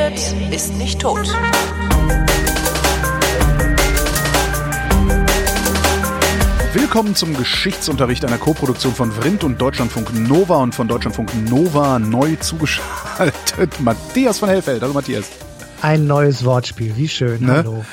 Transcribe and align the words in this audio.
redet, 0.00 0.34
ist 0.52 0.74
nicht 0.76 1.00
tot. 1.00 1.28
Willkommen 6.72 7.14
zum 7.14 7.36
Geschichtsunterricht 7.36 8.24
einer 8.24 8.38
Koproduktion 8.38 8.94
von 8.94 9.12
Vrindt 9.12 9.44
und 9.44 9.60
Deutschlandfunk 9.60 10.14
Nova 10.14 10.56
und 10.56 10.74
von 10.74 10.88
Deutschlandfunk 10.88 11.30
Nova 11.48 11.98
neu 11.98 12.36
zugeschaltet 12.36 13.80
Matthias 13.80 14.38
von 14.38 14.48
Hellfeld. 14.48 14.82
Hallo 14.82 14.92
Matthias. 14.92 15.28
Ein 15.82 16.06
neues 16.06 16.44
Wortspiel, 16.44 16.96
wie 16.96 17.08
schön. 17.08 17.44
Ne? 17.44 17.56
Hallo. 17.56 17.84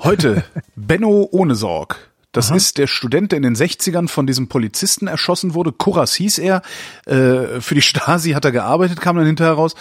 Heute 0.00 0.44
Benno 0.76 1.28
ohne 1.30 1.54
Sorg. 1.54 2.08
Das 2.32 2.48
Aha. 2.48 2.56
ist 2.56 2.76
der 2.76 2.86
Student, 2.86 3.32
der 3.32 3.38
in 3.38 3.42
den 3.42 3.56
60ern 3.56 4.06
von 4.06 4.26
diesem 4.26 4.48
Polizisten 4.48 5.06
erschossen 5.06 5.54
wurde. 5.54 5.72
Kuras 5.72 6.14
hieß 6.14 6.38
er. 6.38 6.62
Äh, 7.06 7.60
für 7.60 7.74
die 7.74 7.82
Stasi 7.82 8.32
hat 8.32 8.44
er 8.44 8.52
gearbeitet, 8.52 9.00
kam 9.00 9.16
dann 9.16 9.26
hinterher 9.26 9.54
raus. 9.54 9.74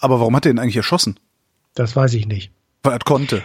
Aber 0.00 0.18
warum 0.18 0.34
hat 0.34 0.46
er 0.46 0.52
ihn 0.52 0.58
eigentlich 0.58 0.76
erschossen? 0.76 1.20
Das 1.74 1.94
weiß 1.94 2.14
ich 2.14 2.26
nicht. 2.26 2.50
Weil 2.82 2.94
er 2.94 2.98
konnte. 2.98 3.42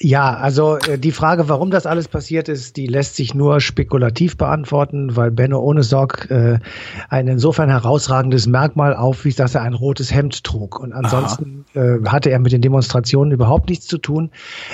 Ja, 0.00 0.34
also 0.34 0.76
äh, 0.76 0.96
die 0.96 1.10
Frage, 1.10 1.48
warum 1.48 1.72
das 1.72 1.84
alles 1.84 2.06
passiert 2.06 2.48
ist, 2.48 2.76
die 2.76 2.86
lässt 2.86 3.16
sich 3.16 3.34
nur 3.34 3.60
spekulativ 3.60 4.36
beantworten, 4.36 5.16
weil 5.16 5.32
Benno 5.32 5.58
ohne 5.58 5.82
Sorg 5.82 6.30
äh, 6.30 6.60
ein 7.08 7.26
insofern 7.26 7.68
herausragendes 7.68 8.46
Merkmal 8.46 8.94
aufwies, 8.94 9.34
dass 9.34 9.56
er 9.56 9.62
ein 9.62 9.74
rotes 9.74 10.14
Hemd 10.14 10.44
trug. 10.44 10.78
Und 10.78 10.92
ansonsten 10.92 11.64
äh, 11.74 11.96
hatte 12.06 12.30
er 12.30 12.38
mit 12.38 12.52
den 12.52 12.60
Demonstrationen 12.60 13.32
überhaupt 13.32 13.70
nichts 13.70 13.86
zu 13.86 13.98
tun. 13.98 14.30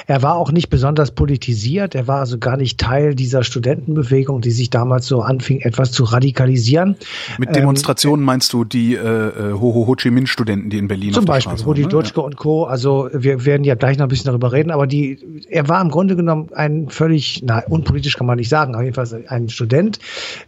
Er 0.07 0.23
war 0.23 0.35
auch 0.35 0.53
nicht 0.53 0.69
besonders 0.69 1.13
politisiert. 1.13 1.95
Er 1.95 2.07
war 2.07 2.21
also 2.21 2.37
gar 2.37 2.59
nicht 2.59 2.79
Teil 2.79 3.15
dieser 3.15 3.45
Studentenbewegung, 3.45 4.43
die 4.43 4.51
sich 4.51 4.69
damals 4.69 5.07
so 5.07 5.23
anfing, 5.23 5.61
etwas 5.61 5.91
zu 5.93 6.05
radikalisieren. 6.05 6.97
Mit 7.39 7.49
ähm, 7.49 7.55
Demonstrationen 7.55 8.21
ähm, 8.23 8.27
meinst 8.27 8.53
du 8.53 8.65
die 8.65 8.95
äh, 8.95 9.53
Ho 9.55 9.75
Ho, 9.75 9.87
Ho 9.87 9.95
Chi 9.95 10.11
Minh 10.11 10.27
Studenten, 10.27 10.69
die 10.69 10.77
in 10.77 10.89
Berlin 10.89 11.15
zum 11.15 11.25
Beispiel 11.25 11.55
Rudi 11.65 11.83
ne? 11.83 11.89
Dutschke 11.89 12.21
ja. 12.21 12.27
und 12.27 12.37
Co. 12.37 12.65
Also 12.65 13.09
wir 13.15 13.47
werden 13.47 13.65
ja 13.65 13.75
gleich 13.75 13.97
noch 13.97 14.05
ein 14.05 14.09
bisschen 14.09 14.27
darüber 14.27 14.53
reden, 14.53 14.71
aber 14.71 14.87
die 14.87 15.14
er 15.49 15.69
war 15.69 15.81
im 15.81 15.91
Grunde 15.91 16.17
genommen 16.17 16.49
ein 16.55 16.89
völlig, 16.89 17.43
na, 17.45 17.63
unpolitisch 17.69 18.17
kann 18.17 18.27
man 18.27 18.39
nicht 18.39 18.49
sagen, 18.49 18.75
aber 18.75 18.85
jedenfalls 18.85 19.15
ein 19.15 19.49
Student, 19.49 19.99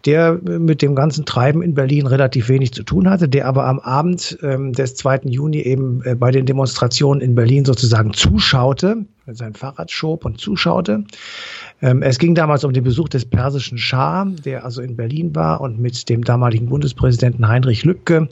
der 0.05 0.39
mit 0.45 0.83
dem 0.83 0.95
ganzen 0.95 1.25
Treiben 1.25 1.63
in 1.63 1.75
Berlin 1.75 2.07
relativ 2.07 2.49
wenig 2.49 2.73
zu 2.73 2.83
tun 2.83 3.09
hatte, 3.09 3.29
der 3.29 3.47
aber 3.47 3.67
am 3.67 3.79
Abend 3.79 4.39
ähm, 4.43 4.73
des 4.73 4.95
2. 4.97 5.21
Juni 5.25 5.59
eben 5.59 6.03
äh, 6.05 6.15
bei 6.15 6.31
den 6.31 6.47
Demonstrationen 6.47 7.21
in 7.21 7.35
Berlin 7.35 7.65
sozusagen 7.65 8.13
zuschaute, 8.13 9.07
sein 9.35 9.55
Fahrrad 9.55 9.91
schob 9.91 10.25
und 10.25 10.41
zuschaute. 10.41 11.05
Ähm, 11.83 12.03
es 12.03 12.19
ging 12.19 12.35
damals 12.35 12.63
um 12.65 12.73
den 12.73 12.85
Besuch 12.85 13.09
des 13.09 13.25
persischen 13.25 13.77
Schah, 13.77 14.25
der 14.25 14.65
also 14.65 14.83
in 14.83 14.97
Berlin 14.97 15.35
war 15.35 15.61
und 15.61 15.81
mit 15.81 16.09
dem 16.09 16.23
damaligen 16.23 16.67
Bundespräsidenten 16.67 17.49
Heinrich 17.49 17.85
Lübke 17.85 18.29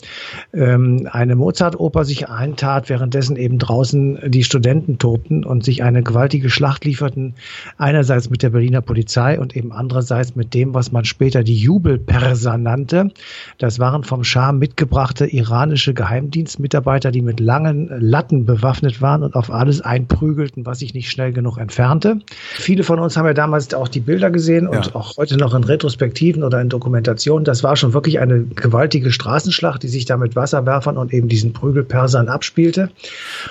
ähm, 0.53 1.09
eine 1.11 1.35
Mozart-Oper 1.35 2.05
sich 2.05 2.29
eintat, 2.29 2.89
währenddessen 2.89 3.37
eben 3.37 3.59
draußen 3.59 4.31
die 4.31 4.45
Studenten 4.45 4.99
tobten 4.99 5.45
und 5.45 5.65
sich 5.65 5.83
eine 5.83 6.03
gewaltige 6.03 6.49
Schlacht 6.49 6.85
lieferten, 6.85 7.35
einerseits 7.77 8.31
mit 8.31 8.43
der 8.43 8.51
Berliner 8.51 8.81
Polizei 8.81 9.41
und 9.41 9.57
eben 9.57 9.73
andererseits 9.73 10.37
mit 10.37 10.55
dem, 10.55 10.75
was 10.75 10.93
man 10.93 11.05
später 11.05 11.43
die 11.43 11.57
Jubelperser 11.57 12.57
nannte. 12.57 13.11
Das 13.59 13.81
waren 13.81 14.05
vom 14.05 14.23
Schah 14.23 14.53
mitgebrachte 14.53 15.27
iranische 15.27 15.93
Geheimdienstmitarbeiter, 15.93 17.11
die 17.11 17.23
mit 17.23 17.41
langen 17.41 17.89
Latten 18.01 18.47
bewaffnet 18.47 19.03
waren 19.03 19.25
und 19.25 19.35
auf 19.35 19.51
alles 19.51 19.81
einprügelten, 19.81 20.65
was 20.65 20.84
sich 20.85 20.95
nicht 20.95 21.11
schnell 21.11 21.33
genug 21.33 21.59
entfernte. 21.59 22.21
Viele 22.55 22.85
von 22.85 22.99
uns 22.99 23.17
haben 23.17 23.27
ja 23.27 23.35
damals 23.35 23.73
auch 23.75 23.89
die 23.89 24.01
Bilder 24.01 24.31
gesehen 24.31 24.69
und 24.69 24.87
ja. 24.87 24.95
auch 24.95 25.17
heute 25.17 25.37
noch 25.37 25.55
in 25.55 25.65
Retrospektiven 25.65 26.43
oder 26.43 26.61
in 26.61 26.69
Dokumentationen. 26.69 27.45
Das 27.45 27.63
war 27.63 27.77
schon 27.77 27.95
wirklich 27.95 28.21
eine 28.21 28.45
gewaltige 28.45 29.11
Straßenschlacht, 29.11 29.83
die 29.83 29.89
sich 29.89 30.05
da 30.05 30.17
mit 30.17 30.37
Wasserwerfern 30.37 30.99
und 30.99 31.13
eben 31.13 31.29
diesen 31.29 31.53
Prügelpersern 31.53 32.29
abspielte. 32.29 32.91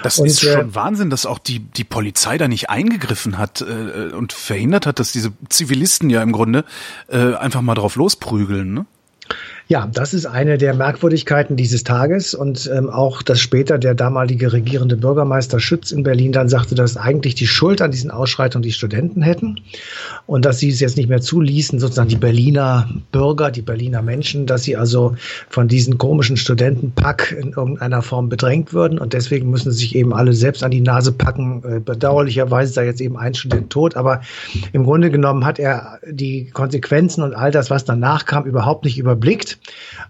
Das 0.03 0.19
und, 0.19 0.27
ist 0.27 0.41
schon 0.41 0.69
äh, 0.69 0.75
Wahnsinn, 0.75 1.09
dass 1.09 1.25
auch 1.25 1.39
die, 1.39 1.59
die 1.59 1.83
Polizei 1.83 2.37
da 2.37 2.47
nicht 2.47 2.69
eingegriffen 2.69 3.37
hat 3.37 3.61
äh, 3.61 4.13
und 4.13 4.33
verhindert 4.33 4.85
hat, 4.85 4.99
dass 4.99 5.11
diese 5.11 5.31
Zivilisten 5.49 6.09
ja 6.09 6.21
im 6.21 6.31
Grunde 6.31 6.63
äh, 7.07 7.33
einfach 7.33 7.61
mal 7.61 7.75
drauf 7.75 7.95
losprügeln. 7.95 8.73
Ne? 8.73 8.85
Ja, 9.73 9.89
das 9.91 10.13
ist 10.13 10.27
eine 10.27 10.59
der 10.59 10.75
Merkwürdigkeiten 10.75 11.55
dieses 11.55 11.83
Tages 11.83 12.35
und 12.35 12.69
ähm, 12.71 12.91
auch, 12.91 13.23
dass 13.23 13.39
später 13.39 13.79
der 13.79 13.95
damalige 13.95 14.53
regierende 14.53 14.95
Bürgermeister 14.95 15.59
Schütz 15.59 15.89
in 15.89 16.03
Berlin 16.03 16.31
dann 16.31 16.47
sagte, 16.47 16.75
dass 16.75 16.95
eigentlich 16.95 17.33
die 17.33 17.47
Schuld 17.47 17.81
an 17.81 17.89
diesen 17.89 18.11
Ausschreitungen 18.11 18.61
die 18.61 18.71
Studenten 18.71 19.23
hätten 19.23 19.61
und 20.27 20.45
dass 20.45 20.59
sie 20.59 20.69
es 20.69 20.79
jetzt 20.79 20.95
nicht 20.95 21.09
mehr 21.09 21.21
zuließen, 21.21 21.79
sozusagen 21.79 22.07
die 22.07 22.17
Berliner 22.17 22.87
Bürger, 23.11 23.49
die 23.49 23.63
Berliner 23.63 24.03
Menschen, 24.03 24.45
dass 24.45 24.61
sie 24.61 24.77
also 24.77 25.15
von 25.49 25.67
diesen 25.67 25.97
komischen 25.97 26.37
Studentenpack 26.37 27.31
in 27.31 27.53
irgendeiner 27.53 28.03
Form 28.03 28.29
bedrängt 28.29 28.73
würden 28.73 28.99
und 28.99 29.13
deswegen 29.13 29.49
müssen 29.49 29.71
sie 29.71 29.79
sich 29.79 29.95
eben 29.95 30.13
alle 30.13 30.33
selbst 30.33 30.63
an 30.63 30.69
die 30.69 30.81
Nase 30.81 31.13
packen. 31.13 31.63
Äh, 31.63 31.79
bedauerlicherweise 31.79 32.75
da 32.75 32.83
jetzt 32.83 33.01
eben 33.01 33.17
ein 33.17 33.33
Student 33.33 33.71
tot, 33.71 33.95
aber 33.95 34.21
im 34.71 34.83
Grunde 34.83 35.09
genommen 35.09 35.45
hat 35.45 35.57
er 35.57 35.97
die 36.07 36.51
Konsequenzen 36.51 37.23
und 37.23 37.33
all 37.33 37.49
das, 37.49 37.71
was 37.71 37.85
danach 37.85 38.27
kam, 38.27 38.45
überhaupt 38.45 38.85
nicht 38.85 38.99
überblickt 38.99 39.57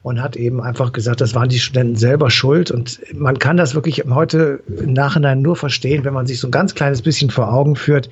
und 0.02 0.22
hat 0.22 0.36
eben 0.36 0.62
einfach 0.62 0.92
gesagt, 0.92 1.22
das 1.22 1.36
waren 1.36 1.50
die 1.50 1.60
Studenten 1.60 1.96
selber 1.96 2.30
schuld. 2.30 2.72
Und 2.72 3.00
man 3.14 3.40
kann 3.40 3.58
das 3.58 3.76
wirklich 3.76 4.04
heute 4.10 4.62
im 4.68 4.94
Nachhinein 4.94 5.42
nur 5.42 5.56
verstehen, 5.56 6.04
wenn 6.04 6.14
man 6.14 6.28
sich 6.28 6.40
so 6.40 6.48
ein 6.48 6.52
ganz 6.52 6.76
kleines 6.76 7.02
bisschen 7.02 7.30
vor 7.30 7.54
Augen 7.54 7.76
führt, 7.76 8.10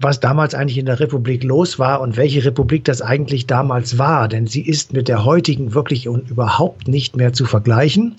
was 0.00 0.20
damals 0.20 0.54
eigentlich 0.54 0.78
in 0.78 0.86
der 0.86 1.00
Republik 1.00 1.42
los 1.42 1.78
war 1.78 2.00
und 2.00 2.16
welche 2.16 2.44
Republik 2.44 2.84
das 2.84 3.02
eigentlich 3.02 3.46
damals 3.46 3.98
war. 3.98 4.28
Denn 4.28 4.46
sie 4.46 4.62
ist 4.62 4.92
mit 4.92 5.08
der 5.08 5.24
heutigen 5.24 5.74
wirklich 5.74 6.08
und 6.08 6.30
überhaupt 6.30 6.88
nicht 6.88 7.16
mehr 7.16 7.32
zu 7.32 7.44
vergleichen. 7.44 8.16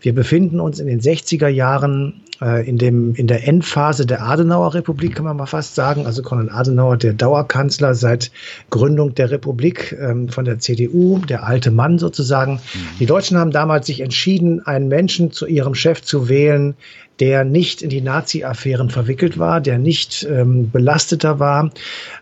Wir 0.00 0.14
befinden 0.14 0.60
uns 0.60 0.78
in 0.78 0.86
den 0.86 1.00
60er 1.00 1.48
Jahren 1.48 2.22
äh, 2.40 2.68
in, 2.68 2.78
dem, 2.78 3.14
in 3.14 3.26
der 3.26 3.46
Endphase 3.46 4.06
der 4.06 4.22
Adenauer 4.22 4.74
Republik, 4.74 5.16
kann 5.16 5.24
man 5.24 5.36
mal 5.36 5.46
fast 5.46 5.74
sagen. 5.74 6.06
Also 6.06 6.22
Konrad 6.22 6.52
Adenauer, 6.52 6.96
der 6.96 7.12
Dauerkanzler 7.12 7.94
seit 7.94 8.30
Gründung 8.70 9.14
der 9.14 9.30
Republik 9.30 9.96
ähm, 10.00 10.28
von 10.28 10.44
der 10.44 10.58
CDU, 10.58 11.18
der 11.18 11.44
alte 11.44 11.70
Mann 11.70 11.98
sozusagen. 11.98 12.54
Mhm. 12.54 12.98
Die 13.00 13.06
Deutschen 13.06 13.38
haben 13.38 13.50
damals 13.50 13.86
sich 13.86 14.00
entschieden, 14.00 14.64
einen 14.66 14.88
Menschen 14.88 15.32
zu 15.32 15.46
ihrem 15.46 15.74
Chef 15.74 16.02
zu 16.02 16.28
wählen, 16.28 16.74
der 17.20 17.44
nicht 17.44 17.82
in 17.82 17.90
die 17.90 18.00
Nazi-Affären 18.00 18.90
verwickelt 18.90 19.38
war, 19.38 19.60
der 19.60 19.78
nicht 19.78 20.26
ähm, 20.30 20.70
belasteter 20.70 21.40
war. 21.40 21.70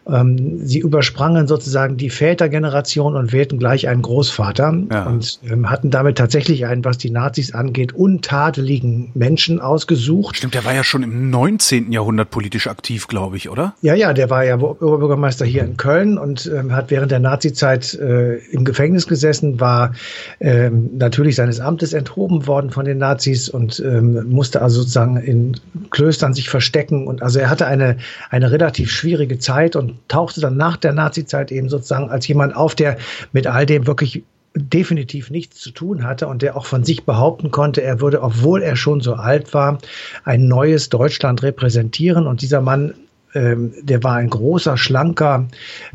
Ähm, 0.09 0.61
sie 0.65 0.79
übersprangen 0.79 1.47
sozusagen 1.47 1.97
die 1.97 2.11
Vätergeneration 2.11 3.17
und 3.17 3.33
wählten 3.33 3.59
gleich 3.59 3.89
einen 3.89 4.03
Großvater 4.03 4.75
ja. 4.91 5.07
und 5.07 5.41
ähm, 5.51 5.69
hatten 5.69 5.91
damit 5.91 6.17
tatsächlich 6.17 6.67
einen, 6.67 6.85
was 6.85 6.97
die 6.99 7.11
Nazis 7.11 7.53
angeht, 7.53 7.93
untadeligen 7.93 9.11
Menschen 9.15 9.61
ausgesucht. 9.61 10.37
Stimmt, 10.37 10.55
der 10.55 10.65
war 10.65 10.75
ja 10.75 10.85
schon 10.85 11.03
im 11.03 11.31
19. 11.31 11.93
Jahrhundert 11.93 12.31
politisch 12.31 12.67
aktiv, 12.67 13.09
glaube 13.09 13.37
ich, 13.37 13.51
oder? 13.51 13.75
Ja, 13.83 13.95
ja, 13.95 14.13
der 14.13 14.31
war 14.31 14.45
ja 14.45 14.57
Oberbürgermeister 14.57 15.45
hier 15.45 15.65
in 15.65 15.77
Köln 15.77 16.19
und 16.19 16.47
ähm, 16.47 16.73
hat 16.73 16.91
während 16.91 17.11
der 17.11 17.21
Nazizeit 17.21 17.95
äh, 17.95 18.37
im 18.37 18.65
Gefängnis 18.65 19.07
gesessen, 19.07 19.61
war 19.61 19.93
ähm, 20.41 20.91
natürlich 20.97 21.37
seines 21.37 21.61
Amtes 21.61 21.93
enthoben 21.93 22.47
worden 22.47 22.71
von 22.71 22.85
den 22.85 22.99
Nazis 22.99 23.49
und 23.49 23.81
ähm, 23.81 24.29
musste 24.29 24.63
also 24.63 24.86
sozusagen 24.87 25.17
in 25.17 25.61
Klöstern 25.91 26.33
sich 26.33 26.49
verstecken. 26.49 27.07
Und 27.07 27.23
also 27.23 27.41
er 27.41 27.51
hatte 27.51 27.67
eine, 27.67 27.99
eine 28.31 28.51
relativ 28.51 28.91
schwierige 28.91 29.39
Zeit 29.39 29.77
und 29.77 29.97
tauchte 30.09 30.41
dann 30.41 30.57
nach 30.57 30.77
der 30.77 30.93
Nazizeit 30.93 31.51
eben 31.51 31.69
sozusagen 31.69 32.09
als 32.09 32.27
jemand 32.29 32.55
auf, 32.55 32.75
der 32.75 32.97
mit 33.33 33.47
all 33.47 33.67
dem 33.67 33.87
wirklich 33.87 34.23
definitiv 34.55 35.31
nichts 35.31 35.61
zu 35.61 35.71
tun 35.71 36.05
hatte 36.05 36.29
und 36.29 36.41
der 36.41 36.57
auch 36.57 36.65
von 36.65 36.85
sich 36.85 37.05
behaupten 37.05 37.51
konnte, 37.51 37.83
er 37.83 38.01
würde, 38.01 38.23
obwohl 38.23 38.63
er 38.63 38.77
schon 38.77 39.01
so 39.01 39.15
alt 39.15 39.53
war, 39.53 39.79
ein 40.25 40.49
neues 40.49 40.89
Deutschland 40.89 41.43
repräsentieren. 41.43 42.27
Und 42.27 42.41
dieser 42.41 42.63
Mann 42.63 42.95
ähm, 43.37 43.75
der 43.83 44.03
war 44.03 44.15
ein 44.15 44.31
großer, 44.31 44.79
schlanker 44.79 45.47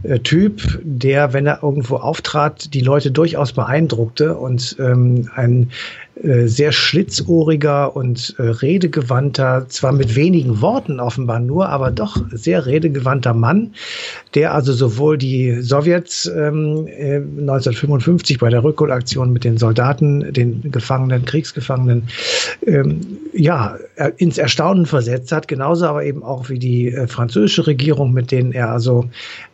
äh, 0.03 0.19
Typ, 0.19 0.79
der, 0.83 1.33
wenn 1.33 1.47
er 1.47 1.63
irgendwo 1.63 1.95
auftrat, 1.95 2.73
die 2.75 2.81
Leute 2.81 3.09
durchaus 3.09 3.53
beeindruckte 3.53 4.37
und 4.37 4.75
ähm, 4.79 5.27
ein 5.33 5.71
sehr 6.23 6.71
schlitzohriger 6.71 7.95
und 7.95 8.35
äh, 8.37 8.43
redegewandter, 8.43 9.65
zwar 9.69 9.91
mit 9.91 10.15
wenigen 10.15 10.61
Worten 10.61 10.99
offenbar 10.99 11.39
nur, 11.39 11.69
aber 11.69 11.89
doch 11.89 12.17
sehr 12.31 12.67
redegewandter 12.67 13.33
Mann, 13.33 13.73
der 14.35 14.53
also 14.53 14.71
sowohl 14.71 15.17
die 15.17 15.61
Sowjets 15.61 16.27
ähm, 16.27 16.87
1955 16.87 18.35
äh, 18.35 18.39
bei 18.39 18.49
der 18.49 18.63
Rückholaktion 18.63 19.33
mit 19.33 19.43
den 19.43 19.57
Soldaten, 19.57 20.31
den 20.31 20.71
Gefangenen, 20.71 21.25
Kriegsgefangenen, 21.25 22.03
ähm, 22.67 22.99
ja, 23.33 23.77
ins 24.17 24.37
Erstaunen 24.37 24.85
versetzt 24.85 25.31
hat, 25.31 25.47
genauso 25.47 25.85
aber 25.85 26.03
eben 26.03 26.21
auch 26.21 26.49
wie 26.49 26.59
die 26.59 26.93
äh, 26.93 27.07
französische 27.07 27.65
Regierung, 27.65 28.13
mit 28.13 28.31
denen 28.31 28.51
er 28.51 28.69
also 28.69 29.05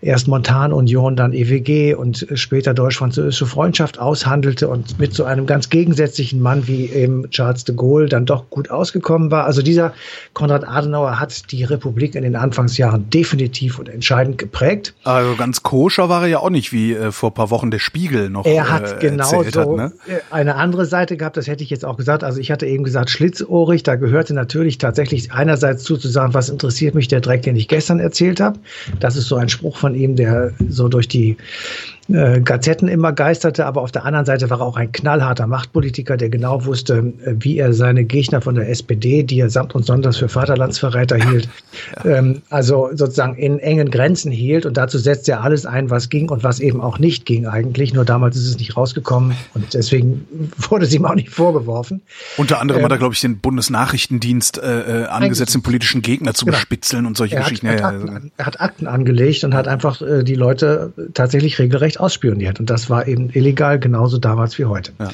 erst 0.01 0.27
Montanunion, 0.27 1.15
dann 1.15 1.31
EWG 1.31 1.93
und 1.93 2.27
später 2.33 2.73
deutsch-französische 2.73 3.45
Freundschaft 3.45 3.99
aushandelte 3.99 4.67
und 4.67 4.99
mit 4.99 5.13
so 5.13 5.23
einem 5.23 5.45
ganz 5.45 5.69
gegensätzlichen 5.69 6.41
Mann 6.41 6.56
Mann 6.57 6.67
wie 6.67 6.87
eben 6.87 7.29
Charles 7.29 7.63
de 7.63 7.75
Gaulle 7.75 8.07
dann 8.07 8.25
doch 8.25 8.49
gut 8.49 8.69
ausgekommen 8.69 9.31
war. 9.31 9.45
Also 9.45 9.61
dieser 9.61 9.93
Konrad 10.33 10.67
Adenauer 10.67 11.19
hat 11.19 11.51
die 11.51 11.63
Republik 11.63 12.15
in 12.15 12.23
den 12.23 12.35
Anfangsjahren 12.35 13.09
definitiv 13.09 13.79
und 13.79 13.89
entscheidend 13.89 14.37
geprägt. 14.37 14.93
Also 15.03 15.35
ganz 15.35 15.63
koscher 15.63 16.09
war 16.09 16.23
er 16.23 16.27
ja 16.27 16.39
auch 16.39 16.49
nicht, 16.49 16.71
wie 16.71 16.93
äh, 16.93 17.11
vor 17.11 17.33
paar 17.33 17.49
Wochen 17.49 17.71
der 17.71 17.79
Spiegel 17.79 18.29
noch 18.29 18.45
Er 18.45 18.69
hat 18.69 18.97
äh, 19.03 19.07
genau 19.07 19.43
so 19.43 19.45
hat, 19.45 19.69
ne? 19.69 19.93
äh, 20.07 20.19
eine 20.31 20.55
andere 20.55 20.85
Seite 20.85 21.17
gehabt, 21.17 21.37
das 21.37 21.47
hätte 21.47 21.63
ich 21.63 21.69
jetzt 21.69 21.85
auch 21.85 21.97
gesagt. 21.97 22.23
Also 22.23 22.39
ich 22.39 22.51
hatte 22.51 22.65
eben 22.65 22.83
gesagt, 22.83 23.09
schlitzohrig, 23.09 23.83
da 23.83 23.95
gehörte 23.95 24.33
natürlich 24.33 24.77
tatsächlich 24.77 25.31
einerseits 25.31 25.83
zu, 25.83 25.97
zu 25.97 26.07
sagen, 26.07 26.33
was 26.33 26.49
interessiert 26.49 26.95
mich 26.95 27.07
der 27.07 27.21
Dreck, 27.21 27.43
den 27.43 27.55
ich 27.55 27.67
gestern 27.67 27.99
erzählt 27.99 28.39
habe. 28.39 28.59
Das 28.99 29.15
ist 29.15 29.27
so 29.27 29.35
ein 29.35 29.49
Spruch 29.49 29.77
von 29.77 29.95
ihm, 29.95 30.15
der 30.15 30.51
so 30.69 30.87
durch 30.87 31.07
die 31.07 31.37
äh, 32.09 32.39
Gazetten 32.41 32.87
immer 32.87 33.11
geisterte, 33.13 33.65
aber 33.65 33.81
auf 33.81 33.91
der 33.91 34.05
anderen 34.05 34.25
Seite 34.25 34.49
war 34.49 34.59
er 34.61 34.65
auch 34.65 34.77
ein 34.77 34.91
knallharter 34.91 35.47
Machtpolitiker, 35.47 36.17
der 36.17 36.29
genau 36.29 36.65
wusste, 36.65 37.13
äh, 37.25 37.33
wie 37.39 37.57
er 37.57 37.73
seine 37.73 38.03
Gegner 38.03 38.41
von 38.41 38.55
der 38.55 38.69
SPD, 38.69 39.23
die 39.23 39.39
er 39.39 39.49
samt 39.49 39.75
und 39.75 39.85
sonders 39.85 40.17
für 40.17 40.29
Vaterlandsverräter 40.29 41.17
hielt, 41.17 41.49
ähm, 42.05 42.41
also 42.49 42.89
sozusagen 42.93 43.35
in 43.35 43.59
engen 43.59 43.91
Grenzen 43.91 44.31
hielt 44.31 44.65
und 44.65 44.77
dazu 44.77 44.97
setzte 44.97 45.33
er 45.33 45.41
alles 45.43 45.65
ein, 45.65 45.89
was 45.89 46.09
ging 46.09 46.29
und 46.29 46.43
was 46.43 46.59
eben 46.59 46.81
auch 46.81 46.99
nicht 46.99 47.25
ging 47.25 47.45
eigentlich. 47.45 47.93
Nur 47.93 48.05
damals 48.05 48.35
ist 48.37 48.47
es 48.47 48.57
nicht 48.57 48.77
rausgekommen 48.77 49.35
und 49.53 49.73
deswegen 49.73 50.25
wurde 50.69 50.85
es 50.85 50.93
ihm 50.93 51.05
auch 51.05 51.15
nicht 51.15 51.29
vorgeworfen. 51.29 52.01
Unter 52.37 52.59
anderem 52.61 52.79
Ähm, 52.79 52.85
hat 52.85 52.91
er, 52.91 52.97
glaube 52.97 53.13
ich, 53.13 53.21
den 53.21 53.39
Bundesnachrichtendienst 53.39 54.57
äh, 54.57 55.03
äh, 55.03 55.05
angesetzt, 55.07 55.53
den 55.53 55.61
politischen 55.61 56.01
Gegner 56.01 56.33
zu 56.33 56.45
Genau. 56.45 56.57
bespitzeln 56.57 57.05
und 57.05 57.17
solche 57.17 57.35
Er 57.35 57.41
hat, 57.41 57.45
Geschichten. 57.49 57.67
hat 57.67 57.79
Ja, 57.79 57.91
ja, 57.91 57.97
Akten, 57.97 58.31
er 58.37 58.45
hat 58.45 58.61
Akten 58.61 58.87
angelegt 58.87 59.43
und 59.43 59.53
hat 59.53 59.67
einfach 59.67 60.01
äh, 60.01 60.23
die 60.23 60.35
Leute 60.35 60.93
tatsächlich 61.13 61.59
regelrecht 61.59 61.96
ausspioniert. 61.99 62.59
Und 62.59 62.69
das 62.69 62.89
war 62.89 63.07
eben 63.07 63.29
illegal, 63.33 63.79
genauso 63.79 64.17
damals 64.17 64.57
wie 64.57 64.65
heute. 64.65 64.91
Ja. 64.99 65.09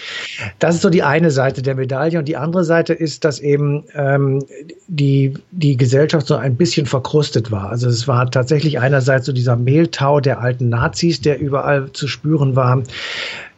Das 0.59 0.75
ist 0.75 0.81
so 0.81 0.89
die 0.89 1.03
eine 1.03 1.31
Seite 1.31 1.61
der 1.61 1.75
Medaille. 1.75 2.19
Und 2.19 2.27
die 2.27 2.37
andere 2.37 2.63
Seite 2.63 2.93
ist, 2.93 3.25
dass 3.25 3.39
eben 3.39 3.83
ähm, 3.95 4.43
die, 4.87 5.33
die 5.51 5.77
Gesellschaft 5.77 6.27
so 6.27 6.35
ein 6.35 6.55
bisschen 6.55 6.85
verkrustet 6.85 7.51
war. 7.51 7.69
Also 7.69 7.87
es 7.87 8.07
war 8.07 8.29
tatsächlich 8.29 8.79
einerseits 8.79 9.25
so 9.25 9.33
dieser 9.33 9.55
Mehltau 9.55 10.19
der 10.19 10.39
alten 10.39 10.69
Nazis, 10.69 11.21
der 11.21 11.39
überall 11.39 11.91
zu 11.93 12.07
spüren 12.07 12.55
war. 12.55 12.83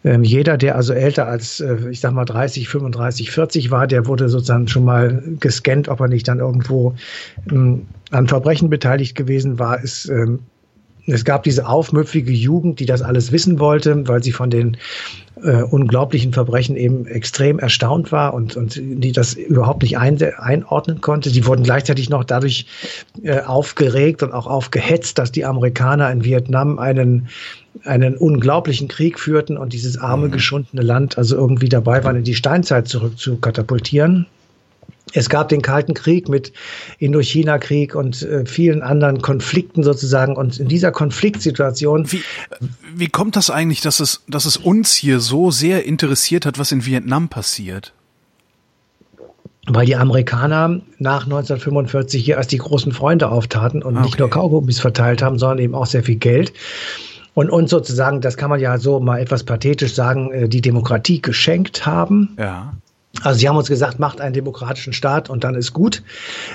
Ähm, 0.05 0.23
jeder, 0.23 0.57
der 0.57 0.75
also 0.75 0.93
älter 0.93 1.27
als, 1.27 1.59
äh, 1.59 1.77
ich 1.89 1.99
sag 1.99 2.13
mal, 2.13 2.25
30, 2.25 2.69
35, 2.69 3.31
40 3.31 3.71
war, 3.71 3.87
der 3.87 4.05
wurde 4.05 4.29
sozusagen 4.29 4.67
schon 4.67 4.85
mal 4.85 5.23
gescannt, 5.39 5.89
ob 5.89 5.99
er 5.99 6.07
nicht 6.07 6.27
dann 6.27 6.39
irgendwo 6.39 6.93
ähm, 7.51 7.87
an 8.11 8.27
Verbrechen 8.27 8.69
beteiligt 8.69 9.15
gewesen 9.15 9.57
war. 9.57 9.83
Es, 9.83 10.07
ähm, 10.07 10.39
es 11.07 11.23
gab 11.23 11.43
diese 11.43 11.67
aufmüpfige 11.67 12.31
Jugend, 12.31 12.79
die 12.79 12.85
das 12.85 13.01
alles 13.01 13.31
wissen 13.31 13.59
wollte, 13.59 14.07
weil 14.07 14.23
sie 14.23 14.31
von 14.31 14.49
den 14.49 14.77
äh, 15.43 15.61
unglaublichen 15.61 16.33
Verbrechen 16.33 16.75
eben 16.75 17.05
extrem 17.05 17.59
erstaunt 17.59 18.11
war 18.11 18.33
und, 18.33 18.55
und 18.55 18.81
die 18.81 19.11
das 19.11 19.33
überhaupt 19.33 19.83
nicht 19.83 19.97
ein, 19.97 20.17
einordnen 20.37 21.01
konnte. 21.01 21.31
Die 21.31 21.45
wurden 21.45 21.63
gleichzeitig 21.63 22.09
noch 22.09 22.23
dadurch 22.23 22.65
äh, 23.23 23.41
aufgeregt 23.41 24.23
und 24.23 24.33
auch 24.33 24.47
aufgehetzt, 24.47 25.17
dass 25.17 25.31
die 25.31 25.45
Amerikaner 25.45 26.11
in 26.11 26.23
Vietnam 26.23 26.79
einen 26.79 27.27
einen 27.83 28.15
unglaublichen 28.15 28.87
Krieg 28.87 29.19
führten 29.19 29.57
und 29.57 29.73
dieses 29.73 29.97
arme, 29.97 30.29
geschundene 30.29 30.81
Land 30.81 31.17
also 31.17 31.35
irgendwie 31.35 31.67
dabei 31.67 32.05
waren, 32.05 32.15
in 32.15 32.23
die 32.23 32.33
Steinzeit 32.33 32.87
zurück 32.87 33.19
zu 33.19 33.35
katapultieren. 33.35 34.27
Es 35.15 35.29
gab 35.29 35.49
den 35.49 35.61
Kalten 35.61 35.93
Krieg 35.93 36.29
mit 36.29 36.51
Indochina-Krieg 36.99 37.95
und 37.95 38.21
äh, 38.21 38.45
vielen 38.45 38.81
anderen 38.81 39.21
Konflikten 39.21 39.81
sozusagen. 39.83 40.35
Und 40.35 40.59
in 40.59 40.67
dieser 40.67 40.91
Konfliktsituation 40.91 42.11
Wie, 42.11 42.21
wie 42.95 43.07
kommt 43.07 43.35
das 43.35 43.49
eigentlich, 43.49 43.81
dass 43.81 43.99
es, 43.99 44.23
dass 44.27 44.45
es 44.45 44.57
uns 44.57 44.93
hier 44.93 45.19
so 45.19 45.51
sehr 45.51 45.85
interessiert 45.85 46.45
hat, 46.45 46.59
was 46.59 46.71
in 46.71 46.85
Vietnam 46.85 47.29
passiert? 47.29 47.93
weil 49.67 49.87
die 49.87 49.95
Amerikaner 49.95 50.81
nach 50.99 51.23
1945 51.23 52.23
hier 52.23 52.37
als 52.37 52.45
die 52.47 52.59
großen 52.59 52.91
Freunde 52.91 53.29
auftaten 53.29 53.81
und 53.81 53.95
nicht 53.95 54.13
Okay. 54.13 54.21
nur 54.21 54.29
Kaugummis 54.29 54.79
verteilt 54.79 55.23
haben, 55.23 55.39
sondern 55.39 55.57
eben 55.57 55.73
auch 55.73 55.87
sehr 55.87 56.03
viel 56.03 56.17
Geld. 56.17 56.53
Und 57.33 57.49
uns 57.49 57.71
sozusagen, 57.71 58.21
das 58.21 58.37
kann 58.37 58.51
man 58.51 58.59
ja 58.59 58.77
so 58.77 58.99
mal 58.99 59.17
etwas 59.19 59.43
pathetisch 59.43 59.95
sagen, 59.95 60.31
äh, 60.31 60.47
die 60.47 60.61
Demokratie 60.61 61.19
geschenkt 61.21 61.85
haben. 61.85 62.35
Ja. 62.37 62.73
Also 63.23 63.39
sie 63.39 63.47
haben 63.47 63.57
uns 63.57 63.69
gesagt, 63.69 63.99
macht 63.99 64.21
einen 64.21 64.33
demokratischen 64.33 64.93
Staat 64.93 65.29
und 65.29 65.43
dann 65.43 65.55
ist 65.55 65.73
gut. 65.73 66.03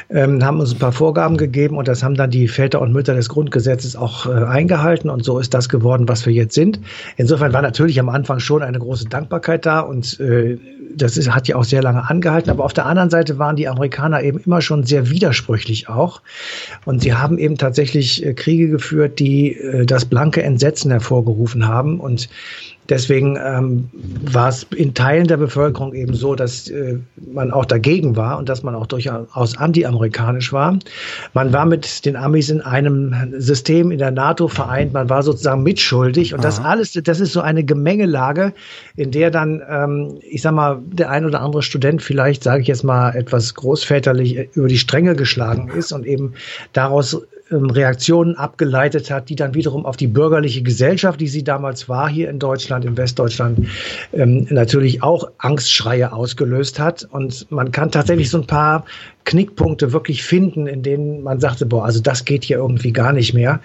Ähm, 0.08 0.44
haben 0.44 0.60
uns 0.60 0.72
ein 0.72 0.78
paar 0.78 0.92
Vorgaben 0.92 1.36
gegeben 1.36 1.76
und 1.76 1.88
das 1.88 2.02
haben 2.02 2.14
dann 2.14 2.30
die 2.30 2.48
Väter 2.48 2.80
und 2.80 2.92
Mütter 2.92 3.14
des 3.14 3.28
Grundgesetzes 3.28 3.96
auch 3.96 4.26
äh, 4.26 4.44
eingehalten 4.44 5.10
und 5.10 5.24
so 5.24 5.38
ist 5.38 5.54
das 5.54 5.68
geworden, 5.68 6.08
was 6.08 6.26
wir 6.26 6.32
jetzt 6.32 6.54
sind. 6.54 6.80
Insofern 7.16 7.52
war 7.52 7.62
natürlich 7.62 7.98
am 7.98 8.08
Anfang 8.08 8.40
schon 8.40 8.62
eine 8.62 8.78
große 8.78 9.06
Dankbarkeit 9.06 9.66
da 9.66 9.80
und 9.80 10.20
äh, 10.20 10.58
das 10.94 11.16
ist, 11.16 11.32
hat 11.34 11.48
ja 11.48 11.56
auch 11.56 11.64
sehr 11.64 11.82
lange 11.82 12.08
angehalten. 12.08 12.50
Aber 12.50 12.64
auf 12.64 12.72
der 12.72 12.86
anderen 12.86 13.10
Seite 13.10 13.38
waren 13.38 13.56
die 13.56 13.68
Amerikaner 13.68 14.22
eben 14.22 14.38
immer 14.38 14.60
schon 14.60 14.84
sehr 14.84 15.10
widersprüchlich 15.10 15.88
auch 15.88 16.20
und 16.84 17.00
sie 17.02 17.14
haben 17.14 17.38
eben 17.38 17.56
tatsächlich 17.56 18.24
äh, 18.24 18.34
Kriege 18.34 18.68
geführt, 18.68 19.18
die 19.18 19.56
äh, 19.56 19.86
das 19.86 20.04
blanke 20.04 20.42
Entsetzen 20.42 20.90
hervorgerufen 20.90 21.66
haben 21.66 22.00
und 22.00 22.28
Deswegen 22.88 23.38
ähm, 23.40 23.88
war 24.32 24.48
es 24.48 24.64
in 24.74 24.94
Teilen 24.94 25.28
der 25.28 25.36
Bevölkerung 25.36 25.94
eben 25.94 26.14
so, 26.14 26.34
dass 26.34 26.68
äh, 26.68 26.98
man 27.32 27.52
auch 27.52 27.64
dagegen 27.64 28.16
war 28.16 28.36
und 28.38 28.48
dass 28.48 28.64
man 28.64 28.74
auch 28.74 28.86
durchaus 28.86 29.56
anti-amerikanisch 29.56 30.52
war. 30.52 30.76
Man 31.32 31.52
war 31.52 31.66
mit 31.66 32.04
den 32.04 32.16
Amis 32.16 32.50
in 32.50 32.60
einem 32.60 33.14
System 33.38 33.92
in 33.92 33.98
der 33.98 34.10
NATO 34.10 34.48
vereint, 34.48 34.92
man 34.92 35.08
war 35.08 35.22
sozusagen 35.22 35.62
mitschuldig. 35.62 36.34
Und 36.34 36.42
das 36.42 36.58
alles, 36.58 36.92
das 36.92 37.20
ist 37.20 37.32
so 37.32 37.40
eine 37.40 37.62
Gemengelage, 37.62 38.52
in 38.96 39.12
der 39.12 39.30
dann, 39.30 39.62
ähm, 39.68 40.18
ich 40.28 40.42
sag 40.42 40.52
mal, 40.52 40.80
der 40.84 41.10
ein 41.10 41.24
oder 41.24 41.42
andere 41.42 41.62
Student 41.62 42.02
vielleicht, 42.02 42.42
sage 42.42 42.62
ich 42.62 42.68
jetzt 42.68 42.82
mal, 42.82 43.14
etwas 43.14 43.54
großväterlich 43.54 44.36
äh, 44.36 44.48
über 44.54 44.66
die 44.66 44.78
Stränge 44.78 45.14
geschlagen 45.14 45.70
ist 45.76 45.92
und 45.92 46.06
eben 46.06 46.34
daraus 46.72 47.22
Reaktionen 47.50 48.36
abgeleitet 48.36 49.10
hat, 49.10 49.28
die 49.28 49.36
dann 49.36 49.54
wiederum 49.54 49.84
auf 49.84 49.96
die 49.96 50.06
bürgerliche 50.06 50.62
Gesellschaft, 50.62 51.20
die 51.20 51.28
sie 51.28 51.42
damals 51.42 51.88
war, 51.88 52.08
hier 52.08 52.30
in 52.30 52.38
Deutschland, 52.38 52.84
in 52.84 52.96
Westdeutschland, 52.96 53.66
ähm, 54.12 54.46
natürlich 54.50 55.02
auch 55.02 55.30
Angstschreie 55.38 56.12
ausgelöst 56.12 56.78
hat. 56.78 57.08
Und 57.10 57.50
man 57.50 57.72
kann 57.72 57.90
tatsächlich 57.90 58.30
so 58.30 58.38
ein 58.38 58.46
paar 58.46 58.84
Knickpunkte 59.24 59.92
wirklich 59.92 60.22
finden, 60.22 60.66
in 60.66 60.82
denen 60.82 61.22
man 61.22 61.40
sagte, 61.40 61.66
boah, 61.66 61.84
also 61.84 62.00
das 62.00 62.24
geht 62.24 62.44
hier 62.44 62.58
irgendwie 62.58 62.92
gar 62.92 63.12
nicht 63.12 63.34
mehr. 63.34 63.60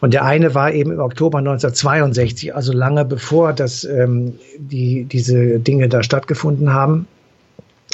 Und 0.00 0.12
der 0.12 0.24
eine 0.24 0.54
war 0.54 0.72
eben 0.72 0.92
im 0.92 1.00
Oktober 1.00 1.38
1962, 1.38 2.54
also 2.54 2.72
lange 2.72 3.04
bevor 3.04 3.52
das, 3.52 3.84
ähm, 3.84 4.34
die, 4.58 5.04
diese 5.04 5.58
Dinge 5.58 5.88
da 5.88 6.02
stattgefunden 6.02 6.72
haben. 6.72 7.06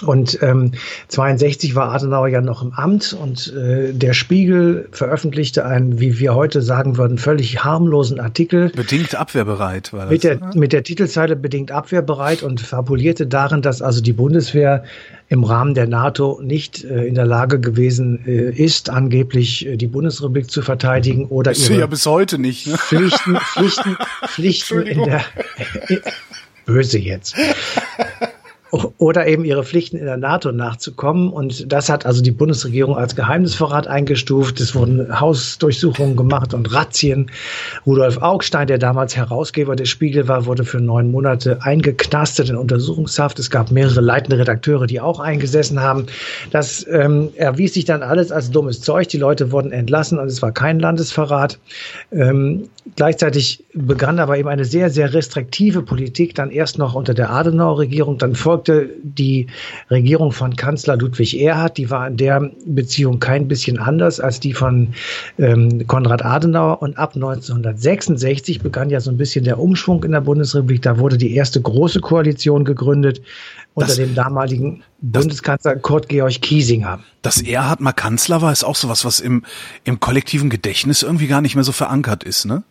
Und 0.02 0.38
ähm, 0.42 0.72
62 1.08 1.74
war 1.74 1.92
Adenauer 1.92 2.28
ja 2.28 2.40
noch 2.40 2.62
im 2.62 2.72
Amt 2.72 3.12
und 3.12 3.52
äh, 3.54 3.92
der 3.92 4.12
Spiegel 4.12 4.88
veröffentlichte 4.92 5.64
einen, 5.64 6.00
wie 6.00 6.18
wir 6.18 6.34
heute 6.34 6.62
sagen 6.62 6.96
würden, 6.96 7.18
völlig 7.18 7.64
harmlosen 7.64 8.20
Artikel 8.20 8.70
Bedingt 8.70 9.14
abwehrbereit 9.14 9.92
war 9.92 10.02
das. 10.02 10.10
mit 10.10 10.24
der, 10.24 10.36
oder? 10.36 10.56
mit 10.56 10.72
der 10.72 10.82
Titelzeile 10.82 11.36
bedingt 11.36 11.70
abwehrbereit 11.70 12.42
und 12.42 12.60
fabulierte 12.60 13.26
darin, 13.26 13.62
dass 13.62 13.82
also 13.82 14.00
die 14.00 14.12
Bundeswehr 14.12 14.84
im 15.28 15.44
Rahmen 15.44 15.74
der 15.74 15.86
NATO 15.86 16.40
nicht 16.42 16.84
äh, 16.84 17.06
in 17.06 17.14
der 17.14 17.24
Lage 17.24 17.58
gewesen 17.58 18.22
äh, 18.26 18.50
ist, 18.50 18.90
angeblich 18.90 19.66
äh, 19.66 19.76
die 19.76 19.86
Bundesrepublik 19.86 20.50
zu 20.50 20.60
verteidigen 20.60 21.26
oder 21.26 21.52
Ist 21.52 21.64
sie 21.64 21.72
ja 21.72 21.78
ihre 21.78 21.88
bis 21.88 22.04
heute 22.04 22.38
nicht. 22.38 22.66
Ne? 22.66 22.76
Pflichten, 22.76 23.36
Pflichten, 23.36 23.96
Pflichten 24.26 24.82
in 24.82 25.04
der 25.04 25.24
böse 26.66 26.98
jetzt. 26.98 27.34
Oder 28.72 29.26
eben 29.26 29.44
ihre 29.44 29.64
Pflichten 29.64 29.98
in 29.98 30.06
der 30.06 30.16
NATO 30.16 30.50
nachzukommen. 30.50 31.30
Und 31.30 31.70
das 31.70 31.90
hat 31.90 32.06
also 32.06 32.22
die 32.22 32.30
Bundesregierung 32.30 32.96
als 32.96 33.14
Geheimnisverrat 33.14 33.86
eingestuft. 33.86 34.60
Es 34.60 34.74
wurden 34.74 35.20
Hausdurchsuchungen 35.20 36.16
gemacht 36.16 36.54
und 36.54 36.72
Razzien. 36.72 37.30
Rudolf 37.84 38.16
Augstein, 38.22 38.68
der 38.68 38.78
damals 38.78 39.14
Herausgeber 39.14 39.76
des 39.76 39.90
Spiegel 39.90 40.26
war, 40.26 40.46
wurde 40.46 40.64
für 40.64 40.80
neun 40.80 41.10
Monate 41.10 41.58
eingeknastet 41.60 42.48
in 42.48 42.56
Untersuchungshaft. 42.56 43.38
Es 43.38 43.50
gab 43.50 43.70
mehrere 43.70 44.00
leitende 44.00 44.38
Redakteure, 44.38 44.86
die 44.86 45.02
auch 45.02 45.20
eingesessen 45.20 45.80
haben. 45.80 46.06
Das 46.50 46.86
ähm, 46.90 47.28
erwies 47.36 47.74
sich 47.74 47.84
dann 47.84 48.02
alles 48.02 48.32
als 48.32 48.50
dummes 48.50 48.80
Zeug. 48.80 49.08
Die 49.08 49.18
Leute 49.18 49.52
wurden 49.52 49.70
entlassen 49.70 50.18
und 50.18 50.28
es 50.28 50.40
war 50.40 50.52
kein 50.52 50.80
Landesverrat. 50.80 51.58
Ähm, 52.10 52.70
gleichzeitig 52.96 53.64
begann 53.74 54.18
aber 54.18 54.38
eben 54.38 54.48
eine 54.48 54.64
sehr, 54.64 54.88
sehr 54.88 55.12
restriktive 55.12 55.82
Politik, 55.82 56.34
dann 56.34 56.50
erst 56.50 56.78
noch 56.78 56.94
unter 56.94 57.12
der 57.12 57.30
Adenauer-Regierung, 57.30 58.16
dann 58.16 58.34
folgte 58.34 58.61
die 58.68 59.46
Regierung 59.90 60.32
von 60.32 60.56
Kanzler 60.56 60.96
Ludwig 60.96 61.38
Erhard, 61.40 61.76
die 61.78 61.90
war 61.90 62.06
in 62.08 62.16
der 62.16 62.50
Beziehung 62.66 63.18
kein 63.20 63.48
bisschen 63.48 63.78
anders 63.78 64.20
als 64.20 64.40
die 64.40 64.52
von 64.54 64.94
ähm, 65.38 65.86
Konrad 65.86 66.24
Adenauer 66.24 66.82
und 66.82 66.96
ab 66.98 67.14
1966 67.14 68.60
begann 68.60 68.90
ja 68.90 69.00
so 69.00 69.10
ein 69.10 69.16
bisschen 69.16 69.44
der 69.44 69.58
Umschwung 69.58 70.04
in 70.04 70.12
der 70.12 70.20
Bundesrepublik, 70.20 70.82
da 70.82 70.98
wurde 70.98 71.18
die 71.18 71.34
erste 71.34 71.60
große 71.60 72.00
Koalition 72.00 72.64
gegründet 72.64 73.22
unter 73.74 73.88
Das- 73.88 73.96
dem 73.96 74.14
damaligen 74.14 74.82
Bundeskanzler 75.00 75.76
Kurt 75.76 76.08
Georg 76.08 76.40
Kiesinger. 76.42 77.00
Dass 77.22 77.40
Erhard 77.42 77.80
mal 77.80 77.92
Kanzler 77.92 78.42
war, 78.42 78.52
ist 78.52 78.64
auch 78.64 78.76
sowas, 78.76 79.04
was 79.04 79.18
im, 79.20 79.44
im 79.84 79.98
kollektiven 80.00 80.50
Gedächtnis 80.50 81.02
irgendwie 81.02 81.26
gar 81.26 81.40
nicht 81.40 81.54
mehr 81.54 81.64
so 81.64 81.72
verankert 81.72 82.22
ist, 82.24 82.44
ne? 82.44 82.62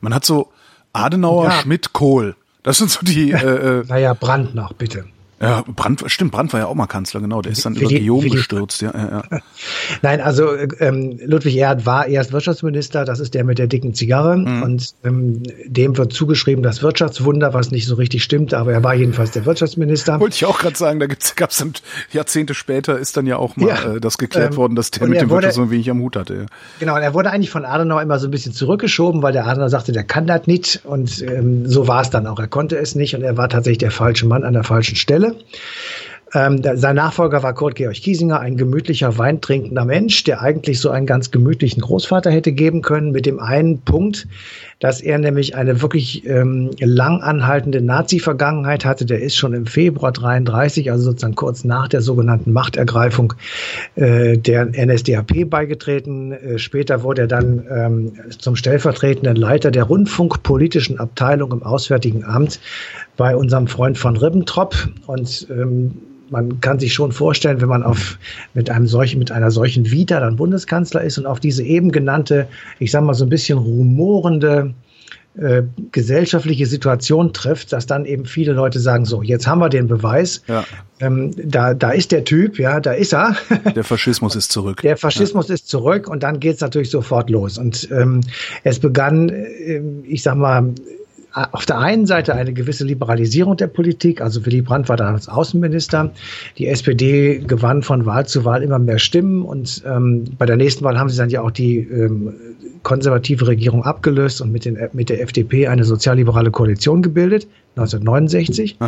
Man 0.00 0.14
hat 0.14 0.24
so 0.24 0.48
Adenauer, 0.92 1.44
Ja. 1.46 1.50
Schmidt, 1.52 1.92
Kohl. 1.92 2.34
Das 2.62 2.78
sind 2.78 2.90
so 2.90 3.00
die, 3.02 3.30
äh, 3.32 3.36
äh, 3.80 3.84
Naja, 3.86 4.14
Brandt 4.14 4.54
noch, 4.54 4.72
bitte. 4.72 5.04
Ja, 5.40 5.62
Brandt, 5.66 6.02
stimmt, 6.06 6.32
Brandt 6.32 6.52
war 6.52 6.60
ja 6.60 6.66
auch 6.66 6.74
mal 6.74 6.86
Kanzler, 6.86 7.20
genau. 7.20 7.42
Der 7.42 7.52
ist 7.52 7.64
dann 7.64 7.74
über 7.74 7.88
Guillaume 7.88 8.28
gestürzt, 8.28 8.82
ja, 8.82 8.92
ja, 8.92 9.22
ja. 9.30 9.38
Nein, 10.02 10.20
also 10.20 10.54
ähm, 10.80 11.18
Ludwig 11.24 11.56
Erhard 11.56 11.86
war 11.86 12.06
erst 12.06 12.32
Wirtschaftsminister, 12.32 13.04
das 13.04 13.20
ist 13.20 13.34
der 13.34 13.44
mit 13.44 13.58
der 13.58 13.68
dicken 13.68 13.94
Zigarre. 13.94 14.36
Mhm. 14.36 14.62
Und 14.62 14.94
ähm, 15.04 15.42
dem 15.66 15.96
wird 15.96 16.12
zugeschrieben 16.12 16.62
das 16.62 16.82
Wirtschaftswunder, 16.82 17.54
was 17.54 17.70
nicht 17.70 17.86
so 17.86 17.94
richtig 17.94 18.24
stimmt, 18.24 18.52
aber 18.52 18.72
er 18.72 18.82
war 18.82 18.94
jedenfalls 18.94 19.30
der 19.30 19.46
Wirtschaftsminister. 19.46 20.18
Wollte 20.18 20.34
ich 20.34 20.44
auch 20.44 20.58
gerade 20.58 20.76
sagen, 20.76 20.98
da 20.98 21.06
gab 21.06 21.50
es 21.50 21.58
dann 21.58 21.72
Jahrzehnte 22.10 22.54
später 22.54 22.98
ist 22.98 23.16
dann 23.16 23.26
ja 23.26 23.36
auch 23.36 23.56
mal 23.56 23.68
ja, 23.68 23.94
äh, 23.94 24.00
das 24.00 24.18
geklärt 24.18 24.52
ähm, 24.52 24.56
worden, 24.56 24.74
dass 24.74 24.90
der 24.90 25.06
mit 25.06 25.20
dem 25.20 25.30
wurde, 25.30 25.46
Wirtschaft 25.46 25.54
so 25.54 25.70
wenig 25.70 25.90
am 25.90 26.00
Hut 26.00 26.16
hatte. 26.16 26.34
Ja. 26.34 26.46
Genau, 26.80 26.96
und 26.96 27.02
er 27.02 27.14
wurde 27.14 27.30
eigentlich 27.30 27.50
von 27.50 27.64
Adenauer 27.64 28.02
immer 28.02 28.18
so 28.18 28.26
ein 28.26 28.30
bisschen 28.30 28.52
zurückgeschoben, 28.52 29.22
weil 29.22 29.32
der 29.32 29.46
Adenauer 29.46 29.68
sagte, 29.68 29.92
der 29.92 30.04
kann 30.04 30.26
das 30.26 30.46
nicht. 30.46 30.80
Und 30.84 31.22
ähm, 31.22 31.66
so 31.68 31.86
war 31.88 32.02
es 32.02 32.10
dann 32.10 32.26
auch. 32.26 32.38
Er 32.38 32.48
konnte 32.48 32.76
es 32.76 32.94
nicht 32.94 33.14
und 33.14 33.22
er 33.22 33.36
war 33.36 33.48
tatsächlich 33.48 33.78
der 33.78 33.90
falsche 33.90 34.26
Mann 34.26 34.44
an 34.44 34.54
der 34.54 34.64
falschen 34.64 34.96
Stelle. 34.96 35.27
Ähm, 36.34 36.60
der, 36.60 36.76
sein 36.76 36.96
Nachfolger 36.96 37.42
war 37.42 37.54
Kurt 37.54 37.74
Georg 37.76 37.94
Kiesinger, 37.94 38.40
ein 38.40 38.56
gemütlicher, 38.56 39.16
weintrinkender 39.16 39.84
Mensch, 39.84 40.24
der 40.24 40.42
eigentlich 40.42 40.80
so 40.80 40.90
einen 40.90 41.06
ganz 41.06 41.30
gemütlichen 41.30 41.82
Großvater 41.82 42.30
hätte 42.30 42.52
geben 42.52 42.82
können, 42.82 43.12
mit 43.12 43.24
dem 43.24 43.40
einen 43.40 43.80
Punkt, 43.80 44.26
dass 44.78 45.00
er 45.00 45.18
nämlich 45.18 45.56
eine 45.56 45.80
wirklich 45.80 46.26
ähm, 46.26 46.70
lang 46.80 47.22
anhaltende 47.22 47.80
Nazi-Vergangenheit 47.80 48.84
hatte. 48.84 49.06
Der 49.06 49.20
ist 49.22 49.36
schon 49.36 49.54
im 49.54 49.66
Februar 49.66 50.12
33, 50.12 50.92
also 50.92 51.04
sozusagen 51.04 51.34
kurz 51.34 51.64
nach 51.64 51.88
der 51.88 52.02
sogenannten 52.02 52.52
Machtergreifung 52.52 53.32
äh, 53.96 54.36
der 54.36 54.66
NSDAP 54.66 55.48
beigetreten. 55.48 56.32
Äh, 56.32 56.58
später 56.58 57.02
wurde 57.02 57.22
er 57.22 57.28
dann 57.28 57.66
ähm, 57.70 58.12
zum 58.38 58.54
stellvertretenden 58.54 59.36
Leiter 59.36 59.70
der 59.70 59.84
rundfunkpolitischen 59.84 61.00
Abteilung 61.00 61.52
im 61.52 61.62
Auswärtigen 61.62 62.24
Amt 62.24 62.60
bei 63.18 63.36
unserem 63.36 63.66
Freund 63.66 63.98
von 63.98 64.16
Ribbentrop 64.16 64.88
und 65.06 65.46
ähm, 65.50 65.90
man 66.30 66.60
kann 66.60 66.78
sich 66.78 66.94
schon 66.94 67.12
vorstellen, 67.12 67.60
wenn 67.60 67.68
man 67.68 67.82
auf, 67.82 68.18
mit, 68.54 68.70
einem 68.70 68.86
solchen, 68.86 69.18
mit 69.18 69.30
einer 69.30 69.50
solchen 69.50 69.90
Vita 69.90 70.20
dann 70.20 70.36
Bundeskanzler 70.36 71.02
ist 71.02 71.18
und 71.18 71.26
auf 71.26 71.40
diese 71.40 71.62
eben 71.62 71.90
genannte, 71.90 72.48
ich 72.78 72.90
sag 72.90 73.02
mal 73.02 73.14
so 73.14 73.24
ein 73.24 73.30
bisschen 73.30 73.58
rumorende 73.58 74.74
äh, 75.36 75.62
gesellschaftliche 75.90 76.66
Situation 76.66 77.32
trifft, 77.32 77.72
dass 77.72 77.86
dann 77.86 78.04
eben 78.04 78.24
viele 78.24 78.52
Leute 78.52 78.78
sagen, 78.78 79.04
so, 79.04 79.22
jetzt 79.22 79.46
haben 79.46 79.60
wir 79.60 79.68
den 79.68 79.88
Beweis, 79.88 80.42
ja. 80.46 80.64
ähm, 81.00 81.32
da, 81.36 81.74
da 81.74 81.90
ist 81.90 82.12
der 82.12 82.24
Typ, 82.24 82.58
ja, 82.58 82.78
da 82.78 82.92
ist 82.92 83.14
er. 83.14 83.36
Der 83.74 83.84
Faschismus 83.84 84.36
ist 84.36 84.52
zurück. 84.52 84.82
Der 84.82 84.96
Faschismus 84.96 85.48
ja. 85.48 85.54
ist 85.54 85.68
zurück 85.68 86.08
und 86.08 86.22
dann 86.22 86.40
geht's 86.40 86.60
natürlich 86.60 86.90
sofort 86.90 87.30
los. 87.30 87.56
Und 87.58 87.88
ähm, 87.90 88.20
es 88.64 88.78
begann, 88.78 89.28
äh, 89.28 89.80
ich 90.04 90.22
sag 90.22 90.36
mal, 90.36 90.72
auf 91.52 91.66
der 91.66 91.78
einen 91.78 92.06
Seite 92.06 92.34
eine 92.34 92.52
gewisse 92.52 92.84
Liberalisierung 92.84 93.56
der 93.56 93.66
Politik. 93.66 94.20
Also 94.20 94.44
Willy 94.46 94.62
Brandt 94.62 94.88
war 94.88 94.96
damals 94.96 95.28
Außenminister. 95.28 96.10
Die 96.56 96.66
SPD 96.66 97.38
gewann 97.38 97.82
von 97.82 98.06
Wahl 98.06 98.26
zu 98.26 98.44
Wahl 98.44 98.62
immer 98.62 98.78
mehr 98.78 98.98
Stimmen 98.98 99.42
und 99.42 99.82
ähm, 99.86 100.24
bei 100.38 100.46
der 100.46 100.56
nächsten 100.56 100.84
Wahl 100.84 100.98
haben 100.98 101.08
sie 101.08 101.16
dann 101.16 101.30
ja 101.30 101.42
auch 101.42 101.50
die 101.50 101.78
ähm, 101.78 102.34
konservative 102.82 103.46
Regierung 103.46 103.84
abgelöst 103.84 104.40
und 104.40 104.52
mit, 104.52 104.64
den, 104.64 104.78
mit 104.92 105.08
der 105.08 105.20
FDP 105.20 105.68
eine 105.68 105.84
sozialliberale 105.84 106.50
Koalition 106.50 107.02
gebildet, 107.02 107.46
1969. 107.76 108.78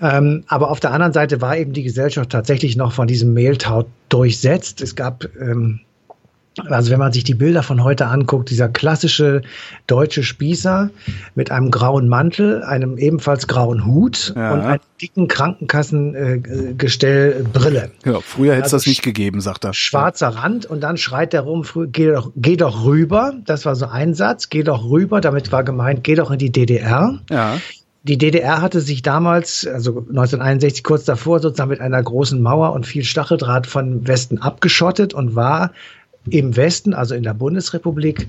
Ähm, 0.00 0.44
aber 0.48 0.70
auf 0.70 0.80
der 0.80 0.92
anderen 0.92 1.12
Seite 1.12 1.40
war 1.40 1.56
eben 1.56 1.72
die 1.72 1.84
Gesellschaft 1.84 2.30
tatsächlich 2.30 2.76
noch 2.76 2.92
von 2.92 3.06
diesem 3.06 3.32
Mehltau 3.32 3.86
durchsetzt. 4.08 4.80
Es 4.80 4.96
gab 4.96 5.24
ähm, 5.40 5.80
also 6.68 6.90
wenn 6.90 7.00
man 7.00 7.12
sich 7.12 7.24
die 7.24 7.34
Bilder 7.34 7.64
von 7.64 7.82
heute 7.82 8.06
anguckt, 8.06 8.50
dieser 8.50 8.68
klassische 8.68 9.42
deutsche 9.86 10.22
Spießer 10.22 10.90
mit 11.34 11.50
einem 11.50 11.70
grauen 11.70 12.08
Mantel, 12.08 12.62
einem 12.62 12.96
ebenfalls 12.96 13.46
grauen 13.48 13.84
Hut 13.84 14.32
ja. 14.36 14.52
und 14.52 14.60
einer 14.60 14.80
dicken 15.00 15.26
Krankenkassengestell 15.26 17.44
Brille. 17.52 17.90
Genau, 18.02 18.20
früher 18.20 18.52
hätte 18.52 18.66
es 18.66 18.72
also 18.72 18.76
das 18.76 18.86
nicht 18.86 19.02
gegeben, 19.02 19.40
sagt 19.40 19.64
er. 19.64 19.74
Schwarzer 19.74 20.28
Rand 20.28 20.66
und 20.66 20.80
dann 20.80 20.96
schreit 20.96 21.34
er 21.34 21.40
rum, 21.42 21.64
geh 21.90 22.12
doch, 22.12 22.30
geh 22.36 22.56
doch 22.56 22.84
rüber. 22.84 23.34
Das 23.44 23.66
war 23.66 23.74
so 23.74 23.86
ein 23.86 24.14
Satz, 24.14 24.48
geh 24.48 24.62
doch 24.62 24.88
rüber, 24.88 25.20
damit 25.20 25.50
war 25.50 25.64
gemeint, 25.64 26.04
geh 26.04 26.14
doch 26.14 26.30
in 26.30 26.38
die 26.38 26.52
DDR. 26.52 27.18
Ja. 27.30 27.58
Die 28.04 28.18
DDR 28.18 28.60
hatte 28.60 28.82
sich 28.82 29.00
damals, 29.00 29.66
also 29.66 30.00
1961 30.00 30.84
kurz 30.84 31.04
davor, 31.04 31.40
sozusagen 31.40 31.70
mit 31.70 31.80
einer 31.80 32.02
großen 32.02 32.40
Mauer 32.40 32.74
und 32.74 32.86
viel 32.86 33.02
Stacheldraht 33.02 33.66
von 33.66 34.06
Westen 34.06 34.38
abgeschottet 34.38 35.14
und 35.14 35.34
war 35.34 35.72
im 36.30 36.56
Westen, 36.56 36.94
also 36.94 37.14
in 37.14 37.22
der 37.22 37.34
Bundesrepublik, 37.34 38.28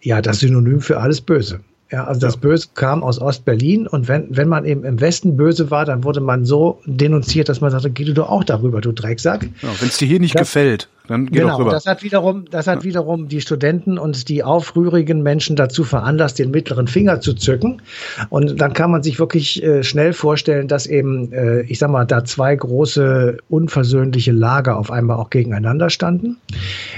ja, 0.00 0.22
das 0.22 0.40
Synonym 0.40 0.80
für 0.80 1.00
alles 1.00 1.20
Böse. 1.20 1.60
Ja, 1.90 2.04
also 2.04 2.20
das 2.20 2.36
Böse 2.36 2.68
kam 2.74 3.02
aus 3.02 3.18
Ostberlin 3.18 3.86
und 3.86 4.08
wenn, 4.08 4.26
wenn 4.36 4.48
man 4.48 4.66
eben 4.66 4.84
im 4.84 5.00
Westen 5.00 5.38
böse 5.38 5.70
war, 5.70 5.86
dann 5.86 6.04
wurde 6.04 6.20
man 6.20 6.44
so 6.44 6.82
denunziert, 6.84 7.48
dass 7.48 7.62
man 7.62 7.70
sagte, 7.70 7.90
geh 7.90 8.04
du 8.04 8.12
doch 8.12 8.28
auch 8.28 8.44
darüber, 8.44 8.82
du 8.82 8.92
Drecksack. 8.92 9.48
Ja, 9.62 9.70
wenn 9.80 9.88
es 9.88 9.96
dir 9.96 10.06
hier 10.06 10.20
nicht 10.20 10.34
das, 10.34 10.48
gefällt. 10.48 10.88
Dann 11.08 11.26
geh 11.26 11.38
genau, 11.40 11.52
doch 11.52 11.60
rüber. 11.60 11.70
das 11.70 11.86
hat 11.86 12.02
wiederum, 12.02 12.44
das 12.50 12.66
hat 12.66 12.84
wiederum 12.84 13.28
die 13.28 13.40
Studenten 13.40 13.98
und 13.98 14.28
die 14.28 14.44
aufrührigen 14.44 15.22
Menschen 15.22 15.56
dazu 15.56 15.82
veranlasst, 15.82 16.38
den 16.38 16.50
mittleren 16.50 16.86
Finger 16.86 17.20
zu 17.20 17.32
zücken. 17.32 17.80
Und 18.28 18.60
dann 18.60 18.74
kann 18.74 18.90
man 18.90 19.02
sich 19.02 19.18
wirklich 19.18 19.62
äh, 19.62 19.82
schnell 19.82 20.12
vorstellen, 20.12 20.68
dass 20.68 20.86
eben, 20.86 21.32
äh, 21.32 21.62
ich 21.62 21.78
sag 21.78 21.90
mal, 21.90 22.04
da 22.04 22.24
zwei 22.24 22.54
große 22.54 23.38
unversöhnliche 23.48 24.32
Lager 24.32 24.76
auf 24.76 24.90
einmal 24.90 25.16
auch 25.16 25.30
gegeneinander 25.30 25.88
standen. 25.88 26.36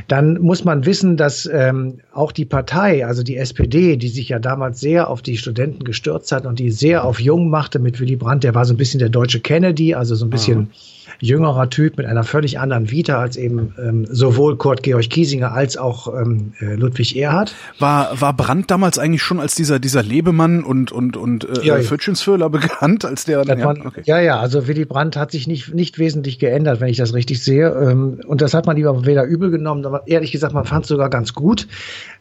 Dann 0.08 0.40
muss 0.40 0.64
man 0.64 0.84
wissen, 0.86 1.16
dass 1.16 1.48
ähm, 1.50 2.00
auch 2.12 2.32
die 2.32 2.44
Partei, 2.44 3.06
also 3.06 3.22
die 3.22 3.36
SPD, 3.36 3.96
die 3.96 4.08
sich 4.08 4.30
ja 4.30 4.40
damals 4.40 4.80
sehr 4.80 5.08
auf 5.08 5.22
die 5.22 5.36
Studenten 5.36 5.84
gestürzt 5.84 6.32
hat 6.32 6.46
und 6.46 6.58
die 6.58 6.72
sehr 6.72 7.04
auf 7.04 7.20
Jung 7.20 7.48
machte 7.48 7.78
mit 7.78 8.00
Willy 8.00 8.16
Brandt, 8.16 8.42
der 8.42 8.56
war 8.56 8.64
so 8.64 8.74
ein 8.74 8.76
bisschen 8.76 8.98
der 8.98 9.08
deutsche 9.08 9.38
Kennedy, 9.38 9.94
also 9.94 10.16
so 10.16 10.26
ein 10.26 10.30
bisschen 10.30 10.70
ah 10.72 10.99
jüngerer 11.20 11.68
Typ 11.70 11.98
mit 11.98 12.06
einer 12.06 12.24
völlig 12.24 12.58
anderen 12.58 12.90
Vita 12.90 13.18
als 13.20 13.36
eben 13.36 13.74
ähm, 13.78 14.06
sowohl 14.10 14.56
Kurt 14.56 14.82
Georg 14.82 15.08
Kiesinger 15.10 15.52
als 15.52 15.76
auch 15.76 16.12
ähm, 16.14 16.54
äh, 16.60 16.74
Ludwig 16.74 17.16
Erhard. 17.16 17.54
War, 17.78 18.20
war 18.20 18.32
Brandt 18.32 18.70
damals 18.70 18.98
eigentlich 18.98 19.22
schon 19.22 19.38
als 19.38 19.54
dieser, 19.54 19.78
dieser 19.78 20.02
Lebemann 20.02 20.64
und, 20.64 20.92
und, 20.92 21.16
und 21.16 21.44
äh, 21.44 21.66
ja, 21.66 21.76
Fötchensföhler 21.80 22.48
bekannt, 22.48 23.04
als 23.04 23.24
der? 23.24 23.42
Ja, 23.44 23.56
man, 23.56 23.86
okay. 23.86 24.02
ja, 24.04 24.18
ja, 24.20 24.40
also 24.40 24.66
Willy 24.66 24.86
Brandt 24.86 25.16
hat 25.16 25.30
sich 25.30 25.46
nicht, 25.46 25.74
nicht 25.74 25.98
wesentlich 25.98 26.38
geändert, 26.38 26.80
wenn 26.80 26.88
ich 26.88 26.96
das 26.96 27.12
richtig 27.12 27.42
sehe. 27.42 27.68
Ähm, 27.68 28.20
und 28.26 28.40
das 28.40 28.54
hat 28.54 28.66
man 28.66 28.82
aber 28.82 29.04
weder 29.04 29.24
übel 29.24 29.50
genommen, 29.50 29.84
aber 29.84 30.06
ehrlich 30.06 30.32
gesagt, 30.32 30.54
man 30.54 30.64
fand 30.64 30.84
es 30.84 30.88
sogar 30.88 31.10
ganz 31.10 31.34
gut, 31.34 31.68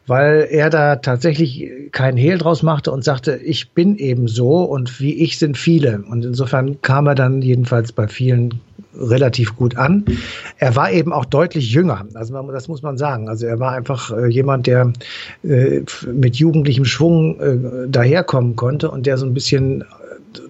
weil 0.08 0.48
er 0.50 0.70
da 0.70 0.98
tatsächlich 0.98 1.70
keinen 1.92 2.18
Hehl 2.18 2.38
draus 2.38 2.64
machte 2.64 2.92
und 2.92 3.04
sagte, 3.04 3.38
ich 3.38 3.72
bin 3.72 3.96
eben 3.96 4.28
so 4.28 4.64
und 4.64 5.00
wie 5.00 5.14
ich 5.14 5.40
sind 5.40 5.58
viele. 5.58 6.04
Und 6.10 6.26
insofern 6.26 6.82
kam 6.82 7.08
er 7.08 7.16
dann 7.16 7.42
jedenfalls 7.42 7.92
bei 7.92 8.08
vielen 8.08 8.60
relativ 8.98 9.56
gut 9.56 9.78
an. 9.78 10.06
Er 10.58 10.76
war 10.76 10.92
eben 10.92 11.14
auch 11.14 11.26
deutlich 11.26 11.72
jünger, 11.72 12.06
also 12.14 12.34
man, 12.34 12.48
das 12.48 12.68
muss 12.68 12.82
man 12.82 12.98
sagen. 12.98 13.30
Also 13.30 13.46
er 13.46 13.60
war 13.60 13.74
einfach 13.74 14.12
äh, 14.12 14.28
jemand, 14.28 14.68
der 14.68 14.92
äh, 15.44 15.82
mit 16.12 16.38
jugendlichem 16.38 16.86
Schwung 16.86 17.40
äh, 17.40 17.88
daherkommen 17.88 18.56
konnte 18.56 18.90
und 18.90 19.06
der 19.06 19.18
so 19.18 19.26
ein 19.26 19.34
bisschen 19.34 19.84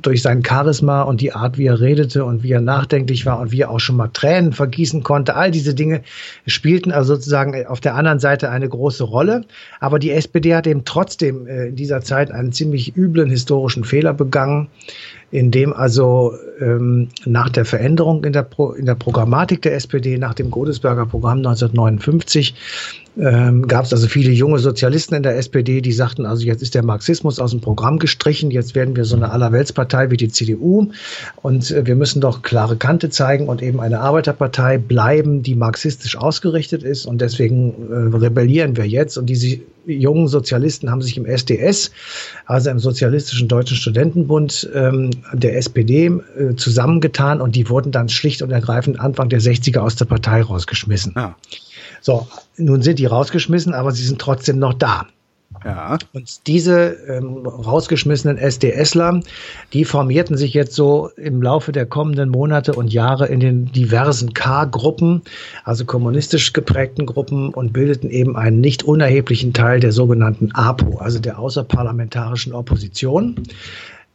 durch 0.01 0.22
sein 0.22 0.43
Charisma 0.43 1.03
und 1.03 1.22
die 1.22 1.34
Art, 1.34 1.58
wie 1.58 1.67
er 1.67 1.79
redete 1.79 2.25
und 2.25 2.43
wie 2.43 2.51
er 2.51 2.62
nachdenklich 2.62 3.25
war 3.25 3.39
und 3.39 3.51
wie 3.51 3.62
er 3.62 3.72
auch 3.72 3.79
schon 3.79 3.96
mal 3.96 4.10
Tränen 4.10 4.53
vergießen 4.53 5.03
konnte, 5.03 5.36
all 5.36 5.51
diese 5.51 5.74
Dinge 5.74 6.01
spielten 6.46 6.91
also 6.91 7.15
sozusagen 7.15 7.65
auf 7.67 7.79
der 7.79 7.96
anderen 7.96 8.19
Seite 8.19 8.50
eine 8.50 8.67
große 8.67 9.03
Rolle. 9.03 9.46
Aber 9.79 10.00
die 10.00 10.12
SPD 10.12 10.55
hat 10.55 10.67
eben 10.67 10.86
trotzdem 10.86 11.48
äh, 11.48 11.67
in 11.67 11.75
dieser 11.75 12.01
Zeit 12.01 12.31
einen 12.31 12.51
ziemlich 12.51 12.96
üblen 12.96 13.29
historischen 13.29 13.84
Fehler 13.84 14.13
begangen, 14.13 14.67
in 15.31 15.51
dem 15.51 15.74
also 15.74 16.33
ähm, 16.59 17.09
nach 17.25 17.50
der 17.50 17.65
Veränderung 17.65 18.24
in 18.24 18.33
der, 18.33 18.43
Pro, 18.43 18.71
in 18.71 18.86
der 18.86 18.95
Programmatik 18.95 19.62
der 19.62 19.75
SPD, 19.75 20.17
nach 20.17 20.33
dem 20.33 20.50
Godesberger 20.50 21.05
Programm 21.05 21.39
1959, 21.39 22.55
ähm, 23.18 23.68
gab 23.68 23.86
es 23.86 23.94
also 23.94 24.08
viele 24.08 24.32
junge 24.32 24.60
Sozialisten 24.60 25.16
in 25.16 25.24
der 25.24 25.38
SPD, 25.38 25.82
die 25.82 25.92
sagten, 25.92 26.25
also 26.25 26.46
jetzt 26.46 26.62
ist 26.62 26.75
der 26.75 26.84
Marxismus 26.84 27.39
aus 27.39 27.51
dem 27.51 27.62
Programm 27.62 28.00
gestrichen, 28.00 28.51
jetzt 28.51 28.75
werden 28.75 28.96
wir 28.96 29.06
so 29.06 29.16
eine 29.16 29.32
Allerweltspartei 29.32 30.12
wie 30.12 30.18
die 30.18 30.30
CDU 30.30 30.92
und 31.42 31.72
äh, 31.72 31.86
wir 31.86 31.96
müssen 31.96 32.22
doch 32.22 32.42
klare 32.42 32.78
Kante 32.78 33.10
zeigen 33.10 33.48
und 33.48 33.62
eben 33.62 33.80
eine 33.80 34.00
Arbeiterpartei 34.00 34.78
bleiben, 34.78 35.44
die 35.44 35.56
marxistisch 35.56 36.18
ausgerichtet 36.18 36.84
ist 36.84 37.06
und 37.06 37.20
deswegen 37.22 37.74
äh, 37.92 38.16
rebellieren 38.18 38.78
wir 38.78 38.86
jetzt 38.86 39.18
und 39.18 39.25
diese 39.25 39.60
jungen 39.86 40.28
Sozialisten 40.28 40.89
haben 40.92 41.01
sich 41.01 41.18
im 41.18 41.25
SDS, 41.25 41.92
also 42.46 42.70
im 42.70 42.80
Sozialistischen 42.80 43.48
Deutschen 43.48 43.78
Studentenbund 43.78 44.70
ähm, 44.74 45.12
der 45.34 45.58
SPD, 45.58 46.06
äh, 46.08 46.56
zusammengetan 46.56 47.42
und 47.42 47.56
die 47.56 47.70
wurden 47.70 47.92
dann 47.92 48.10
schlicht 48.10 48.42
und 48.42 48.51
ergreifend 48.51 49.00
Anfang 49.00 49.30
der 49.30 49.42
60er 49.42 49.80
aus 49.80 49.96
der 49.96 50.06
Partei 50.06 50.42
rausgeschmissen. 50.42 51.13
Ja. 51.16 51.36
So, 52.01 52.27
nun 52.58 52.82
sind 52.82 53.00
die 53.00 53.06
rausgeschmissen, 53.06 53.74
aber 53.74 53.91
sie 53.91 54.06
sind 54.06 54.20
trotzdem 54.20 54.60
noch 54.60 54.74
da. 54.74 55.08
Ja. 55.65 55.98
Und 56.13 56.48
diese 56.48 56.96
ähm, 57.08 57.46
rausgeschmissenen 57.46 58.38
SDSler, 58.38 59.22
die 59.74 59.84
formierten 59.84 60.38
sich 60.38 60.53
jetzt 60.53 60.74
so 60.74 61.10
im 61.18 61.41
Laufe 61.41 61.72
der 61.72 61.86
kommenden 61.86 62.29
Monate 62.29 62.74
und 62.74 62.94
Jahre 62.94 63.27
in 63.27 63.39
den 63.39 63.65
diversen 63.72 64.34
K-Gruppen, 64.34 65.24
also 65.63 65.86
kommunistisch 65.86 66.53
geprägten 66.53 67.06
Gruppen 67.06 67.50
und 67.50 67.74
bildeten 67.74 68.10
eben 68.10 68.38
einen 68.38 68.62
nicht 68.62 68.84
unerheblichen 68.84 69.51
Teil 69.53 69.79
der 69.79 69.91
sogenannten 69.91 70.51
APO, 70.53 70.98
also 71.00 71.20
der 71.20 71.39
außerparlamentarischen 71.39 72.53
Opposition. 72.53 73.36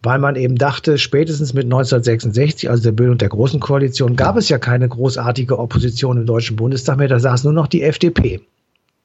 Weil 0.04 0.18
man 0.18 0.36
eben 0.36 0.56
dachte, 0.56 0.98
spätestens 0.98 1.54
mit 1.54 1.64
1966, 1.64 2.70
also 2.70 2.82
der 2.82 2.92
Bildung 2.92 3.18
der 3.18 3.28
Großen 3.28 3.60
Koalition, 3.60 4.16
gab 4.16 4.36
es 4.36 4.48
ja 4.48 4.58
keine 4.58 4.88
großartige 4.88 5.58
Opposition 5.58 6.18
im 6.18 6.26
Deutschen 6.26 6.56
Bundestag 6.56 6.98
mehr, 6.98 7.08
da 7.08 7.18
saß 7.18 7.44
nur 7.44 7.52
noch 7.52 7.66
die 7.66 7.82
FDP. 7.82 8.40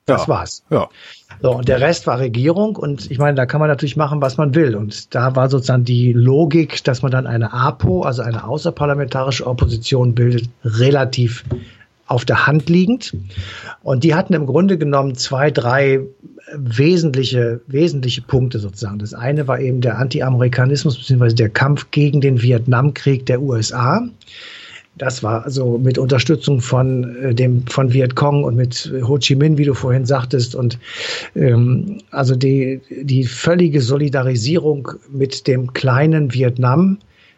Das 0.05 0.23
ja. 0.23 0.27
war's. 0.27 0.63
Ja. 0.69 0.89
So, 1.41 1.55
und 1.55 1.67
der 1.67 1.79
Rest 1.79 2.07
war 2.07 2.19
Regierung 2.19 2.75
und 2.75 3.09
ich 3.09 3.19
meine, 3.19 3.35
da 3.35 3.45
kann 3.45 3.59
man 3.59 3.69
natürlich 3.69 3.95
machen, 3.95 4.21
was 4.21 4.37
man 4.37 4.55
will. 4.55 4.75
Und 4.75 5.13
da 5.15 5.35
war 5.35 5.49
sozusagen 5.49 5.85
die 5.85 6.11
Logik, 6.11 6.83
dass 6.83 7.01
man 7.01 7.11
dann 7.11 7.27
eine 7.27 7.53
APO, 7.53 8.01
also 8.01 8.23
eine 8.23 8.43
außerparlamentarische 8.43 9.45
Opposition 9.45 10.15
bildet, 10.15 10.49
relativ 10.63 11.45
auf 12.09 12.25
der 12.25 12.47
Hand 12.47 12.69
liegend. 12.69 13.15
Und 13.83 14.03
die 14.03 14.15
hatten 14.15 14.33
im 14.33 14.45
Grunde 14.45 14.77
genommen 14.77 15.15
zwei, 15.15 15.51
drei 15.51 16.01
wesentliche, 16.55 17.61
wesentliche 17.67 18.21
Punkte 18.21 18.59
sozusagen. 18.59 18.99
Das 18.99 19.13
eine 19.13 19.47
war 19.47 19.59
eben 19.59 19.81
der 19.81 19.97
Anti-Amerikanismus 19.99 20.97
bzw. 20.97 21.35
der 21.35 21.49
Kampf 21.49 21.91
gegen 21.91 22.19
den 22.19 22.41
Vietnamkrieg 22.41 23.25
der 23.27 23.41
USA. 23.41 24.01
Das 24.97 25.23
war 25.23 25.45
also 25.45 25.77
mit 25.77 25.97
Unterstützung 25.97 26.59
von 26.59 27.15
äh, 27.17 27.33
dem 27.33 27.65
von 27.67 27.93
Vietcong 27.93 28.43
und 28.43 28.55
mit 28.55 28.91
Ho 29.03 29.17
Chi 29.17 29.35
Minh, 29.35 29.57
wie 29.57 29.63
du 29.63 29.73
vorhin 29.73 30.05
sagtest, 30.05 30.55
und 30.55 30.77
ähm, 31.35 31.99
also 32.11 32.35
die 32.35 32.81
die 33.03 33.23
völlige 33.23 33.79
Solidarisierung 33.79 34.91
mit 35.09 35.47
dem 35.47 35.71
kleinen 35.71 36.33
Vietnam, 36.33 36.97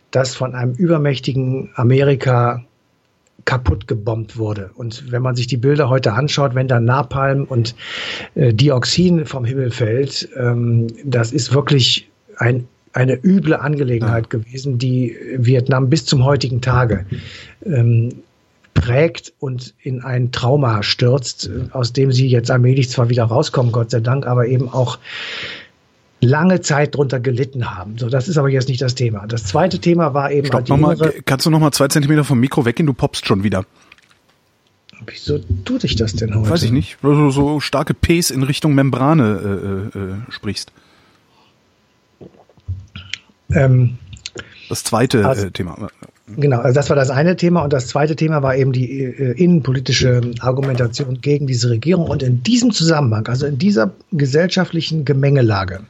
das 0.09 0.33
von 0.33 0.55
einem 0.55 0.73
übermächtigen 0.73 1.69
Amerika 1.75 2.63
kaputt 3.45 3.87
gebombt 3.87 4.37
wurde. 4.37 4.71
Und 4.75 5.11
wenn 5.11 5.21
man 5.21 5.35
sich 5.35 5.47
die 5.47 5.57
Bilder 5.57 5.89
heute 5.89 6.13
anschaut, 6.13 6.55
wenn 6.55 6.67
da 6.67 6.79
Napalm 6.79 7.45
und 7.45 7.75
äh, 8.35 8.53
Dioxin 8.53 9.25
vom 9.25 9.45
Himmel 9.45 9.71
fällt, 9.71 10.29
ähm, 10.37 10.87
das 11.03 11.31
ist 11.31 11.53
wirklich 11.53 12.09
ein 12.37 12.67
eine 12.93 13.17
üble 13.23 13.53
Angelegenheit 13.53 14.25
ja. 14.25 14.39
gewesen, 14.39 14.77
die 14.77 15.15
Vietnam 15.37 15.89
bis 15.89 16.05
zum 16.05 16.25
heutigen 16.25 16.59
Tage 16.59 17.05
ähm, 17.65 18.09
prägt 18.73 19.33
und 19.39 19.73
in 19.81 20.01
ein 20.01 20.31
Trauma 20.31 20.81
stürzt, 20.83 21.49
aus 21.71 21.93
dem 21.93 22.11
sie 22.11 22.27
jetzt 22.27 22.49
allmählich 22.49 22.89
zwar 22.89 23.09
wieder 23.09 23.25
rauskommen, 23.25 23.71
Gott 23.71 23.91
sei 23.91 23.99
Dank, 23.99 24.25
aber 24.25 24.47
eben 24.47 24.69
auch 24.69 24.97
lange 26.21 26.61
Zeit 26.61 26.95
drunter 26.95 27.19
gelitten 27.19 27.75
haben. 27.75 27.97
So, 27.97 28.07
das 28.07 28.27
ist 28.27 28.37
aber 28.37 28.49
jetzt 28.49 28.69
nicht 28.69 28.81
das 28.81 28.95
Thema. 28.95 29.27
Das 29.27 29.43
zweite 29.43 29.79
Thema 29.79 30.13
war 30.13 30.31
eben. 30.31 30.47
Stopp, 30.47 30.69
halt 30.69 30.79
mal, 30.79 31.13
kannst 31.25 31.45
du 31.45 31.49
noch 31.49 31.59
mal 31.59 31.71
zwei 31.71 31.87
Zentimeter 31.87 32.23
vom 32.23 32.39
Mikro 32.39 32.63
weggehen? 32.63 32.85
Du 32.85 32.93
poppst 32.93 33.25
schon 33.25 33.43
wieder. 33.43 33.65
Wieso 35.07 35.39
tut 35.65 35.81
sich 35.81 35.95
das 35.95 36.13
denn 36.13 36.35
heute? 36.35 36.49
Weiß 36.49 36.63
ich 36.63 36.71
nicht, 36.71 36.97
weil 37.01 37.15
du 37.15 37.31
so 37.31 37.59
starke 37.59 37.95
Ps 37.95 38.29
in 38.29 38.43
Richtung 38.43 38.75
Membrane 38.75 39.91
äh, 39.93 39.97
äh, 39.97 40.31
sprichst. 40.31 40.71
Ähm, 43.49 43.97
das 44.69 44.83
zweite 44.83 45.27
also, 45.27 45.47
äh, 45.47 45.51
Thema. 45.51 45.89
Genau, 46.37 46.59
also 46.59 46.73
das 46.73 46.89
war 46.89 46.95
das 46.95 47.09
eine 47.09 47.35
Thema 47.35 47.63
und 47.63 47.73
das 47.73 47.87
zweite 47.87 48.15
Thema 48.15 48.43
war 48.43 48.55
eben 48.55 48.71
die 48.71 49.03
äh, 49.03 49.31
innenpolitische 49.41 50.21
Argumentation 50.39 51.19
gegen 51.21 51.47
diese 51.47 51.69
Regierung 51.69 52.07
und 52.07 52.23
in 52.23 52.43
diesem 52.43 52.71
Zusammenhang, 52.71 53.27
also 53.27 53.45
in 53.45 53.57
dieser 53.57 53.91
gesellschaftlichen 54.11 55.05
Gemengelage, 55.05 55.81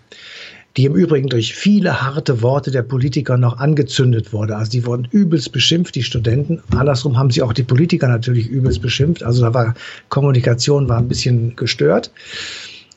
die 0.78 0.86
im 0.86 0.96
Übrigen 0.96 1.28
durch 1.28 1.54
viele 1.54 2.02
harte 2.02 2.42
Worte 2.42 2.72
der 2.72 2.84
Politiker 2.84 3.38
noch 3.38 3.58
angezündet 3.58 4.32
wurde. 4.34 4.56
Also 4.56 4.72
die 4.72 4.86
wurden 4.86 5.08
übelst 5.12 5.52
beschimpft, 5.52 5.96
die 5.96 6.04
Studenten. 6.04 6.62
Andersrum 6.76 7.18
haben 7.18 7.30
sie 7.30 7.42
auch 7.42 7.54
die 7.54 7.64
Politiker 7.64 8.08
natürlich 8.08 8.48
übelst 8.48 8.82
beschimpft. 8.82 9.24
Also 9.24 9.42
da 9.42 9.54
war 9.54 9.76
Kommunikation 10.10 10.88
war 10.88 10.98
ein 10.98 11.08
bisschen 11.08 11.56
gestört. 11.56 12.12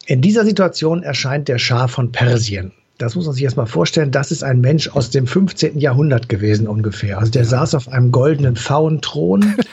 In 0.07 0.21
dieser 0.21 0.45
Situation 0.45 1.03
erscheint 1.03 1.49
der 1.49 1.59
Schah 1.59 1.89
von 1.89 2.13
Persien 2.13 2.73
das 2.99 3.17
muss 3.17 3.27
man 3.27 3.35
sich 3.35 3.45
erstmal 3.45 3.67
vorstellen, 3.67 4.11
das 4.11 4.31
ist 4.31 4.45
ein 4.45 4.61
Mensch 4.61 4.89
aus 4.89 5.11
dem 5.11 5.27
15. 5.27 5.79
Jahrhundert 5.79 6.29
gewesen 6.29 6.69
ungefähr. 6.69 7.19
Also 7.19 7.33
der 7.33 7.43
ja. 7.43 7.49
saß 7.49 7.75
auf 7.75 7.89
einem 7.89 8.13
goldenen 8.13 8.57
Pfauenthron. 8.57 9.57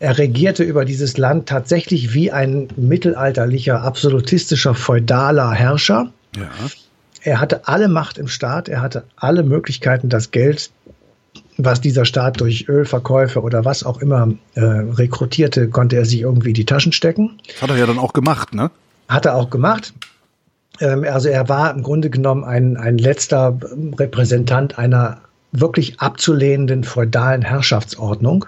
Er 0.00 0.16
regierte 0.16 0.62
über 0.62 0.84
dieses 0.84 1.18
Land 1.18 1.48
tatsächlich 1.48 2.14
wie 2.14 2.30
ein 2.30 2.68
mittelalterlicher, 2.76 3.82
absolutistischer, 3.82 4.76
feudaler 4.76 5.50
Herrscher. 5.50 6.12
Ja. 6.36 6.50
Er 7.22 7.40
hatte 7.40 7.66
alle 7.66 7.88
Macht 7.88 8.16
im 8.16 8.28
Staat, 8.28 8.68
er 8.68 8.80
hatte 8.80 9.02
alle 9.16 9.42
Möglichkeiten, 9.42 10.08
das 10.08 10.30
Geld, 10.30 10.70
was 11.56 11.80
dieser 11.80 12.04
Staat 12.04 12.40
durch 12.40 12.68
Ölverkäufe 12.68 13.42
oder 13.42 13.64
was 13.64 13.82
auch 13.82 14.00
immer 14.00 14.32
äh, 14.54 14.60
rekrutierte, 14.60 15.68
konnte 15.68 15.96
er 15.96 16.04
sich 16.04 16.20
irgendwie 16.20 16.50
in 16.50 16.54
die 16.54 16.64
Taschen 16.64 16.92
stecken. 16.92 17.40
Hat 17.60 17.70
er 17.70 17.76
ja 17.76 17.86
dann 17.86 17.98
auch 17.98 18.12
gemacht, 18.12 18.54
ne? 18.54 18.70
Hat 19.08 19.26
er 19.26 19.34
auch 19.34 19.50
gemacht. 19.50 19.92
Ähm, 20.80 21.04
also 21.04 21.28
er 21.28 21.48
war 21.48 21.74
im 21.74 21.82
Grunde 21.82 22.10
genommen 22.10 22.44
ein, 22.44 22.76
ein 22.76 22.98
letzter 22.98 23.58
Repräsentant 23.98 24.78
einer 24.78 25.22
wirklich 25.52 25.98
abzulehnenden 25.98 26.84
feudalen 26.84 27.42
Herrschaftsordnung. 27.42 28.44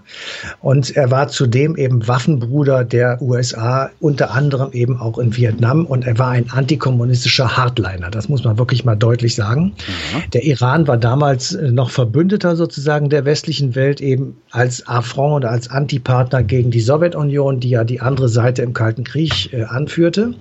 Und 0.60 0.94
er 0.96 1.10
war 1.10 1.28
zudem 1.28 1.76
eben 1.76 2.06
Waffenbruder 2.06 2.84
der 2.84 3.22
USA, 3.22 3.90
unter 4.00 4.32
anderem 4.32 4.72
eben 4.72 5.00
auch 5.00 5.18
in 5.18 5.34
Vietnam. 5.34 5.86
Und 5.86 6.06
er 6.06 6.18
war 6.18 6.30
ein 6.30 6.50
antikommunistischer 6.50 7.56
Hardliner. 7.56 8.10
Das 8.10 8.28
muss 8.28 8.44
man 8.44 8.58
wirklich 8.58 8.84
mal 8.84 8.96
deutlich 8.96 9.34
sagen. 9.34 9.62
Mhm. 9.62 10.30
Der 10.32 10.44
Iran 10.44 10.86
war 10.88 10.98
damals 10.98 11.54
äh, 11.54 11.70
noch 11.70 11.90
Verbündeter 11.90 12.54
sozusagen 12.54 13.08
der 13.08 13.24
westlichen 13.24 13.74
Welt 13.74 14.00
eben 14.02 14.36
als 14.50 14.86
Affront 14.86 15.36
oder 15.36 15.50
als 15.50 15.70
Antipartner 15.70 16.42
gegen 16.42 16.70
die 16.70 16.80
Sowjetunion, 16.80 17.60
die 17.60 17.70
ja 17.70 17.84
die 17.84 18.00
andere 18.00 18.28
Seite 18.28 18.62
im 18.62 18.74
Kalten 18.74 19.04
Krieg 19.04 19.52
äh, 19.54 19.62
anführte. 19.62 20.34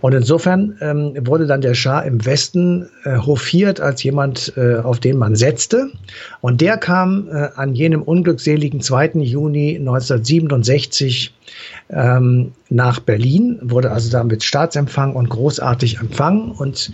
Und 0.00 0.14
insofern 0.14 0.76
ähm, 0.80 1.14
wurde 1.26 1.46
dann 1.46 1.60
der 1.60 1.74
Schah 1.74 2.00
im 2.00 2.24
Westen 2.24 2.88
äh, 3.04 3.18
hofiert 3.18 3.80
als 3.80 4.02
jemand, 4.02 4.54
äh, 4.56 4.76
auf 4.76 4.98
den 4.98 5.18
man 5.18 5.36
setzte. 5.36 5.89
Und 6.40 6.60
der 6.60 6.76
kam 6.76 7.28
äh, 7.28 7.48
an 7.54 7.74
jenem 7.74 8.02
unglückseligen 8.02 8.80
2. 8.80 9.12
Juni 9.20 9.76
1967 9.78 11.34
ähm, 11.90 12.52
nach 12.68 13.00
Berlin, 13.00 13.58
wurde 13.62 13.90
also 13.90 14.10
da 14.10 14.24
mit 14.24 14.44
Staatsempfang 14.44 15.14
und 15.14 15.28
großartig 15.28 15.98
empfangen 15.98 16.52
und 16.52 16.92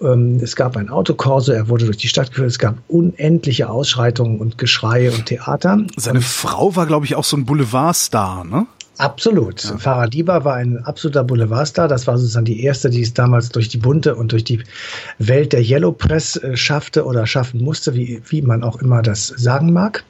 ähm, 0.00 0.40
es 0.42 0.56
gab 0.56 0.76
ein 0.76 0.88
Autokorso, 0.88 1.52
er 1.52 1.68
wurde 1.68 1.86
durch 1.86 1.96
die 1.96 2.08
Stadt 2.08 2.30
geführt, 2.30 2.48
es 2.48 2.58
gab 2.58 2.76
unendliche 2.88 3.68
Ausschreitungen 3.70 4.38
und 4.38 4.58
Geschreie 4.58 5.12
und 5.12 5.26
Theater. 5.26 5.78
Seine 5.96 6.18
und 6.18 6.24
Frau 6.24 6.74
war, 6.76 6.86
glaube 6.86 7.06
ich, 7.06 7.14
auch 7.14 7.24
so 7.24 7.36
ein 7.36 7.44
Boulevardstar, 7.44 8.44
ne? 8.44 8.66
Absolut. 8.98 9.64
Ja. 9.64 9.78
Farah 9.78 10.06
Diba 10.06 10.44
war 10.44 10.56
ein 10.56 10.78
absoluter 10.84 11.24
Boulevardstar. 11.24 11.88
Das 11.88 12.06
war 12.06 12.18
sozusagen 12.18 12.44
die 12.44 12.62
erste, 12.62 12.90
die 12.90 13.02
es 13.02 13.14
damals 13.14 13.48
durch 13.48 13.68
die 13.68 13.78
bunte 13.78 14.14
und 14.14 14.32
durch 14.32 14.44
die 14.44 14.62
Welt 15.18 15.52
der 15.52 15.62
Yellow 15.62 15.92
Press 15.92 16.36
äh, 16.36 16.56
schaffte 16.56 17.04
oder 17.04 17.26
schaffen 17.26 17.62
musste, 17.62 17.94
wie, 17.94 18.22
wie 18.28 18.42
man 18.42 18.62
auch 18.62 18.80
immer 18.82 19.02
das 19.02 19.28
sagen 19.28 19.72
mag. 19.72 20.04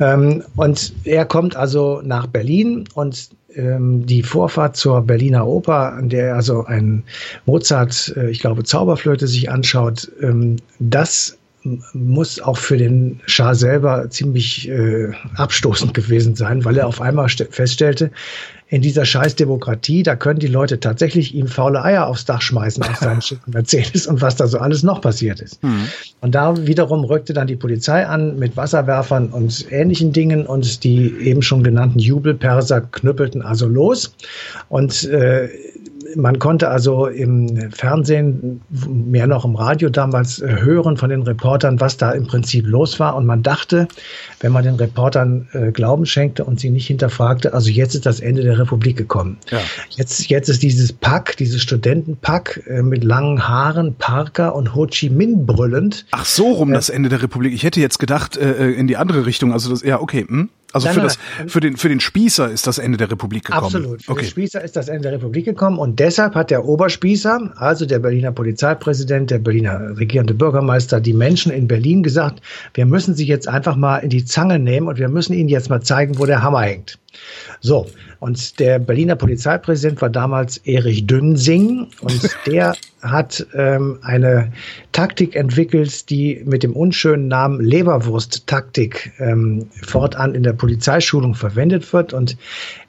Ähm, 0.00 0.42
und 0.56 0.92
er 1.04 1.24
kommt 1.26 1.56
also 1.56 2.00
nach 2.02 2.26
Berlin 2.26 2.88
und 2.94 3.28
ähm, 3.54 4.06
die 4.06 4.22
Vorfahrt 4.22 4.76
zur 4.76 5.02
Berliner 5.02 5.46
Oper, 5.46 5.92
an 5.92 6.08
der 6.08 6.28
er 6.28 6.34
also 6.36 6.64
ein 6.64 7.04
Mozart, 7.44 8.14
äh, 8.16 8.30
ich 8.30 8.40
glaube, 8.40 8.64
Zauberflöte 8.64 9.26
sich 9.26 9.50
anschaut, 9.50 10.10
ähm, 10.20 10.56
das 10.78 11.38
muss 11.92 12.40
auch 12.40 12.56
für 12.56 12.76
den 12.76 13.20
Schah 13.26 13.54
selber 13.54 14.08
ziemlich 14.10 14.68
äh, 14.68 15.12
abstoßend 15.36 15.94
gewesen 15.94 16.36
sein, 16.36 16.64
weil 16.64 16.76
er 16.78 16.86
auf 16.86 17.00
einmal 17.00 17.28
feststellte, 17.28 18.10
in 18.68 18.82
dieser 18.82 19.04
Scheißdemokratie, 19.04 20.02
da 20.02 20.16
können 20.16 20.40
die 20.40 20.48
Leute 20.48 20.80
tatsächlich 20.80 21.34
ihm 21.34 21.46
faule 21.46 21.84
Eier 21.84 22.08
aufs 22.08 22.24
Dach 22.24 22.42
schmeißen 22.42 22.82
auf 22.82 22.96
seinen 22.96 23.22
schicken 23.22 23.52
Mercedes 23.52 24.08
und 24.08 24.20
was 24.20 24.34
da 24.34 24.48
so 24.48 24.58
alles 24.58 24.82
noch 24.82 25.00
passiert 25.00 25.40
ist. 25.40 25.62
Mhm. 25.62 25.86
Und 26.20 26.34
da 26.34 26.66
wiederum 26.66 27.04
rückte 27.04 27.32
dann 27.32 27.46
die 27.46 27.54
Polizei 27.54 28.04
an 28.04 28.38
mit 28.38 28.56
Wasserwerfern 28.56 29.28
und 29.28 29.70
ähnlichen 29.70 30.12
Dingen 30.12 30.46
und 30.46 30.82
die 30.82 31.14
eben 31.20 31.42
schon 31.42 31.62
genannten 31.62 32.00
Jubelperser 32.00 32.80
knüppelten 32.80 33.42
also 33.42 33.68
los. 33.68 34.12
Und 34.68 35.04
äh, 35.04 35.48
man 36.14 36.38
konnte 36.38 36.68
also 36.68 37.06
im 37.06 37.70
Fernsehen, 37.72 38.60
mehr 38.88 39.26
noch 39.26 39.44
im 39.44 39.56
Radio 39.56 39.88
damals, 39.88 40.40
äh, 40.40 40.56
hören 40.60 40.96
von 40.96 41.10
den 41.10 41.22
Reportern, 41.22 41.80
was 41.80 41.96
da 41.96 42.12
im 42.12 42.26
Prinzip 42.26 42.66
los 42.66 43.00
war. 43.00 43.16
Und 43.16 43.26
man 43.26 43.42
dachte, 43.42 43.88
wenn 44.40 44.52
man 44.52 44.64
den 44.64 44.76
Reportern 44.76 45.48
äh, 45.52 45.72
Glauben 45.72 46.06
schenkte 46.06 46.44
und 46.44 46.60
sie 46.60 46.70
nicht 46.70 46.86
hinterfragte, 46.86 47.54
also 47.54 47.70
jetzt 47.70 47.94
ist 47.94 48.06
das 48.06 48.20
Ende 48.20 48.42
der 48.42 48.58
Republik 48.58 48.96
gekommen. 48.96 49.38
Ja. 49.50 49.58
Jetzt, 49.90 50.28
jetzt 50.28 50.48
ist 50.48 50.62
dieses 50.62 50.92
Pack, 50.92 51.36
dieses 51.36 51.62
Studentenpack 51.62 52.62
äh, 52.66 52.82
mit 52.82 53.02
langen 53.04 53.48
Haaren, 53.48 53.94
Parker 53.94 54.54
und 54.54 54.74
Ho 54.74 54.86
Chi 54.86 55.10
Minh 55.10 55.46
brüllend. 55.46 56.06
Ach 56.10 56.24
so 56.24 56.52
rum 56.52 56.70
äh, 56.70 56.74
das 56.74 56.88
Ende 56.88 57.08
der 57.08 57.22
Republik. 57.22 57.52
Ich 57.52 57.64
hätte 57.64 57.80
jetzt 57.80 57.98
gedacht 57.98 58.36
äh, 58.36 58.70
in 58.70 58.86
die 58.86 58.96
andere 58.96 59.26
Richtung. 59.26 59.52
Also 59.52 59.70
das, 59.70 59.82
ja 59.82 60.00
okay. 60.00 60.24
Hm? 60.28 60.50
Also 60.72 60.86
nein, 60.86 60.94
für, 60.94 61.00
nein, 61.00 61.08
das, 61.44 61.52
für, 61.52 61.60
den, 61.60 61.76
für 61.76 61.88
den 61.88 62.00
Spießer 62.00 62.50
ist 62.50 62.66
das 62.66 62.78
Ende 62.78 62.98
der 62.98 63.10
Republik 63.10 63.46
gekommen. 63.46 63.64
Absolut. 63.64 64.02
Für 64.02 64.12
okay. 64.12 64.22
den 64.22 64.30
Spießer 64.30 64.62
ist 64.62 64.76
das 64.76 64.88
Ende 64.88 65.02
der 65.02 65.12
Republik 65.12 65.44
gekommen 65.44 65.78
und 65.78 65.98
deshalb 65.98 66.34
hat 66.34 66.50
der 66.50 66.64
Oberspießer, 66.64 67.52
also 67.56 67.86
der 67.86 67.98
Berliner 67.98 68.32
Polizeipräsident, 68.32 69.30
der 69.30 69.38
Berliner 69.38 69.96
regierende 69.98 70.34
Bürgermeister, 70.34 71.00
die 71.00 71.12
Menschen 71.12 71.52
in 71.52 71.68
Berlin 71.68 72.02
gesagt, 72.02 72.42
wir 72.74 72.86
müssen 72.86 73.14
sie 73.14 73.26
jetzt 73.26 73.48
einfach 73.48 73.76
mal 73.76 73.98
in 73.98 74.10
die 74.10 74.24
Zange 74.24 74.58
nehmen 74.58 74.88
und 74.88 74.98
wir 74.98 75.08
müssen 75.08 75.32
ihnen 75.32 75.48
jetzt 75.48 75.70
mal 75.70 75.82
zeigen, 75.82 76.18
wo 76.18 76.26
der 76.26 76.42
Hammer 76.42 76.62
hängt. 76.62 76.98
So, 77.60 77.86
und 78.20 78.58
der 78.58 78.78
Berliner 78.78 79.16
Polizeipräsident 79.16 80.00
war 80.00 80.10
damals 80.10 80.58
Erich 80.58 81.06
Dünsing 81.06 81.88
und 82.00 82.36
der 82.46 82.74
hat 83.02 83.46
ähm, 83.54 83.98
eine 84.02 84.52
Taktik 84.92 85.36
entwickelt, 85.36 86.10
die 86.10 86.42
mit 86.44 86.62
dem 86.62 86.74
unschönen 86.74 87.28
Namen 87.28 87.60
Leberwurst-Taktik 87.60 89.12
ähm, 89.18 89.68
fortan 89.82 90.34
in 90.34 90.42
der 90.42 90.54
Polizeischulung 90.54 91.34
verwendet 91.34 91.92
wird. 91.92 92.12
Und 92.12 92.36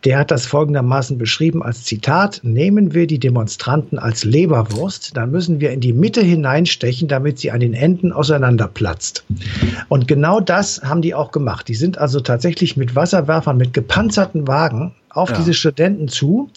der 0.05 0.19
hat 0.19 0.31
das 0.31 0.45
folgendermaßen 0.45 1.17
beschrieben 1.17 1.61
als 1.61 1.83
Zitat, 1.83 2.39
nehmen 2.43 2.93
wir 2.93 3.07
die 3.07 3.19
Demonstranten 3.19 3.99
als 3.99 4.23
Leberwurst, 4.23 5.15
dann 5.17 5.31
müssen 5.31 5.59
wir 5.59 5.71
in 5.71 5.81
die 5.81 5.93
Mitte 5.93 6.21
hineinstechen, 6.21 7.07
damit 7.07 7.39
sie 7.39 7.51
an 7.51 7.59
den 7.59 7.73
Enden 7.73 8.11
auseinanderplatzt. 8.11 9.25
Und 9.89 10.07
genau 10.07 10.39
das 10.39 10.81
haben 10.83 11.01
die 11.01 11.13
auch 11.13 11.31
gemacht. 11.31 11.67
Die 11.67 11.75
sind 11.75 11.97
also 11.97 12.21
tatsächlich 12.21 12.77
mit 12.77 12.95
Wasserwerfern, 12.95 13.57
mit 13.57 13.73
gepanzerten 13.73 14.16
Wagen 14.17 14.95
auf 15.09 15.29
ja. 15.29 15.37
diese 15.37 15.53
Studenten 15.53 16.07
zu, 16.07 16.49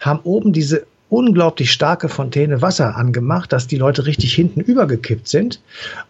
haben 0.00 0.20
oben 0.24 0.52
diese 0.52 0.86
unglaublich 1.10 1.72
starke 1.72 2.08
Fontäne 2.08 2.60
Wasser 2.60 2.96
angemacht, 2.96 3.52
dass 3.52 3.66
die 3.66 3.78
Leute 3.78 4.06
richtig 4.06 4.34
hinten 4.34 4.60
übergekippt 4.60 5.26
sind 5.26 5.60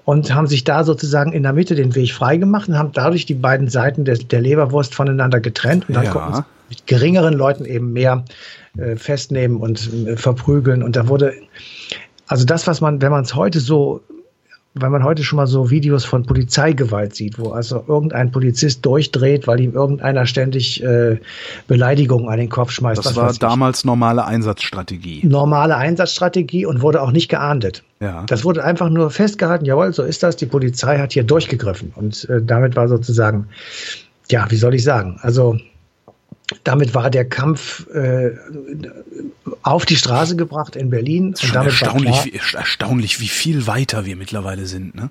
und 0.05 0.35
haben 0.35 0.49
sich 0.49 0.65
da 0.65 0.83
sozusagen 0.83 1.33
in 1.33 1.45
der 1.45 1.53
Mitte 1.53 1.75
den 1.75 1.95
Weg 1.95 2.13
freigemacht 2.13 2.69
und 2.69 2.77
haben 2.77 2.91
dadurch 2.93 3.25
die 3.25 3.35
beiden 3.35 3.69
Seiten 3.69 4.05
der, 4.05 4.17
der 4.17 4.41
Leberwurst 4.41 4.95
voneinander 4.95 5.41
getrennt 5.41 5.89
und 5.89 5.95
dann 5.95 6.05
ja. 6.05 6.11
konnten 6.11 6.35
sie 6.35 6.45
mit 6.71 6.87
geringeren 6.87 7.35
Leuten 7.35 7.65
eben 7.65 7.93
mehr 7.93 8.25
äh, 8.77 8.97
festnehmen 8.97 9.59
und 9.59 9.89
äh, 10.07 10.17
verprügeln 10.17 10.83
und 10.83 10.97
da 10.97 11.09
wurde 11.09 11.35
also 12.27 12.45
das, 12.45 12.67
was 12.67 12.81
man, 12.81 13.01
wenn 13.01 13.11
man 13.11 13.25
es 13.25 13.35
heute 13.35 13.61
so 13.61 14.03
wenn 14.81 14.93
man 14.93 15.05
heute 15.05 15.23
schon 15.25 15.37
mal 15.37 15.47
so 15.47 15.71
Videos 15.71 16.05
von 16.05 16.25
Polizeigewalt 16.25 17.15
sieht, 17.15 17.39
wo 17.39 17.51
also 17.51 17.85
irgendein 17.87 18.31
Polizist 18.31 18.85
durchdreht, 18.85 19.47
weil 19.47 19.61
ihm 19.61 19.75
irgendeiner 19.75 20.27
ständig 20.27 20.83
äh, 20.83 21.19
Beleidigungen 21.67 22.29
an 22.29 22.39
den 22.39 22.49
Kopf 22.49 22.71
schmeißt. 22.71 23.05
Das 23.05 23.17
war 23.17 23.33
damals 23.33 23.85
normale 23.85 24.25
Einsatzstrategie. 24.25 25.21
Normale 25.25 25.77
Einsatzstrategie 25.77 26.67
und 26.67 26.83
wurde 26.83 27.03
auch 27.03 27.11
nicht 27.11 27.29
geahndet. 27.29 27.83
Ja. 28.01 28.25
Das 28.27 28.45
wurde 28.45 28.65
einfach 28.65 28.89
nur 28.89 29.11
festgehalten, 29.11 29.65
jawohl, 29.65 29.93
so 29.93 30.03
ist 30.03 30.23
das, 30.23 30.37
die 30.37 30.47
Polizei 30.47 30.99
hat 30.99 31.13
hier 31.13 31.25
durchgegriffen. 31.25 31.93
Und 31.97 32.29
äh, 32.29 32.41
damit 32.43 32.77
war 32.77 32.89
sozusagen, 32.89 33.49
ja, 34.31 34.47
wie 34.51 34.57
soll 34.57 34.75
ich 34.75 34.85
sagen, 34.85 35.19
also 35.23 35.59
damit 36.65 36.95
war 36.95 37.11
der 37.11 37.27
Kampf 37.27 37.87
äh, 37.91 38.31
auf 39.63 39.85
die 39.85 39.97
Straße 39.97 40.37
gebracht 40.37 40.77
in 40.77 40.91
Berlin. 40.91 41.35
und 41.43 41.55
damit 41.55 41.73
erstaunlich, 41.73 42.25
wie, 42.25 42.57
erstaunlich, 42.57 43.21
wie 43.21 43.29
viel 43.29 43.67
weiter 43.67 44.07
wir 44.07 44.17
mittlerweile 44.17 44.67
sind, 44.67 44.95
ne? 44.95 45.11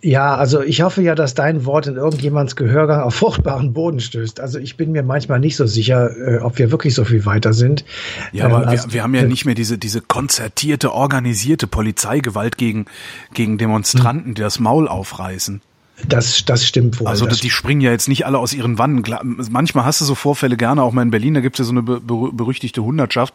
Ja, 0.00 0.36
also 0.36 0.62
ich 0.62 0.82
hoffe 0.82 1.02
ja, 1.02 1.16
dass 1.16 1.34
dein 1.34 1.64
Wort 1.64 1.88
in 1.88 1.96
irgendjemands 1.96 2.54
Gehörgang 2.54 3.00
auf 3.00 3.16
fruchtbaren 3.16 3.72
Boden 3.72 3.98
stößt. 3.98 4.38
Also 4.38 4.60
ich 4.60 4.76
bin 4.76 4.92
mir 4.92 5.02
manchmal 5.02 5.40
nicht 5.40 5.56
so 5.56 5.66
sicher, 5.66 6.16
äh, 6.16 6.38
ob 6.38 6.56
wir 6.58 6.70
wirklich 6.70 6.94
so 6.94 7.04
viel 7.04 7.26
weiter 7.26 7.52
sind. 7.52 7.84
Ja, 8.32 8.44
aber 8.44 8.62
ähm, 8.62 8.68
also, 8.68 8.86
wir, 8.86 8.92
wir, 8.94 9.02
haben 9.02 9.14
ja 9.16 9.24
nicht 9.24 9.44
mehr 9.44 9.56
diese, 9.56 9.76
diese 9.76 10.00
konzertierte, 10.00 10.92
organisierte 10.94 11.66
Polizeigewalt 11.66 12.56
gegen, 12.56 12.86
gegen 13.34 13.58
Demonstranten, 13.58 14.34
die 14.34 14.42
das 14.42 14.60
Maul 14.60 14.86
aufreißen. 14.86 15.62
Das, 16.06 16.44
das 16.44 16.66
stimmt 16.66 17.00
wohl. 17.00 17.06
Also 17.06 17.26
das 17.26 17.40
die 17.40 17.50
springen 17.50 17.80
ja 17.80 17.90
jetzt 17.90 18.08
nicht 18.08 18.24
alle 18.26 18.38
aus 18.38 18.52
ihren 18.52 18.78
Wannen. 18.78 19.02
Manchmal 19.50 19.84
hast 19.84 20.00
du 20.00 20.04
so 20.04 20.14
Vorfälle 20.14 20.56
gerne, 20.56 20.82
auch 20.82 20.92
mal 20.92 21.02
in 21.02 21.10
Berlin, 21.10 21.34
da 21.34 21.40
gibt 21.40 21.56
es 21.56 21.58
ja 21.58 21.64
so 21.64 21.72
eine 21.72 21.82
berüchtigte 21.82 22.82
Hundertschaft, 22.82 23.34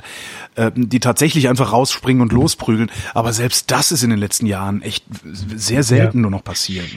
äh, 0.55 0.71
die 0.75 0.99
tatsächlich 0.99 1.49
einfach 1.49 1.71
rausspringen 1.71 2.21
und 2.21 2.31
losprügeln. 2.31 2.89
Aber 3.13 3.33
selbst 3.33 3.71
das 3.71 3.91
ist 3.91 4.03
in 4.03 4.09
den 4.09 4.19
letzten 4.19 4.45
Jahren 4.45 4.81
echt 4.81 5.05
sehr 5.23 5.83
selten 5.83 6.19
ja. 6.19 6.21
nur 6.21 6.31
noch 6.31 6.43
passiert. 6.43 6.87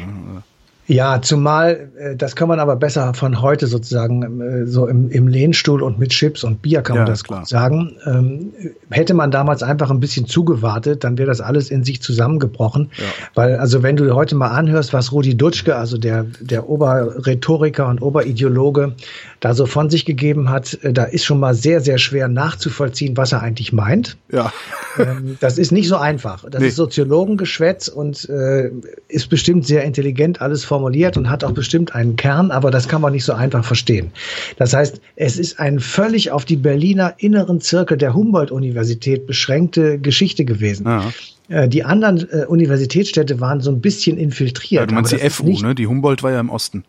Ja, 0.88 1.20
zumal, 1.20 1.90
äh, 1.99 2.16
das 2.16 2.37
kann 2.37 2.49
man 2.49 2.61
aber 2.61 2.77
besser 2.77 3.12
von 3.14 3.42
heute 3.42 3.66
sozusagen, 3.66 4.40
äh, 4.40 4.66
so 4.66 4.87
im, 4.87 5.11
im 5.11 5.27
Lehnstuhl 5.27 5.83
und 5.83 5.99
mit 5.99 6.11
Chips 6.11 6.44
und 6.44 6.62
Bier 6.62 6.83
kann 6.83 6.96
ja, 6.96 7.03
man 7.03 7.11
das 7.11 7.25
klar. 7.25 7.40
gut 7.40 7.49
sagen. 7.49 7.96
Ähm, 8.07 8.53
hätte 8.90 9.14
man 9.14 9.31
damals 9.31 9.62
einfach 9.62 9.90
ein 9.90 9.99
bisschen 9.99 10.27
zugewartet, 10.27 11.03
dann 11.03 11.18
wäre 11.18 11.27
das 11.27 11.40
alles 11.40 11.70
in 11.70 11.83
sich 11.83 12.03
zusammengebrochen. 12.03 12.90
Ja. 12.96 13.05
Weil, 13.35 13.57
also 13.57 13.83
wenn 13.83 13.96
du 13.96 14.14
heute 14.14 14.37
mal 14.37 14.49
anhörst, 14.49 14.92
was 14.92 15.12
Rudi 15.12 15.37
Dutschke, 15.37 15.75
also 15.75 15.99
der, 15.99 16.25
der 16.40 16.68
Oberrhetoriker 16.68 17.88
und 17.88 18.01
Oberideologe, 18.01 18.94
da 19.40 19.55
so 19.55 19.66
von 19.66 19.90
sich 19.90 20.05
gegeben 20.05 20.51
hat, 20.51 20.79
äh, 20.83 20.92
da 20.92 21.05
ist 21.05 21.25
schon 21.25 21.40
mal 21.40 21.55
sehr, 21.55 21.81
sehr 21.81 21.99
schwer 21.99 22.29
nachzuvollziehen, 22.29 23.16
was 23.16 23.33
er 23.33 23.42
eigentlich 23.42 23.72
meint. 23.72 24.16
Ja. 24.33 24.53
Ähm, 24.99 25.37
das 25.40 25.59
ist 25.59 25.72
nicht 25.72 25.88
so 25.88 25.96
einfach. 25.96 26.46
Das 26.51 26.62
nee. 26.62 26.68
ist 26.68 26.77
Soziologengeschwätz 26.77 27.88
und 27.88 28.27
äh, 28.31 28.70
ist 29.09 29.29
bestimmt 29.29 29.66
sehr 29.66 29.85
intelligent 29.85 30.40
alles 30.40 30.64
formuliert 30.64 31.18
und 31.18 31.29
hat 31.29 31.44
auch 31.44 31.53
bestimmt 31.53 31.94
einen 31.94 32.16
Kern, 32.16 32.51
aber 32.51 32.70
das 32.70 32.88
kann 32.88 33.03
man 33.03 33.12
nicht 33.12 33.27
so 33.27 33.35
einfach 33.35 33.62
verstehen. 33.62 34.11
Das 34.57 34.72
heißt, 34.72 35.03
es 35.16 35.38
ist 35.38 35.61
ein 35.61 35.81
völlig 35.81 36.31
auf 36.31 36.46
die 36.46 36.57
Berliner 36.57 37.12
inneren 37.18 37.61
Zirkel 37.61 37.99
der 37.99 38.14
Humboldt-Universität 38.14 39.27
beschränkte 39.27 39.99
Geschichte 39.99 40.46
gewesen. 40.46 40.87
Ja. 40.87 41.12
Äh, 41.49 41.68
die 41.68 41.85
anderen 41.85 42.27
äh, 42.31 42.46
Universitätsstädte 42.46 43.40
waren 43.40 43.61
so 43.61 43.70
ein 43.70 43.81
bisschen 43.81 44.16
infiltriert. 44.16 44.81
Ja, 44.81 44.87
du 44.87 44.94
meinst 44.94 45.12
die 45.12 45.31
FU, 45.31 45.61
ne? 45.61 45.75
Die 45.75 45.87
Humboldt 45.87 46.22
war 46.22 46.33
ja 46.33 46.40
im 46.40 46.49
Osten. 46.49 46.85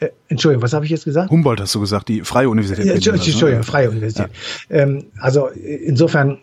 Äh, 0.00 0.10
Entschuldigung, 0.28 0.62
was 0.62 0.72
habe 0.72 0.84
ich 0.84 0.90
jetzt 0.90 1.04
gesagt? 1.04 1.30
Humboldt 1.30 1.60
hast 1.60 1.74
du 1.74 1.80
gesagt, 1.80 2.08
die 2.08 2.22
Freie 2.22 2.48
Universität. 2.48 2.84
Ja, 2.86 2.94
Entschuldigung, 2.94 3.58
ne? 3.58 3.62
Freie 3.62 3.90
Universität. 3.90 4.30
Ja. 4.68 4.76
Ähm, 4.76 5.06
also 5.20 5.48
insofern 5.48 6.38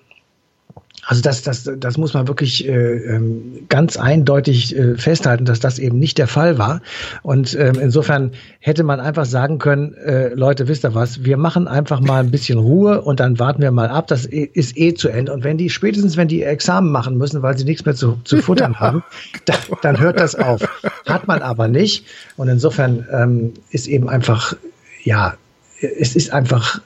also 1.07 1.21
das, 1.21 1.43
das, 1.43 1.69
das 1.77 1.97
muss 1.97 2.15
man 2.15 2.27
wirklich 2.27 2.67
äh, 2.67 2.71
ähm, 2.71 3.65
ganz 3.69 3.95
eindeutig 3.95 4.75
äh, 4.75 4.97
festhalten, 4.97 5.45
dass 5.45 5.59
das 5.59 5.77
eben 5.77 5.99
nicht 5.99 6.17
der 6.17 6.27
Fall 6.27 6.57
war. 6.57 6.81
Und 7.21 7.55
ähm, 7.59 7.75
insofern 7.79 8.31
hätte 8.59 8.83
man 8.83 8.99
einfach 8.99 9.25
sagen 9.25 9.59
können, 9.59 9.93
äh, 9.93 10.29
Leute, 10.29 10.67
wisst 10.67 10.83
ihr 10.83 10.95
was, 10.95 11.23
wir 11.23 11.37
machen 11.37 11.67
einfach 11.67 11.99
mal 11.99 12.21
ein 12.21 12.31
bisschen 12.31 12.57
Ruhe 12.57 13.01
und 13.01 13.19
dann 13.19 13.37
warten 13.37 13.61
wir 13.61 13.69
mal 13.71 13.89
ab, 13.89 14.07
das 14.07 14.25
ist 14.25 14.77
eh 14.77 14.95
zu 14.95 15.09
Ende. 15.09 15.31
Und 15.31 15.43
wenn 15.43 15.59
die, 15.59 15.69
spätestens 15.69 16.17
wenn 16.17 16.27
die 16.27 16.41
Examen 16.41 16.91
machen 16.91 17.17
müssen, 17.19 17.43
weil 17.43 17.55
sie 17.55 17.65
nichts 17.65 17.85
mehr 17.85 17.95
zu, 17.95 18.19
zu 18.23 18.41
futtern 18.41 18.75
haben, 18.79 19.03
dann, 19.45 19.57
dann 19.83 19.99
hört 19.99 20.19
das 20.19 20.33
auf. 20.33 20.67
Hat 21.05 21.27
man 21.27 21.43
aber 21.43 21.67
nicht. 21.67 22.05
Und 22.35 22.47
insofern 22.47 23.07
ähm, 23.11 23.53
ist 23.69 23.85
eben 23.87 24.09
einfach, 24.09 24.55
ja, 25.03 25.35
es 25.79 26.15
ist 26.15 26.33
einfach 26.33 26.81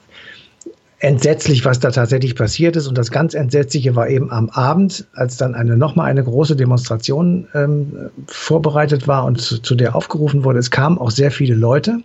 entsetzlich, 1.00 1.64
was 1.64 1.80
da 1.80 1.90
tatsächlich 1.90 2.36
passiert 2.36 2.76
ist. 2.76 2.86
Und 2.86 2.96
das 2.96 3.10
ganz 3.10 3.34
Entsetzliche 3.34 3.96
war 3.96 4.08
eben 4.08 4.30
am 4.30 4.50
Abend, 4.50 5.06
als 5.14 5.36
dann 5.36 5.54
eine 5.54 5.76
nochmal 5.76 6.10
eine 6.10 6.22
große 6.22 6.56
Demonstration 6.56 7.48
ähm, 7.54 8.10
vorbereitet 8.26 9.08
war 9.08 9.24
und 9.24 9.40
zu, 9.40 9.60
zu, 9.60 9.74
der 9.74 9.96
aufgerufen 9.96 10.44
wurde. 10.44 10.58
Es 10.58 10.70
kamen 10.70 10.98
auch 10.98 11.10
sehr 11.10 11.30
viele 11.30 11.54
Leute. 11.54 12.02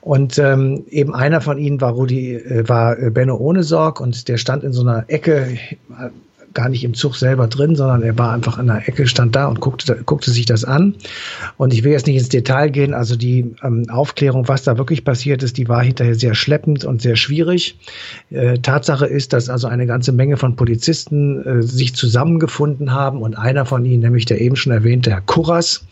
Und 0.00 0.38
ähm, 0.38 0.84
eben 0.88 1.14
einer 1.14 1.40
von 1.40 1.58
ihnen 1.58 1.80
war 1.80 1.92
Rudi, 1.92 2.34
äh, 2.34 2.68
war 2.68 2.96
Benno 2.96 3.36
Ohnesorg 3.36 4.00
und 4.00 4.28
der 4.28 4.38
stand 4.38 4.64
in 4.64 4.72
so 4.72 4.82
einer 4.82 5.04
Ecke 5.08 5.58
gar 6.56 6.68
nicht 6.68 6.82
im 6.82 6.94
Zug 6.94 7.14
selber 7.14 7.46
drin, 7.46 7.76
sondern 7.76 8.02
er 8.02 8.18
war 8.18 8.32
einfach 8.32 8.58
in 8.58 8.66
der 8.66 8.88
Ecke, 8.88 9.06
stand 9.06 9.36
da 9.36 9.46
und 9.46 9.60
guckte, 9.60 10.02
guckte 10.04 10.30
sich 10.32 10.46
das 10.46 10.64
an. 10.64 10.96
Und 11.58 11.72
ich 11.72 11.84
will 11.84 11.92
jetzt 11.92 12.06
nicht 12.06 12.16
ins 12.16 12.30
Detail 12.30 12.70
gehen, 12.70 12.94
also 12.94 13.14
die 13.14 13.54
ähm, 13.62 13.84
Aufklärung, 13.90 14.48
was 14.48 14.64
da 14.64 14.78
wirklich 14.78 15.04
passiert 15.04 15.42
ist, 15.42 15.58
die 15.58 15.68
war 15.68 15.84
hinterher 15.84 16.14
sehr 16.14 16.34
schleppend 16.34 16.84
und 16.84 17.02
sehr 17.02 17.14
schwierig. 17.14 17.78
Äh, 18.30 18.58
Tatsache 18.58 19.06
ist, 19.06 19.34
dass 19.34 19.48
also 19.48 19.68
eine 19.68 19.86
ganze 19.86 20.12
Menge 20.12 20.38
von 20.38 20.56
Polizisten 20.56 21.44
äh, 21.44 21.62
sich 21.62 21.94
zusammengefunden 21.94 22.92
haben 22.92 23.20
und 23.20 23.36
einer 23.36 23.66
von 23.66 23.84
ihnen, 23.84 24.02
nämlich 24.02 24.24
der 24.24 24.40
eben 24.40 24.56
schon 24.56 24.72
erwähnte 24.72 25.10
Herr 25.10 25.20
Kurras, 25.20 25.86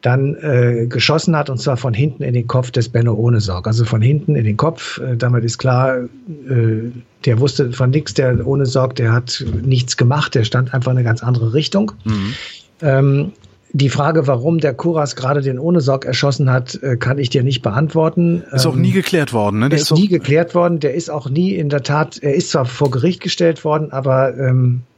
dann 0.00 0.36
äh, 0.36 0.86
geschossen 0.86 1.36
hat 1.36 1.50
und 1.50 1.58
zwar 1.58 1.76
von 1.76 1.92
hinten 1.92 2.22
in 2.22 2.34
den 2.34 2.46
Kopf 2.46 2.70
des 2.70 2.88
Benno 2.88 3.14
Ohnesorg. 3.14 3.66
Also 3.66 3.84
von 3.84 4.00
hinten 4.00 4.36
in 4.36 4.44
den 4.44 4.56
Kopf. 4.56 4.98
Äh, 4.98 5.16
damit 5.16 5.44
ist 5.44 5.58
klar, 5.58 5.96
äh, 5.98 6.90
der 7.24 7.40
wusste 7.40 7.72
von 7.72 7.90
nichts, 7.90 8.14
der 8.14 8.46
ohne 8.46 8.66
Sorg, 8.66 8.96
der 8.96 9.12
hat 9.12 9.44
nichts 9.62 9.96
gemacht, 9.96 10.34
der 10.34 10.44
stand 10.44 10.74
einfach 10.74 10.92
in 10.92 10.98
eine 10.98 11.04
ganz 11.04 11.22
andere 11.22 11.54
Richtung. 11.54 11.92
Mhm. 12.04 12.34
Ähm, 12.82 13.32
die 13.72 13.88
Frage, 13.88 14.28
warum 14.28 14.58
der 14.60 14.72
Kuras 14.72 15.16
gerade 15.16 15.40
den 15.40 15.58
ohne 15.58 15.80
Sorg 15.80 16.04
erschossen 16.04 16.48
hat, 16.48 16.80
äh, 16.82 16.96
kann 16.96 17.18
ich 17.18 17.28
dir 17.28 17.42
nicht 17.42 17.60
beantworten. 17.60 18.44
Ist 18.52 18.66
auch 18.66 18.76
nie 18.76 18.90
ähm, 18.90 18.94
geklärt 18.94 19.32
worden, 19.32 19.58
ne? 19.58 19.68
Der 19.68 19.78
ist, 19.78 19.90
ist 19.90 19.98
nie 19.98 20.06
geklärt 20.06 20.54
worden. 20.54 20.78
Der 20.78 20.94
ist 20.94 21.10
auch 21.10 21.28
nie 21.28 21.54
in 21.54 21.70
der 21.70 21.82
Tat, 21.82 22.18
er 22.22 22.34
ist 22.34 22.50
zwar 22.50 22.66
vor 22.66 22.90
Gericht 22.90 23.20
gestellt 23.20 23.64
worden, 23.64 23.90
aber 23.90 24.36
ähm, 24.38 24.82
äh, 24.82 24.93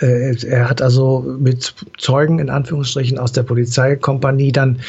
er 0.00 0.68
hat 0.68 0.82
also 0.82 1.24
mit 1.38 1.74
Zeugen 1.98 2.38
in 2.38 2.50
Anführungsstrichen 2.50 3.18
aus 3.18 3.32
der 3.32 3.42
Polizeikompanie 3.42 4.52
dann 4.52 4.80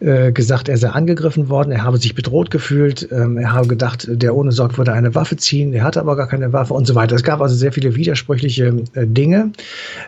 äh, 0.00 0.32
gesagt, 0.32 0.68
er 0.68 0.76
sei 0.76 0.88
angegriffen 0.88 1.48
worden, 1.48 1.72
er 1.72 1.84
habe 1.84 1.98
sich 1.98 2.14
bedroht 2.14 2.50
gefühlt, 2.50 3.08
ähm, 3.12 3.36
er 3.38 3.52
habe 3.52 3.68
gedacht, 3.68 4.06
der 4.08 4.34
ohne 4.34 4.52
Sorg 4.52 4.78
würde 4.78 4.92
eine 4.92 5.14
Waffe 5.14 5.36
ziehen, 5.36 5.72
er 5.72 5.84
hatte 5.84 6.00
aber 6.00 6.16
gar 6.16 6.28
keine 6.28 6.52
Waffe 6.52 6.74
und 6.74 6.86
so 6.86 6.94
weiter. 6.94 7.14
Es 7.16 7.22
gab 7.22 7.40
also 7.40 7.54
sehr 7.54 7.72
viele 7.72 7.94
widersprüchliche 7.94 8.74
äh, 8.94 9.06
Dinge. 9.06 9.52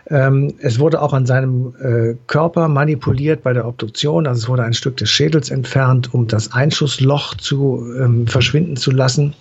Ähm, 0.09 0.53
es 0.59 0.79
wurde 0.79 1.01
auch 1.01 1.13
an 1.13 1.25
seinem 1.25 1.73
äh, 1.81 2.15
Körper 2.27 2.67
manipuliert 2.67 3.43
bei 3.43 3.53
der 3.53 3.67
Obduktion, 3.67 4.27
also 4.27 4.39
es 4.39 4.49
wurde 4.49 4.63
ein 4.63 4.73
Stück 4.73 4.97
des 4.97 5.09
Schädels 5.09 5.49
entfernt, 5.49 6.13
um 6.13 6.27
das 6.27 6.53
Einschussloch 6.53 7.35
zu 7.35 7.85
ähm, 7.99 8.27
verschwinden 8.27 8.75
zu 8.75 8.91
lassen. 8.91 9.33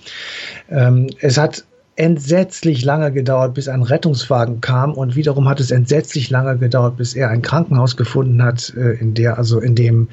Ähm, 0.71 1.09
es 1.21 1.39
hat 1.39 1.65
entsetzlich 1.97 2.85
lange 2.85 3.13
gedauert, 3.13 3.55
bis 3.55 3.69
ein 3.69 3.83
Rettungswagen 3.83 4.61
kam 4.61 4.95
und 4.95 5.15
wiederum 5.15 5.49
hat 5.49 5.61
es 5.61 5.71
entsetzlich 5.71 6.31
lange 6.31 6.57
gedauert, 6.57 6.97
bis 6.97 7.15
er 7.15 7.29
ein 7.29 7.43
Krankenhaus 7.43 7.97
gefunden 7.97 8.43
hat, 8.43 8.73
äh, 8.77 8.93
in 8.93 9.15
der 9.15 9.37
also 9.37 9.61
in 9.61 9.75
dem 9.75 10.09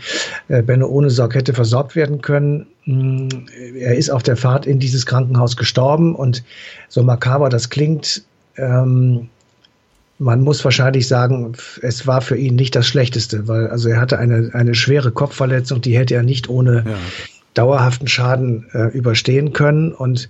äh, 0.49 0.61
Benno 0.61 0.87
ohne 0.87 1.09
Sorg 1.09 1.35
hätte 1.35 1.53
versorgt 1.53 1.95
werden 1.95 2.21
können. 2.21 2.67
Mm, 2.85 3.29
er 3.77 3.95
ist 3.95 4.09
auf 4.09 4.23
der 4.23 4.35
Fahrt 4.35 4.65
in 4.65 4.79
dieses 4.79 5.05
Krankenhaus 5.05 5.55
gestorben 5.55 6.15
und 6.15 6.43
so 6.89 7.01
makaber 7.01 7.47
das 7.47 7.69
klingt, 7.69 8.23
ähm, 8.57 9.29
man 10.19 10.41
muss 10.41 10.63
wahrscheinlich 10.65 11.07
sagen, 11.07 11.53
es 11.81 12.05
war 12.05 12.19
für 12.19 12.35
ihn 12.35 12.55
nicht 12.55 12.75
das 12.75 12.85
Schlechteste, 12.85 13.47
weil 13.47 13.67
also 13.67 13.87
er 13.87 14.01
hatte 14.01 14.19
eine, 14.19 14.49
eine 14.53 14.75
schwere 14.75 15.11
Kopfverletzung, 15.11 15.79
die 15.79 15.97
hätte 15.97 16.15
er 16.15 16.23
nicht 16.23 16.49
ohne 16.49 16.83
ja. 16.85 16.95
dauerhaften 17.53 18.07
Schaden 18.09 18.65
äh, 18.73 18.87
überstehen 18.89 19.53
können 19.53 19.93
und 19.93 20.29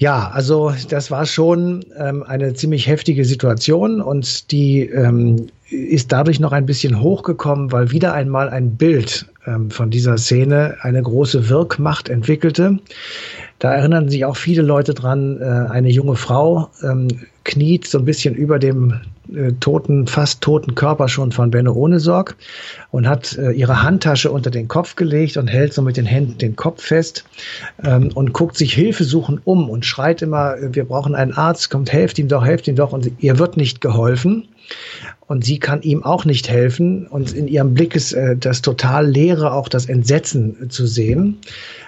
ja, 0.00 0.30
also 0.30 0.72
das 0.88 1.10
war 1.10 1.26
schon 1.26 1.84
ähm, 1.98 2.22
eine 2.22 2.54
ziemlich 2.54 2.86
heftige 2.86 3.26
Situation 3.26 4.00
und 4.00 4.50
die 4.50 4.86
ähm, 4.86 5.48
ist 5.68 6.10
dadurch 6.10 6.40
noch 6.40 6.52
ein 6.52 6.64
bisschen 6.64 7.02
hochgekommen, 7.02 7.70
weil 7.70 7.90
wieder 7.90 8.14
einmal 8.14 8.48
ein 8.48 8.76
Bild 8.76 9.26
ähm, 9.46 9.70
von 9.70 9.90
dieser 9.90 10.16
Szene 10.16 10.78
eine 10.80 11.02
große 11.02 11.50
Wirkmacht 11.50 12.08
entwickelte. 12.08 12.78
Da 13.58 13.74
erinnern 13.74 14.08
sich 14.08 14.24
auch 14.24 14.38
viele 14.38 14.62
Leute 14.62 14.94
dran, 14.94 15.38
äh, 15.38 15.44
eine 15.44 15.90
junge 15.90 16.16
Frau 16.16 16.70
ähm, 16.82 17.08
kniet 17.50 17.86
so 17.86 17.98
ein 17.98 18.04
bisschen 18.04 18.34
über 18.34 18.58
dem 18.58 19.00
äh, 19.34 19.52
toten, 19.60 20.06
fast 20.06 20.40
toten 20.40 20.74
Körper 20.74 21.08
schon 21.08 21.32
von 21.32 21.50
Benno 21.50 21.72
Ohnesorg 21.72 22.36
und 22.90 23.08
hat 23.08 23.36
äh, 23.36 23.50
ihre 23.50 23.82
Handtasche 23.82 24.30
unter 24.30 24.50
den 24.50 24.68
Kopf 24.68 24.96
gelegt 24.96 25.36
und 25.36 25.48
hält 25.48 25.74
so 25.74 25.82
mit 25.82 25.96
den 25.96 26.06
Händen 26.06 26.38
den 26.38 26.56
Kopf 26.56 26.82
fest 26.82 27.24
ähm, 27.84 28.10
und 28.14 28.32
guckt 28.32 28.56
sich 28.56 28.72
hilfesuchend 28.72 29.40
um 29.44 29.68
und 29.68 29.84
schreit 29.84 30.22
immer, 30.22 30.56
wir 30.60 30.84
brauchen 30.84 31.14
einen 31.14 31.32
Arzt, 31.32 31.70
kommt, 31.70 31.92
helft 31.92 32.18
ihm 32.18 32.28
doch, 32.28 32.44
helft 32.44 32.68
ihm 32.68 32.76
doch 32.76 32.92
und 32.92 33.10
ihr 33.18 33.38
wird 33.38 33.56
nicht 33.56 33.80
geholfen 33.80 34.48
und 35.26 35.44
sie 35.44 35.58
kann 35.58 35.82
ihm 35.82 36.04
auch 36.04 36.24
nicht 36.24 36.48
helfen 36.48 37.06
und 37.06 37.32
in 37.32 37.48
ihrem 37.48 37.74
Blick 37.74 37.96
ist 37.96 38.12
äh, 38.12 38.36
das 38.36 38.62
total 38.62 39.06
Leere, 39.06 39.52
auch 39.52 39.68
das 39.68 39.86
Entsetzen 39.86 40.70
zu 40.70 40.86
sehen. 40.86 41.38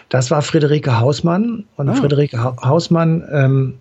Das 0.09 0.31
war 0.31 0.43
Friederike 0.43 1.01
Hausmann. 1.01 1.65
Und 1.77 1.89
ah. 1.89 1.95
Friederike 1.95 2.39
Hausmann 2.63 3.25
ähm, 3.33 3.75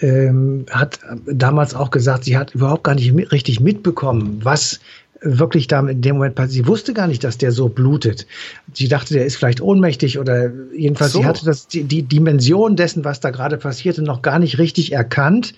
ähm, 0.00 0.66
hat 0.70 1.00
damals 1.26 1.74
auch 1.74 1.90
gesagt, 1.90 2.24
sie 2.24 2.36
hat 2.36 2.54
überhaupt 2.54 2.84
gar 2.84 2.94
nicht 2.94 3.12
mit, 3.12 3.32
richtig 3.32 3.60
mitbekommen, 3.60 4.40
was 4.42 4.80
wirklich 5.22 5.66
da 5.66 5.80
in 5.80 6.02
dem 6.02 6.16
Moment 6.16 6.34
passiert. 6.34 6.52
Sie 6.52 6.66
wusste 6.66 6.92
gar 6.92 7.06
nicht, 7.06 7.24
dass 7.24 7.38
der 7.38 7.52
so 7.52 7.68
blutet. 7.68 8.26
Sie 8.74 8.88
dachte, 8.88 9.14
der 9.14 9.24
ist 9.24 9.36
vielleicht 9.36 9.60
ohnmächtig 9.60 10.18
oder 10.18 10.50
jedenfalls, 10.74 11.12
so. 11.12 11.20
sie 11.20 11.26
hatte 11.26 11.44
das, 11.44 11.68
die, 11.68 11.84
die 11.84 12.02
Dimension 12.02 12.76
dessen, 12.76 13.04
was 13.04 13.20
da 13.20 13.30
gerade 13.30 13.56
passierte, 13.56 14.02
noch 14.02 14.22
gar 14.22 14.38
nicht 14.38 14.58
richtig 14.58 14.92
erkannt 14.92 15.54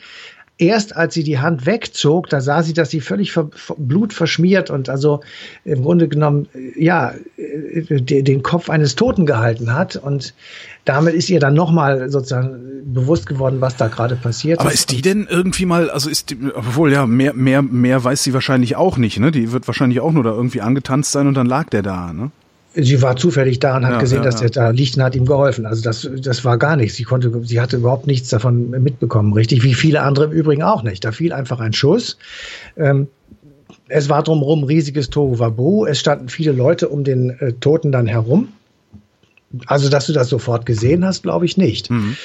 erst 0.58 0.96
als 0.96 1.14
sie 1.14 1.22
die 1.22 1.38
Hand 1.38 1.66
wegzog, 1.66 2.28
da 2.28 2.40
sah 2.40 2.62
sie, 2.62 2.74
dass 2.74 2.90
sie 2.90 3.00
völlig 3.00 3.32
ver 3.32 3.48
Blut 3.76 4.12
verschmiert 4.12 4.70
und 4.70 4.88
also 4.88 5.20
im 5.64 5.82
Grunde 5.82 6.08
genommen, 6.08 6.48
ja, 6.76 7.14
äh, 7.36 8.00
den 8.02 8.42
Kopf 8.42 8.68
eines 8.68 8.96
Toten 8.96 9.24
gehalten 9.24 9.72
hat. 9.72 9.96
Und 9.96 10.34
damit 10.84 11.14
ist 11.14 11.30
ihr 11.30 11.40
dann 11.40 11.54
nochmal 11.54 12.10
sozusagen 12.10 12.82
bewusst 12.84 13.26
geworden, 13.26 13.60
was 13.60 13.76
da 13.76 13.88
gerade 13.88 14.16
passiert 14.16 14.58
Aber 14.58 14.70
ist. 14.70 14.80
ist 14.80 14.90
die 14.90 15.02
denn 15.02 15.26
irgendwie 15.30 15.66
mal, 15.66 15.90
also 15.90 16.10
ist 16.10 16.30
die, 16.30 16.38
obwohl 16.52 16.92
ja, 16.92 17.06
mehr, 17.06 17.34
mehr, 17.34 17.62
mehr 17.62 18.02
weiß 18.02 18.22
sie 18.22 18.34
wahrscheinlich 18.34 18.76
auch 18.76 18.98
nicht, 18.98 19.18
ne? 19.20 19.30
Die 19.30 19.52
wird 19.52 19.66
wahrscheinlich 19.68 20.00
auch 20.00 20.12
nur 20.12 20.24
da 20.24 20.30
irgendwie 20.30 20.60
angetanzt 20.60 21.12
sein 21.12 21.28
und 21.28 21.34
dann 21.34 21.46
lag 21.46 21.68
der 21.70 21.82
da, 21.82 22.12
ne? 22.12 22.30
Sie 22.74 23.02
war 23.02 23.16
zufällig 23.16 23.58
da 23.60 23.76
und 23.76 23.86
hat 23.86 23.94
ja, 23.94 24.00
gesehen, 24.00 24.18
ja, 24.18 24.24
dass 24.24 24.36
der 24.36 24.50
da 24.50 24.70
liegt 24.70 24.96
und 24.96 25.02
hat 25.02 25.14
ihm 25.14 25.26
geholfen. 25.26 25.66
Also 25.66 25.82
das, 25.82 26.08
das 26.20 26.44
war 26.44 26.58
gar 26.58 26.76
nichts. 26.76 26.96
Sie 26.96 27.04
konnte, 27.04 27.32
sie 27.44 27.60
hatte 27.60 27.76
überhaupt 27.76 28.06
nichts 28.06 28.28
davon 28.28 28.70
mitbekommen, 28.70 29.32
richtig, 29.32 29.62
wie 29.62 29.74
viele 29.74 30.02
andere 30.02 30.26
im 30.26 30.32
Übrigen 30.32 30.62
auch 30.62 30.82
nicht. 30.82 31.04
Da 31.04 31.12
fiel 31.12 31.32
einfach 31.32 31.60
ein 31.60 31.72
Schuss. 31.72 32.18
Ähm, 32.76 33.08
es 33.88 34.08
war 34.08 34.22
drumherum 34.22 34.64
riesiges 34.64 35.10
Tohuwabohu. 35.10 35.86
Es 35.86 35.98
standen 35.98 36.28
viele 36.28 36.52
Leute 36.52 36.88
um 36.88 37.04
den 37.04 37.30
äh, 37.30 37.52
Toten 37.54 37.90
dann 37.90 38.06
herum. 38.06 38.48
Also, 39.66 39.88
dass 39.88 40.06
du 40.06 40.12
das 40.12 40.28
sofort 40.28 40.66
gesehen 40.66 41.04
hast, 41.06 41.22
glaube 41.22 41.46
ich 41.46 41.56
nicht. 41.56 41.90
Mhm. 41.90 42.16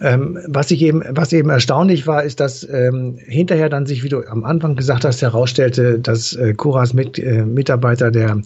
Ähm, 0.00 0.38
was 0.46 0.70
ich 0.70 0.82
eben, 0.82 1.02
was 1.10 1.32
eben 1.32 1.50
erstaunlich 1.50 2.06
war, 2.06 2.22
ist, 2.24 2.40
dass 2.40 2.66
ähm, 2.68 3.18
hinterher 3.18 3.68
dann 3.68 3.86
sich, 3.86 4.02
wie 4.02 4.08
du 4.08 4.26
am 4.26 4.44
Anfang 4.44 4.74
gesagt 4.74 5.04
hast, 5.04 5.20
herausstellte, 5.20 5.98
dass 5.98 6.34
äh, 6.34 6.54
Kuras 6.54 6.94
mit, 6.94 7.18
äh, 7.18 7.44
Mitarbeiter 7.44 8.10
der, 8.10 8.40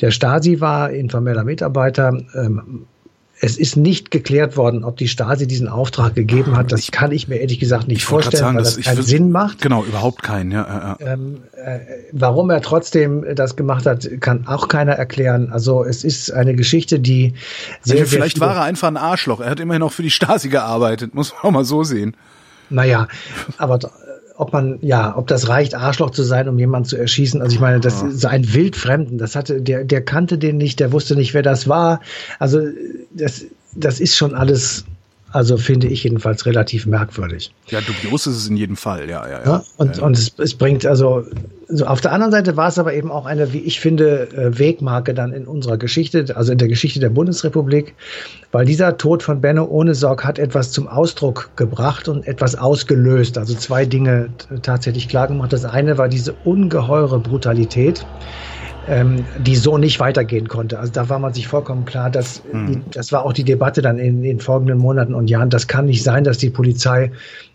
der 0.00 0.10
Stasi 0.10 0.60
war, 0.60 0.90
informeller 0.90 1.44
Mitarbeiter. 1.44 2.18
Ähm, 2.34 2.86
es 3.40 3.56
ist 3.56 3.76
nicht 3.76 4.10
geklärt 4.10 4.56
worden, 4.56 4.84
ob 4.84 4.96
die 4.96 5.08
Stasi 5.08 5.46
diesen 5.46 5.68
Auftrag 5.68 6.14
gegeben 6.14 6.56
hat. 6.56 6.72
Das 6.72 6.80
ich, 6.80 6.90
kann 6.90 7.12
ich 7.12 7.28
mir 7.28 7.36
ehrlich 7.36 7.60
gesagt 7.60 7.86
nicht 7.86 8.04
vorstellen, 8.04 8.40
sagen, 8.40 8.56
weil 8.56 8.64
das, 8.64 8.80
keinen 8.80 9.02
Sinn 9.02 9.30
macht. 9.30 9.60
Genau, 9.60 9.84
überhaupt 9.84 10.22
keinen. 10.22 10.50
Ja, 10.50 10.96
ja. 11.00 11.12
Ähm, 11.12 11.38
äh, 11.52 11.78
warum 12.12 12.50
er 12.50 12.60
trotzdem 12.62 13.24
das 13.34 13.54
gemacht 13.54 13.86
hat, 13.86 14.08
kann 14.20 14.46
auch 14.46 14.68
keiner 14.68 14.92
erklären. 14.92 15.52
Also 15.52 15.84
es 15.84 16.02
ist 16.02 16.32
eine 16.32 16.54
Geschichte, 16.54 16.98
die 16.98 17.34
sehr, 17.82 18.00
also 18.00 18.10
vielleicht 18.16 18.38
sehr 18.38 18.46
war 18.46 18.56
er 18.56 18.62
einfach 18.62 18.88
ein 18.88 18.96
Arschloch. 18.96 19.40
Er 19.40 19.50
hat 19.50 19.60
immerhin 19.60 19.82
auch 19.82 19.92
für 19.92 20.02
die 20.02 20.10
Stasi 20.10 20.48
gearbeitet, 20.48 21.14
muss 21.14 21.32
man 21.32 21.42
auch 21.42 21.50
mal 21.50 21.64
so 21.64 21.84
sehen. 21.84 22.16
Naja, 22.70 23.08
aber 23.56 23.78
ob 24.38 24.52
man, 24.52 24.78
ja, 24.82 25.16
ob 25.16 25.26
das 25.26 25.48
reicht, 25.48 25.74
Arschloch 25.74 26.10
zu 26.10 26.22
sein, 26.22 26.48
um 26.48 26.56
jemanden 26.60 26.88
zu 26.88 26.96
erschießen. 26.96 27.42
Also 27.42 27.56
ich 27.56 27.60
meine, 27.60 27.80
das 27.80 28.02
ist 28.02 28.24
ein 28.24 28.54
Wildfremden. 28.54 29.18
Das 29.18 29.34
hatte, 29.34 29.60
der, 29.60 29.82
der 29.82 30.00
kannte 30.00 30.38
den 30.38 30.58
nicht, 30.58 30.78
der 30.78 30.92
wusste 30.92 31.16
nicht, 31.16 31.34
wer 31.34 31.42
das 31.42 31.68
war. 31.68 32.00
Also 32.38 32.60
das, 33.10 33.46
das 33.74 33.98
ist 33.98 34.16
schon 34.16 34.36
alles, 34.36 34.84
also 35.30 35.56
finde 35.58 35.88
ich 35.88 36.04
jedenfalls 36.04 36.46
relativ 36.46 36.86
merkwürdig. 36.86 37.52
Ja, 37.68 37.80
dubios 37.80 38.26
ist 38.26 38.36
es 38.36 38.48
in 38.48 38.56
jedem 38.56 38.76
Fall, 38.76 39.08
ja, 39.08 39.28
ja, 39.28 39.38
ja. 39.38 39.44
ja 39.44 39.64
und, 39.76 39.98
und 39.98 40.16
es, 40.16 40.32
es 40.38 40.54
bringt 40.54 40.86
also, 40.86 41.24
so 41.68 41.84
auf 41.84 42.00
der 42.00 42.12
anderen 42.12 42.32
Seite 42.32 42.56
war 42.56 42.68
es 42.68 42.78
aber 42.78 42.94
eben 42.94 43.10
auch 43.10 43.26
eine, 43.26 43.52
wie 43.52 43.58
ich 43.58 43.78
finde, 43.78 44.28
äh, 44.30 44.58
Wegmarke 44.58 45.12
dann 45.12 45.32
in 45.32 45.46
unserer 45.46 45.76
Geschichte, 45.76 46.34
also 46.34 46.52
in 46.52 46.58
der 46.58 46.68
Geschichte 46.68 46.98
der 46.98 47.10
Bundesrepublik, 47.10 47.94
weil 48.52 48.64
dieser 48.64 48.96
Tod 48.96 49.22
von 49.22 49.40
Benno 49.40 49.64
ohne 49.64 49.94
Sorg 49.94 50.24
hat 50.24 50.38
etwas 50.38 50.72
zum 50.72 50.88
Ausdruck 50.88 51.50
gebracht 51.56 52.08
und 52.08 52.26
etwas 52.26 52.54
ausgelöst. 52.54 53.36
Also 53.36 53.54
zwei 53.54 53.84
Dinge 53.84 54.30
tatsächlich 54.62 55.08
klar 55.08 55.28
gemacht. 55.28 55.52
Das 55.52 55.66
eine 55.66 55.98
war 55.98 56.08
diese 56.08 56.32
ungeheure 56.44 57.18
Brutalität 57.18 58.06
ähm, 58.88 59.24
die 59.38 59.56
so 59.56 59.78
nicht 59.78 60.00
weitergehen 60.00 60.48
konnte. 60.48 60.78
Also 60.78 60.92
da 60.92 61.08
war 61.08 61.18
man 61.18 61.34
sich 61.34 61.46
vollkommen 61.46 61.84
klar, 61.84 62.10
dass 62.10 62.42
mhm. 62.52 62.66
die, 62.66 62.90
das 62.90 63.12
war 63.12 63.24
auch 63.24 63.32
die 63.32 63.44
Debatte 63.44 63.82
dann 63.82 63.98
in 63.98 64.22
den 64.22 64.40
folgenden 64.40 64.78
Monaten 64.78 65.14
und 65.14 65.28
Jahren. 65.28 65.50
Das 65.50 65.66
kann 65.66 65.86
nicht 65.86 66.02
sein, 66.02 66.24
dass 66.24 66.38
die 66.38 66.50
Polizei 66.50 67.12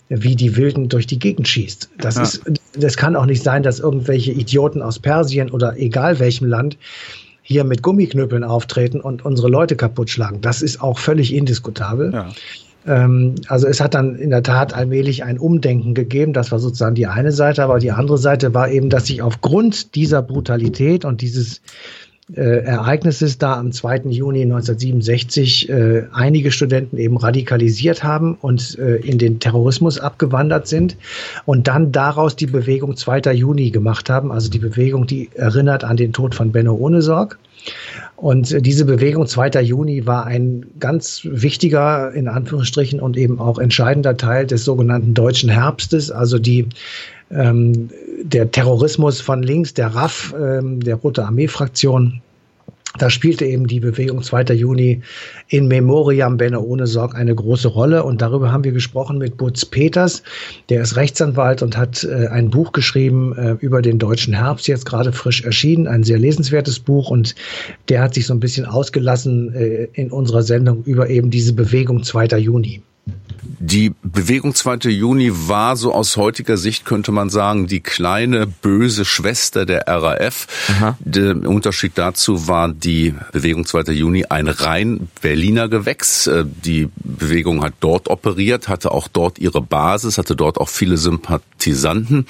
wie 0.09 0.35
die 0.35 0.55
Wilden 0.55 0.89
durch 0.89 1.07
die 1.07 1.17
Gegend 1.17 1.47
schießt. 1.47 1.89
Das 1.97 2.15
ja. 2.15 2.23
ist, 2.23 2.41
das 2.77 2.97
kann 2.97 3.15
auch 3.15 3.25
nicht 3.25 3.41
sein, 3.41 3.63
dass 3.63 3.79
irgendwelche 3.79 4.31
Idioten 4.31 4.81
aus 4.81 4.99
Persien 4.99 5.49
oder 5.49 5.77
egal 5.77 6.19
welchem 6.19 6.47
Land 6.47 6.77
hier 7.41 7.63
mit 7.63 7.81
Gummiknüppeln 7.81 8.43
auftreten 8.43 9.01
und 9.01 9.25
unsere 9.25 9.49
Leute 9.49 9.75
kaputt 9.75 10.09
schlagen. 10.09 10.41
Das 10.41 10.61
ist 10.61 10.81
auch 10.81 10.99
völlig 10.99 11.33
indiskutabel. 11.33 12.13
Ja. 12.13 12.29
Ähm, 12.87 13.35
also 13.47 13.67
es 13.67 13.81
hat 13.81 13.93
dann 13.93 14.15
in 14.15 14.29
der 14.29 14.43
Tat 14.43 14.73
allmählich 14.73 15.23
ein 15.23 15.37
Umdenken 15.39 15.93
gegeben. 15.93 16.33
Das 16.33 16.51
war 16.51 16.59
sozusagen 16.59 16.95
die 16.95 17.07
eine 17.07 17.31
Seite, 17.31 17.63
aber 17.63 17.79
die 17.79 17.91
andere 17.91 18.17
Seite 18.17 18.53
war 18.53 18.69
eben, 18.69 18.89
dass 18.89 19.07
sich 19.07 19.21
aufgrund 19.21 19.95
dieser 19.95 20.21
Brutalität 20.21 21.05
und 21.05 21.21
dieses 21.21 21.61
äh, 22.33 22.63
Ereignisses 22.63 23.37
da 23.37 23.57
am 23.57 23.71
2. 23.71 24.03
Juni 24.09 24.43
1967 24.43 25.69
äh, 25.69 26.03
einige 26.13 26.51
Studenten 26.51 26.97
eben 26.97 27.17
radikalisiert 27.17 28.03
haben 28.03 28.35
und 28.35 28.77
äh, 28.79 28.95
in 28.95 29.17
den 29.17 29.39
Terrorismus 29.39 29.99
abgewandert 29.99 30.67
sind 30.67 30.95
und 31.45 31.67
dann 31.67 31.91
daraus 31.91 32.35
die 32.35 32.47
Bewegung 32.47 32.95
2. 32.95 33.33
Juni 33.33 33.71
gemacht 33.71 34.09
haben, 34.09 34.31
also 34.31 34.49
die 34.49 34.59
Bewegung, 34.59 35.05
die 35.05 35.29
erinnert 35.33 35.83
an 35.83 35.97
den 35.97 36.13
Tod 36.13 36.33
von 36.33 36.51
Benno 36.51 36.73
Ohnesorg. 36.73 37.37
Und 38.15 38.65
diese 38.65 38.85
Bewegung 38.85 39.27
2. 39.27 39.61
Juni 39.61 40.05
war 40.05 40.25
ein 40.25 40.65
ganz 40.79 41.21
wichtiger, 41.23 42.11
in 42.13 42.27
Anführungsstrichen, 42.27 42.99
und 42.99 43.17
eben 43.17 43.39
auch 43.39 43.59
entscheidender 43.59 44.15
Teil 44.15 44.47
des 44.47 44.63
sogenannten 44.63 45.13
Deutschen 45.13 45.49
Herbstes, 45.49 46.11
also 46.11 46.39
die 46.39 46.67
ähm, 47.31 47.89
der 48.21 48.51
Terrorismus 48.51 49.19
von 49.19 49.43
links, 49.43 49.73
der 49.73 49.87
RAF, 49.87 50.33
ähm, 50.39 50.79
der 50.79 50.95
Rote 50.95 51.25
Armee-Fraktion, 51.25 52.21
da 52.99 53.09
spielte 53.09 53.45
eben 53.45 53.65
die 53.65 53.79
Bewegung 53.79 54.21
2. 54.21 54.53
Juni 54.53 55.01
in 55.47 55.67
Memoriam 55.67 56.37
Benne 56.37 56.59
ohne 56.61 56.85
Sorg 56.85 57.15
eine 57.15 57.33
große 57.33 57.67
Rolle. 57.67 58.03
Und 58.03 58.21
darüber 58.21 58.51
haben 58.51 58.63
wir 58.63 58.71
gesprochen 58.71 59.17
mit 59.17 59.35
Butz 59.37 59.65
Peters. 59.65 60.21
Der 60.69 60.83
ist 60.83 60.95
Rechtsanwalt 60.95 61.63
und 61.63 61.75
hat 61.75 62.03
äh, 62.03 62.27
ein 62.27 62.51
Buch 62.51 62.71
geschrieben 62.71 63.35
äh, 63.35 63.55
über 63.59 63.81
den 63.81 63.97
deutschen 63.97 64.35
Herbst, 64.35 64.67
jetzt 64.67 64.85
gerade 64.85 65.11
frisch 65.11 65.43
erschienen. 65.43 65.87
Ein 65.87 66.03
sehr 66.03 66.19
lesenswertes 66.19 66.79
Buch. 66.79 67.09
Und 67.09 67.33
der 67.89 68.01
hat 68.01 68.13
sich 68.13 68.27
so 68.27 68.33
ein 68.33 68.39
bisschen 68.39 68.65
ausgelassen 68.65 69.53
äh, 69.55 69.87
in 69.93 70.11
unserer 70.11 70.43
Sendung 70.43 70.83
über 70.83 71.09
eben 71.09 71.31
diese 71.31 71.53
Bewegung 71.53 72.03
2. 72.03 72.37
Juni. 72.37 72.83
Die 73.65 73.93
Bewegung 74.03 74.55
2. 74.55 74.89
Juni 74.89 75.31
war 75.31 75.77
so 75.77 75.93
aus 75.93 76.17
heutiger 76.17 76.57
Sicht, 76.57 76.83
könnte 76.83 77.13
man 77.13 77.29
sagen, 77.29 77.65
die 77.65 77.79
kleine 77.79 78.45
böse 78.45 79.05
Schwester 79.05 79.65
der 79.65 79.87
RAF. 79.87 80.47
Aha. 80.69 80.97
Der 80.99 81.35
Unterschied 81.47 81.93
dazu 81.95 82.49
war 82.49 82.67
die 82.67 83.15
Bewegung 83.31 83.65
2. 83.65 83.93
Juni 83.93 84.25
ein 84.25 84.49
rein 84.49 85.07
Berliner 85.21 85.69
Gewächs. 85.69 86.27
Äh, 86.27 86.43
die 86.45 86.89
Bewegung 86.95 87.63
hat 87.63 87.73
dort 87.79 88.09
operiert, 88.09 88.67
hatte 88.67 88.91
auch 88.91 89.07
dort 89.07 89.39
ihre 89.39 89.61
Basis, 89.61 90.17
hatte 90.17 90.35
dort 90.35 90.57
auch 90.57 90.69
viele 90.69 90.97
Sympathisanten. 90.97 92.27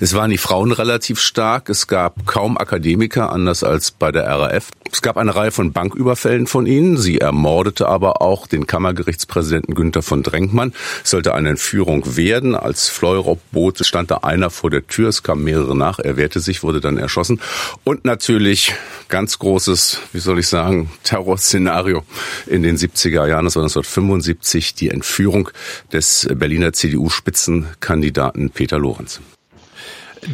Es 0.00 0.12
waren 0.14 0.30
die 0.30 0.38
Frauen 0.38 0.72
relativ 0.72 1.18
stark. 1.18 1.70
Es 1.70 1.86
gab 1.86 2.26
kaum 2.26 2.58
Akademiker, 2.58 3.32
anders 3.32 3.64
als 3.64 3.90
bei 3.90 4.12
der 4.12 4.26
RAF. 4.26 4.68
Es 4.92 5.02
gab 5.02 5.16
eine 5.16 5.34
Reihe 5.34 5.50
von 5.50 5.72
Banküberfällen 5.72 6.46
von 6.46 6.66
ihnen. 6.66 6.96
Sie 6.96 7.18
ermordete 7.18 7.88
aber 7.88 8.22
auch 8.22 8.46
den 8.46 8.66
Kammergerichtspräsidenten 8.66 9.74
Günther 9.74 10.02
von 10.02 10.22
Drenkmann. 10.22 10.72
Es 11.04 11.10
sollte 11.10 11.34
eine 11.34 11.50
Entführung 11.50 12.16
werden. 12.16 12.54
Als 12.54 12.88
Fleurop-Boot 12.88 13.84
stand 13.84 14.10
da 14.10 14.18
einer 14.18 14.50
vor 14.50 14.70
der 14.70 14.86
Tür. 14.86 15.08
Es 15.08 15.22
kamen 15.22 15.44
mehrere 15.44 15.76
nach. 15.76 15.98
Er 15.98 16.16
wehrte 16.16 16.40
sich, 16.40 16.62
wurde 16.62 16.80
dann 16.80 16.96
erschossen. 16.96 17.40
Und 17.84 18.04
natürlich 18.04 18.74
ganz 19.08 19.38
großes, 19.38 20.00
wie 20.12 20.20
soll 20.20 20.38
ich 20.38 20.48
sagen, 20.48 20.90
Terrorszenario 21.04 22.02
in 22.46 22.62
den 22.62 22.76
70er 22.76 23.26
Jahren. 23.26 23.44
Das 23.44 23.56
war 23.56 23.62
1975 23.62 24.74
die 24.74 24.90
Entführung 24.90 25.50
des 25.92 26.28
Berliner 26.34 26.72
CDU-Spitzenkandidaten 26.72 28.50
Peter 28.50 28.78
Lorenz. 28.78 29.20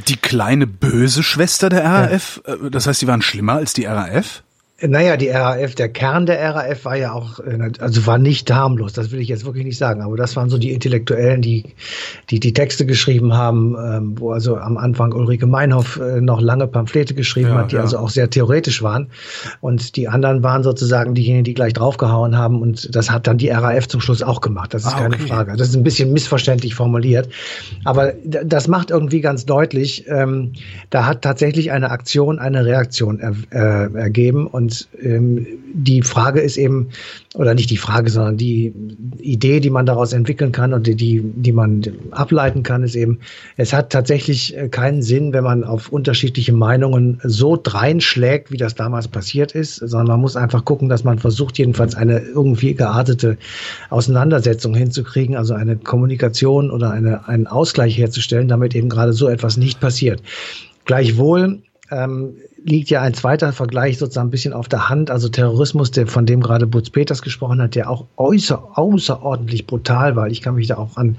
Die 0.08 0.16
kleine 0.16 0.66
böse 0.66 1.22
Schwester 1.22 1.68
der 1.68 1.84
RAF, 1.84 2.40
ja. 2.46 2.54
Äh, 2.54 2.70
das 2.70 2.86
heißt, 2.86 3.02
die 3.02 3.06
waren 3.06 3.22
schlimmer 3.22 3.54
als 3.54 3.72
die 3.72 3.84
RAF? 3.84 4.42
Naja, 4.86 5.16
die 5.16 5.28
RAF, 5.28 5.74
der 5.74 5.88
Kern 5.88 6.26
der 6.26 6.54
RAF 6.54 6.84
war 6.84 6.96
ja 6.96 7.12
auch, 7.12 7.40
äh, 7.40 7.70
also 7.78 8.06
war 8.06 8.18
nicht 8.18 8.52
harmlos, 8.52 8.92
das 8.92 9.10
will 9.10 9.20
ich 9.20 9.28
jetzt 9.28 9.44
wirklich 9.44 9.64
nicht 9.64 9.78
sagen, 9.78 10.02
aber 10.02 10.16
das 10.16 10.36
waren 10.36 10.50
so 10.50 10.58
die 10.58 10.72
Intellektuellen, 10.72 11.40
die 11.42 11.64
die, 12.30 12.40
die 12.40 12.52
Texte 12.52 12.84
geschrieben 12.84 13.34
haben, 13.34 13.76
ähm, 13.82 14.14
wo 14.18 14.32
also 14.32 14.56
am 14.56 14.76
Anfang 14.76 15.12
Ulrike 15.12 15.46
Meinhoff 15.46 15.96
äh, 15.96 16.20
noch 16.20 16.40
lange 16.40 16.66
Pamphlete 16.66 17.14
geschrieben 17.14 17.50
ja, 17.50 17.56
hat, 17.56 17.72
die 17.72 17.76
ja. 17.76 17.82
also 17.82 17.98
auch 17.98 18.10
sehr 18.10 18.28
theoretisch 18.28 18.82
waren. 18.82 19.08
Und 19.60 19.96
die 19.96 20.08
anderen 20.08 20.42
waren 20.42 20.62
sozusagen 20.62 21.14
diejenigen, 21.14 21.44
die 21.44 21.54
gleich 21.54 21.72
draufgehauen 21.72 22.36
haben 22.36 22.60
und 22.60 22.94
das 22.94 23.10
hat 23.10 23.26
dann 23.26 23.38
die 23.38 23.48
RAF 23.48 23.88
zum 23.88 24.00
Schluss 24.00 24.22
auch 24.22 24.40
gemacht, 24.40 24.74
das 24.74 24.84
ist 24.84 24.94
ah, 24.94 24.98
keine 24.98 25.14
okay. 25.14 25.26
Frage. 25.28 25.56
Das 25.56 25.68
ist 25.68 25.76
ein 25.76 25.84
bisschen 25.84 26.12
missverständlich 26.12 26.74
formuliert, 26.74 27.28
aber 27.84 28.12
das 28.22 28.68
macht 28.68 28.90
irgendwie 28.90 29.20
ganz 29.20 29.46
deutlich, 29.46 30.04
ähm, 30.08 30.52
da 30.90 31.06
hat 31.06 31.22
tatsächlich 31.22 31.72
eine 31.72 31.90
Aktion 31.90 32.38
eine 32.38 32.64
Reaktion 32.64 33.20
er, 33.20 33.34
äh, 33.50 33.94
ergeben 33.94 34.46
und 34.46 34.73
ähm, 35.02 35.46
die 35.72 36.02
Frage 36.02 36.40
ist 36.40 36.56
eben, 36.56 36.90
oder 37.34 37.54
nicht 37.54 37.70
die 37.70 37.76
Frage, 37.76 38.10
sondern 38.10 38.36
die 38.36 38.72
Idee, 39.18 39.60
die 39.60 39.70
man 39.70 39.86
daraus 39.86 40.12
entwickeln 40.12 40.52
kann 40.52 40.72
und 40.72 40.86
die, 40.86 40.94
die, 40.94 41.20
die 41.22 41.52
man 41.52 41.82
ableiten 42.12 42.62
kann, 42.62 42.82
ist 42.82 42.94
eben, 42.94 43.18
es 43.56 43.72
hat 43.72 43.90
tatsächlich 43.90 44.56
äh, 44.56 44.68
keinen 44.68 45.02
Sinn, 45.02 45.32
wenn 45.32 45.44
man 45.44 45.64
auf 45.64 45.88
unterschiedliche 45.88 46.52
Meinungen 46.52 47.20
so 47.24 47.58
dreinschlägt, 47.60 48.52
wie 48.52 48.56
das 48.56 48.74
damals 48.74 49.08
passiert 49.08 49.52
ist, 49.52 49.76
sondern 49.76 50.08
man 50.08 50.20
muss 50.20 50.36
einfach 50.36 50.64
gucken, 50.64 50.88
dass 50.88 51.04
man 51.04 51.18
versucht, 51.18 51.58
jedenfalls 51.58 51.94
eine 51.94 52.20
irgendwie 52.20 52.74
geartete 52.74 53.36
Auseinandersetzung 53.90 54.74
hinzukriegen, 54.74 55.36
also 55.36 55.54
eine 55.54 55.76
Kommunikation 55.76 56.70
oder 56.70 56.90
eine, 56.90 57.26
einen 57.28 57.46
Ausgleich 57.46 57.98
herzustellen, 57.98 58.48
damit 58.48 58.74
eben 58.74 58.88
gerade 58.88 59.12
so 59.12 59.28
etwas 59.28 59.56
nicht 59.56 59.80
passiert. 59.80 60.22
Gleichwohl 60.84 61.62
ähm, 61.90 62.36
liegt 62.64 62.88
ja 62.88 63.02
ein 63.02 63.12
zweiter 63.12 63.52
Vergleich 63.52 63.98
sozusagen 63.98 64.28
ein 64.28 64.30
bisschen 64.30 64.54
auf 64.54 64.68
der 64.68 64.88
Hand. 64.88 65.10
Also 65.10 65.28
Terrorismus, 65.28 65.90
der, 65.90 66.06
von 66.06 66.24
dem 66.24 66.40
gerade 66.40 66.66
Butz 66.66 66.88
Peters 66.88 67.20
gesprochen 67.20 67.60
hat, 67.60 67.74
der 67.74 67.90
auch 67.90 68.06
äußer, 68.16 68.70
außerordentlich 68.74 69.66
brutal 69.66 70.16
war. 70.16 70.28
Ich 70.28 70.40
kann 70.40 70.54
mich 70.54 70.68
da 70.68 70.78
auch 70.78 70.96
an 70.96 71.16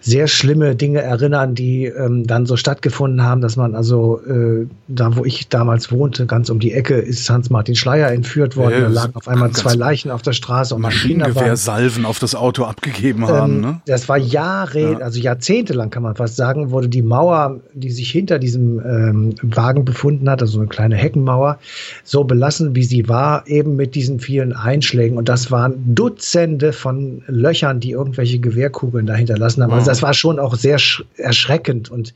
sehr 0.00 0.26
schlimme 0.28 0.76
Dinge 0.76 1.00
erinnern, 1.00 1.54
die 1.54 1.86
ähm, 1.86 2.26
dann 2.26 2.44
so 2.44 2.58
stattgefunden 2.58 3.22
haben, 3.22 3.40
dass 3.40 3.56
man 3.56 3.74
also 3.74 4.20
äh, 4.20 4.66
da, 4.86 5.16
wo 5.16 5.24
ich 5.24 5.48
damals 5.48 5.90
wohnte, 5.90 6.26
ganz 6.26 6.50
um 6.50 6.60
die 6.60 6.72
Ecke, 6.72 6.96
ist 6.96 7.28
Hans-Martin 7.30 7.74
Schleier 7.74 8.12
entführt 8.12 8.58
worden. 8.58 8.74
Ja, 8.74 8.80
da 8.80 8.88
lagen 8.88 9.16
auf 9.16 9.28
einmal 9.28 9.50
zwei 9.52 9.74
Leichen 9.74 10.10
auf 10.10 10.20
der 10.20 10.34
Straße. 10.34 10.74
Und 10.74 10.82
Maschinengewehrsalven 10.82 12.04
auf 12.04 12.18
das 12.18 12.34
Auto 12.34 12.64
abgegeben 12.64 13.26
haben. 13.26 13.54
Ähm, 13.54 13.60
ne? 13.62 13.80
Das 13.86 14.10
war 14.10 14.18
Jahre, 14.18 14.92
ja. 14.92 14.98
also 14.98 15.18
jahrzehntelang 15.18 15.88
kann 15.88 16.02
man 16.02 16.16
fast 16.16 16.36
sagen, 16.36 16.70
wurde 16.70 16.90
die 16.90 17.02
Mauer, 17.02 17.60
die 17.72 17.90
sich 17.90 18.10
hinter 18.10 18.38
diesem 18.38 18.78
ähm, 18.80 19.34
Wagen 19.42 19.86
befunden 19.86 20.28
hat, 20.28 20.42
also 20.42 20.58
eine 20.58 20.68
kleine 20.68 20.81
kleine 20.82 20.96
Heckenmauer, 20.96 21.58
so 22.02 22.24
belassen, 22.24 22.74
wie 22.74 22.82
sie 22.82 23.08
war, 23.08 23.46
eben 23.46 23.76
mit 23.76 23.94
diesen 23.94 24.18
vielen 24.18 24.52
Einschlägen. 24.52 25.16
Und 25.16 25.28
das 25.28 25.50
waren 25.52 25.94
Dutzende 25.94 26.72
von 26.72 27.22
Löchern, 27.28 27.78
die 27.78 27.92
irgendwelche 27.92 28.40
Gewehrkugeln 28.40 29.06
dahinter 29.06 29.38
lassen 29.38 29.62
haben. 29.62 29.72
Also 29.72 29.86
das 29.86 30.02
war 30.02 30.12
schon 30.12 30.40
auch 30.40 30.56
sehr 30.56 30.78
erschreckend 31.16 31.90
und 31.90 32.14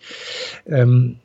ähm, 0.66 1.16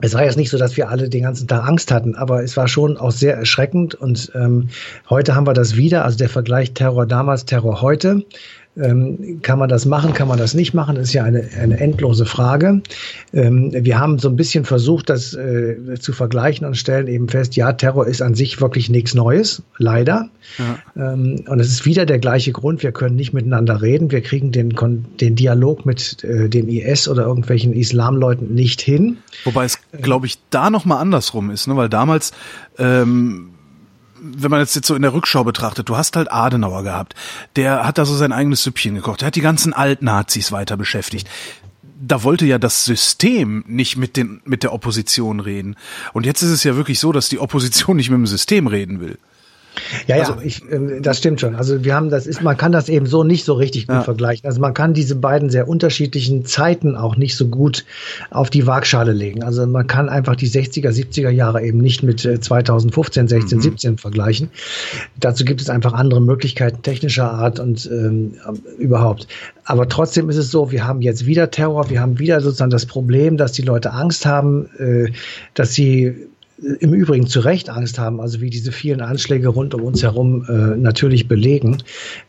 es 0.00 0.14
war 0.14 0.24
jetzt 0.24 0.36
nicht 0.36 0.50
so, 0.50 0.58
dass 0.58 0.76
wir 0.76 0.90
alle 0.90 1.08
den 1.08 1.22
ganzen 1.22 1.48
Tag 1.48 1.66
Angst 1.66 1.90
hatten, 1.90 2.14
aber 2.14 2.44
es 2.44 2.56
war 2.56 2.68
schon 2.68 2.96
auch 2.96 3.10
sehr 3.10 3.34
erschreckend 3.34 3.96
und 3.96 4.30
ähm, 4.34 4.68
heute 5.10 5.34
haben 5.34 5.46
wir 5.46 5.54
das 5.54 5.74
wieder, 5.74 6.04
also 6.04 6.16
der 6.16 6.28
Vergleich 6.28 6.72
Terror 6.72 7.04
damals, 7.04 7.46
Terror 7.46 7.82
heute. 7.82 8.24
Ähm, 8.80 9.40
kann 9.42 9.58
man 9.58 9.68
das 9.68 9.86
machen, 9.86 10.14
kann 10.14 10.28
man 10.28 10.38
das 10.38 10.54
nicht 10.54 10.74
machen? 10.74 10.96
Das 10.96 11.08
ist 11.08 11.12
ja 11.12 11.24
eine, 11.24 11.48
eine 11.60 11.80
endlose 11.80 12.24
Frage. 12.26 12.80
Ähm, 13.32 13.72
wir 13.72 13.98
haben 13.98 14.18
so 14.18 14.28
ein 14.28 14.36
bisschen 14.36 14.64
versucht, 14.64 15.10
das 15.10 15.34
äh, 15.34 15.96
zu 15.98 16.12
vergleichen 16.12 16.66
und 16.66 16.76
stellen 16.76 17.08
eben 17.08 17.28
fest, 17.28 17.56
ja, 17.56 17.72
Terror 17.72 18.06
ist 18.06 18.22
an 18.22 18.34
sich 18.34 18.60
wirklich 18.60 18.88
nichts 18.88 19.14
Neues, 19.14 19.62
leider. 19.78 20.28
Ja. 20.58 21.12
Ähm, 21.12 21.44
und 21.46 21.60
es 21.60 21.68
ist 21.68 21.86
wieder 21.86 22.06
der 22.06 22.18
gleiche 22.18 22.52
Grund, 22.52 22.82
wir 22.82 22.92
können 22.92 23.16
nicht 23.16 23.32
miteinander 23.32 23.82
reden, 23.82 24.10
wir 24.10 24.20
kriegen 24.20 24.52
den, 24.52 24.74
den 25.20 25.34
Dialog 25.34 25.84
mit 25.84 26.22
äh, 26.24 26.48
dem 26.48 26.68
IS 26.68 27.08
oder 27.08 27.24
irgendwelchen 27.24 27.72
Islamleuten 27.72 28.54
nicht 28.54 28.80
hin. 28.80 29.18
Wobei 29.44 29.64
es, 29.64 29.78
glaube 30.02 30.26
ich, 30.26 30.38
da 30.50 30.70
nochmal 30.70 31.00
andersrum 31.00 31.50
ist, 31.50 31.66
ne? 31.66 31.76
weil 31.76 31.88
damals 31.88 32.32
ähm 32.78 33.50
wenn 34.20 34.50
man 34.50 34.60
jetzt, 34.60 34.74
jetzt 34.74 34.86
so 34.86 34.94
in 34.94 35.02
der 35.02 35.12
Rückschau 35.12 35.44
betrachtet, 35.44 35.88
du 35.88 35.96
hast 35.96 36.16
halt 36.16 36.30
Adenauer 36.30 36.82
gehabt, 36.82 37.14
der 37.56 37.86
hat 37.86 37.98
da 37.98 38.04
so 38.04 38.14
sein 38.14 38.32
eigenes 38.32 38.62
Süppchen 38.62 38.94
gekocht, 38.94 39.20
der 39.20 39.28
hat 39.28 39.36
die 39.36 39.40
ganzen 39.40 39.72
Altnazis 39.72 40.52
weiter 40.52 40.76
beschäftigt. 40.76 41.28
Da 42.00 42.22
wollte 42.22 42.46
ja 42.46 42.58
das 42.58 42.84
System 42.84 43.64
nicht 43.66 43.96
mit, 43.96 44.16
den, 44.16 44.40
mit 44.44 44.62
der 44.62 44.72
Opposition 44.72 45.40
reden. 45.40 45.76
Und 46.12 46.26
jetzt 46.26 46.42
ist 46.42 46.50
es 46.50 46.62
ja 46.62 46.76
wirklich 46.76 47.00
so, 47.00 47.10
dass 47.10 47.28
die 47.28 47.40
Opposition 47.40 47.96
nicht 47.96 48.10
mit 48.10 48.18
dem 48.18 48.26
System 48.26 48.68
reden 48.68 49.00
will. 49.00 49.18
Ja, 50.06 50.16
ja, 50.16 50.22
also, 50.22 50.42
ich, 50.42 50.62
äh, 50.70 51.00
das 51.00 51.18
stimmt 51.18 51.40
schon. 51.40 51.54
Also 51.54 51.84
wir 51.84 51.94
haben 51.94 52.10
das 52.10 52.26
ist, 52.26 52.42
man 52.42 52.56
kann 52.56 52.72
das 52.72 52.88
eben 52.88 53.06
so 53.06 53.24
nicht 53.24 53.44
so 53.44 53.54
richtig 53.54 53.86
gut 53.86 53.96
ja. 53.96 54.02
vergleichen. 54.02 54.46
Also 54.46 54.60
man 54.60 54.74
kann 54.74 54.94
diese 54.94 55.16
beiden 55.16 55.50
sehr 55.50 55.68
unterschiedlichen 55.68 56.44
Zeiten 56.44 56.96
auch 56.96 57.16
nicht 57.16 57.36
so 57.36 57.48
gut 57.48 57.84
auf 58.30 58.50
die 58.50 58.66
Waagschale 58.66 59.12
legen. 59.12 59.42
Also 59.42 59.66
man 59.66 59.86
kann 59.86 60.08
einfach 60.08 60.36
die 60.36 60.48
60er, 60.48 60.90
70er 60.90 61.30
Jahre 61.30 61.62
eben 61.62 61.78
nicht 61.78 62.02
mit 62.02 62.20
2015, 62.20 63.28
16, 63.28 63.58
mhm. 63.58 63.62
17 63.62 63.98
vergleichen. 63.98 64.50
Dazu 65.18 65.44
gibt 65.44 65.60
es 65.60 65.70
einfach 65.70 65.92
andere 65.92 66.20
Möglichkeiten 66.20 66.82
technischer 66.82 67.30
Art 67.30 67.60
und 67.60 67.88
ähm, 67.90 68.34
überhaupt. 68.78 69.26
Aber 69.64 69.88
trotzdem 69.88 70.30
ist 70.30 70.36
es 70.36 70.50
so, 70.50 70.70
wir 70.70 70.86
haben 70.86 71.02
jetzt 71.02 71.26
wieder 71.26 71.50
Terror, 71.50 71.90
wir 71.90 72.00
haben 72.00 72.18
wieder 72.18 72.40
sozusagen 72.40 72.70
das 72.70 72.86
Problem, 72.86 73.36
dass 73.36 73.52
die 73.52 73.62
Leute 73.62 73.92
Angst 73.92 74.24
haben, 74.24 74.68
äh, 74.78 75.12
dass 75.54 75.74
sie 75.74 76.28
im 76.80 76.92
Übrigen 76.92 77.26
zu 77.26 77.40
Recht 77.40 77.70
Angst 77.70 77.98
haben, 77.98 78.20
also 78.20 78.40
wie 78.40 78.50
diese 78.50 78.72
vielen 78.72 79.00
Anschläge 79.00 79.48
rund 79.48 79.74
um 79.74 79.82
uns 79.84 80.02
herum 80.02 80.44
äh, 80.48 80.76
natürlich 80.76 81.28
belegen. 81.28 81.82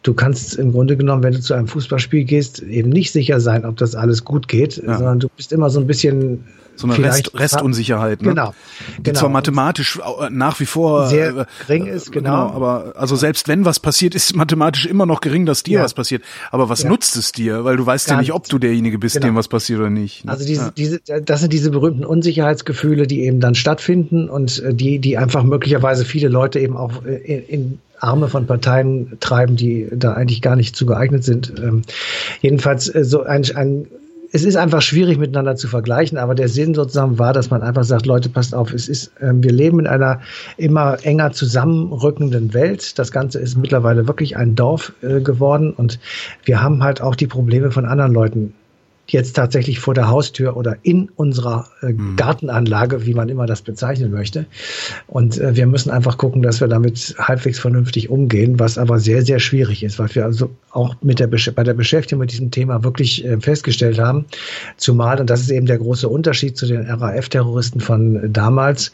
Du 0.03 0.13
kannst 0.13 0.55
im 0.55 0.71
Grunde 0.71 0.97
genommen, 0.97 1.23
wenn 1.23 1.33
du 1.33 1.41
zu 1.41 1.53
einem 1.53 1.67
Fußballspiel 1.67 2.25
gehst, 2.25 2.61
eben 2.61 2.89
nicht 2.89 3.11
sicher 3.11 3.39
sein, 3.39 3.65
ob 3.65 3.77
das 3.77 3.95
alles 3.95 4.23
gut 4.23 4.47
geht, 4.47 4.77
ja. 4.77 4.97
sondern 4.97 5.19
du 5.19 5.29
bist 5.35 5.51
immer 5.51 5.69
so 5.69 5.79
ein 5.79 5.87
bisschen 5.87 6.43
so 6.79 6.87
eine 6.87 6.97
Rest, 6.97 7.37
Restunsicherheit, 7.37 8.21
ne? 8.21 8.29
Genau. 8.29 8.53
Die 8.97 9.03
genau. 9.03 9.19
zwar 9.19 9.29
mathematisch 9.29 9.99
nach 10.29 10.59
wie 10.61 10.65
vor 10.65 11.07
sehr 11.07 11.35
äh, 11.35 11.45
gering 11.67 11.87
ist, 11.87 12.11
genau. 12.11 12.47
genau. 12.47 12.55
Aber 12.55 12.93
also 12.95 13.17
selbst 13.17 13.49
wenn 13.49 13.65
was 13.65 13.81
passiert, 13.81 14.15
ist 14.15 14.33
mathematisch 14.35 14.85
immer 14.85 15.05
noch 15.05 15.19
gering, 15.19 15.45
dass 15.45 15.63
dir 15.63 15.79
ja. 15.79 15.83
was 15.83 15.93
passiert. 15.93 16.23
Aber 16.51 16.69
was 16.69 16.83
ja. 16.83 16.89
nutzt 16.89 17.17
es 17.17 17.33
dir? 17.33 17.65
Weil 17.65 17.75
du 17.75 17.85
weißt 17.85 18.07
Gar 18.07 18.15
ja 18.15 18.21
nicht, 18.21 18.33
ob 18.33 18.47
du 18.47 18.59
derjenige 18.59 18.97
bist, 18.97 19.15
genau. 19.15 19.27
dem 19.27 19.35
was 19.35 19.49
passiert 19.49 19.79
oder 19.79 19.89
nicht. 19.89 20.23
Ne? 20.23 20.31
Also 20.31 20.45
diese, 20.45 20.65
ja. 20.65 20.71
diese, 20.71 20.99
das 20.99 21.41
sind 21.41 21.51
diese 21.51 21.71
berühmten 21.71 22.05
Unsicherheitsgefühle, 22.05 23.07
die 23.07 23.23
eben 23.23 23.41
dann 23.41 23.55
stattfinden 23.55 24.29
und 24.29 24.63
äh, 24.63 24.73
die, 24.73 24.99
die 24.99 25.17
einfach 25.17 25.43
möglicherweise 25.43 26.05
viele 26.05 26.29
Leute 26.29 26.59
eben 26.59 26.77
auch 26.77 27.03
äh, 27.03 27.15
in, 27.17 27.43
in 27.47 27.79
Arme 27.99 28.29
von 28.29 28.47
Parteien 28.47 29.17
treiben, 29.19 29.57
die 29.57 29.89
da 29.91 30.13
eigentlich 30.13 30.41
gar 30.41 30.55
nicht 30.55 30.77
zu 30.77 30.85
geeignet 30.85 31.25
sind. 31.25 31.53
Ähm, 31.61 31.81
jedenfalls 32.39 32.85
so 32.85 33.23
ein, 33.23 33.43
ein 33.53 33.87
es 34.31 34.43
ist 34.43 34.55
einfach 34.55 34.81
schwierig 34.81 35.17
miteinander 35.17 35.55
zu 35.55 35.67
vergleichen, 35.67 36.17
aber 36.17 36.35
der 36.35 36.49
Sinn 36.49 36.73
sozusagen 36.73 37.17
war, 37.17 37.33
dass 37.33 37.49
man 37.49 37.61
einfach 37.61 37.83
sagt, 37.83 38.05
Leute, 38.05 38.29
passt 38.29 38.53
auf, 38.53 38.73
es 38.73 38.87
ist, 38.87 39.11
äh, 39.19 39.31
wir 39.33 39.51
leben 39.51 39.79
in 39.79 39.87
einer 39.87 40.21
immer 40.57 40.97
enger 41.03 41.31
zusammenrückenden 41.31 42.53
Welt. 42.53 42.99
Das 42.99 43.11
Ganze 43.11 43.39
ist 43.39 43.57
mittlerweile 43.57 44.07
wirklich 44.07 44.37
ein 44.37 44.55
Dorf 44.55 44.93
äh, 45.01 45.21
geworden 45.21 45.73
und 45.73 45.99
wir 46.45 46.61
haben 46.61 46.83
halt 46.83 47.01
auch 47.01 47.15
die 47.15 47.27
Probleme 47.27 47.71
von 47.71 47.85
anderen 47.85 48.13
Leuten 48.13 48.53
jetzt 49.11 49.33
tatsächlich 49.33 49.79
vor 49.79 49.93
der 49.93 50.09
Haustür 50.09 50.55
oder 50.57 50.77
in 50.83 51.09
unserer 51.15 51.67
äh, 51.81 51.93
mhm. 51.93 52.15
Gartenanlage, 52.15 53.05
wie 53.05 53.13
man 53.13 53.29
immer 53.29 53.45
das 53.45 53.61
bezeichnen 53.61 54.11
möchte. 54.11 54.45
Und 55.07 55.39
äh, 55.39 55.55
wir 55.55 55.67
müssen 55.67 55.89
einfach 55.89 56.17
gucken, 56.17 56.41
dass 56.41 56.61
wir 56.61 56.67
damit 56.67 57.15
halbwegs 57.17 57.59
vernünftig 57.59 58.09
umgehen, 58.09 58.59
was 58.59 58.77
aber 58.77 58.99
sehr, 58.99 59.23
sehr 59.23 59.39
schwierig 59.39 59.83
ist, 59.83 59.99
weil 59.99 60.13
wir 60.15 60.25
also 60.25 60.49
auch 60.71 60.95
mit 61.01 61.19
der 61.19 61.27
bei 61.27 61.63
der 61.63 61.73
Beschäftigung 61.73 62.19
mit 62.19 62.31
diesem 62.31 62.51
Thema 62.51 62.83
wirklich 62.83 63.25
äh, 63.25 63.39
festgestellt 63.39 63.99
haben, 63.99 64.25
zumal, 64.77 65.19
und 65.19 65.29
das 65.29 65.41
ist 65.41 65.51
eben 65.51 65.65
der 65.65 65.77
große 65.77 66.07
Unterschied 66.07 66.57
zu 66.57 66.65
den 66.65 66.81
RAF-Terroristen 66.81 67.79
von 67.79 68.31
damals, 68.31 68.91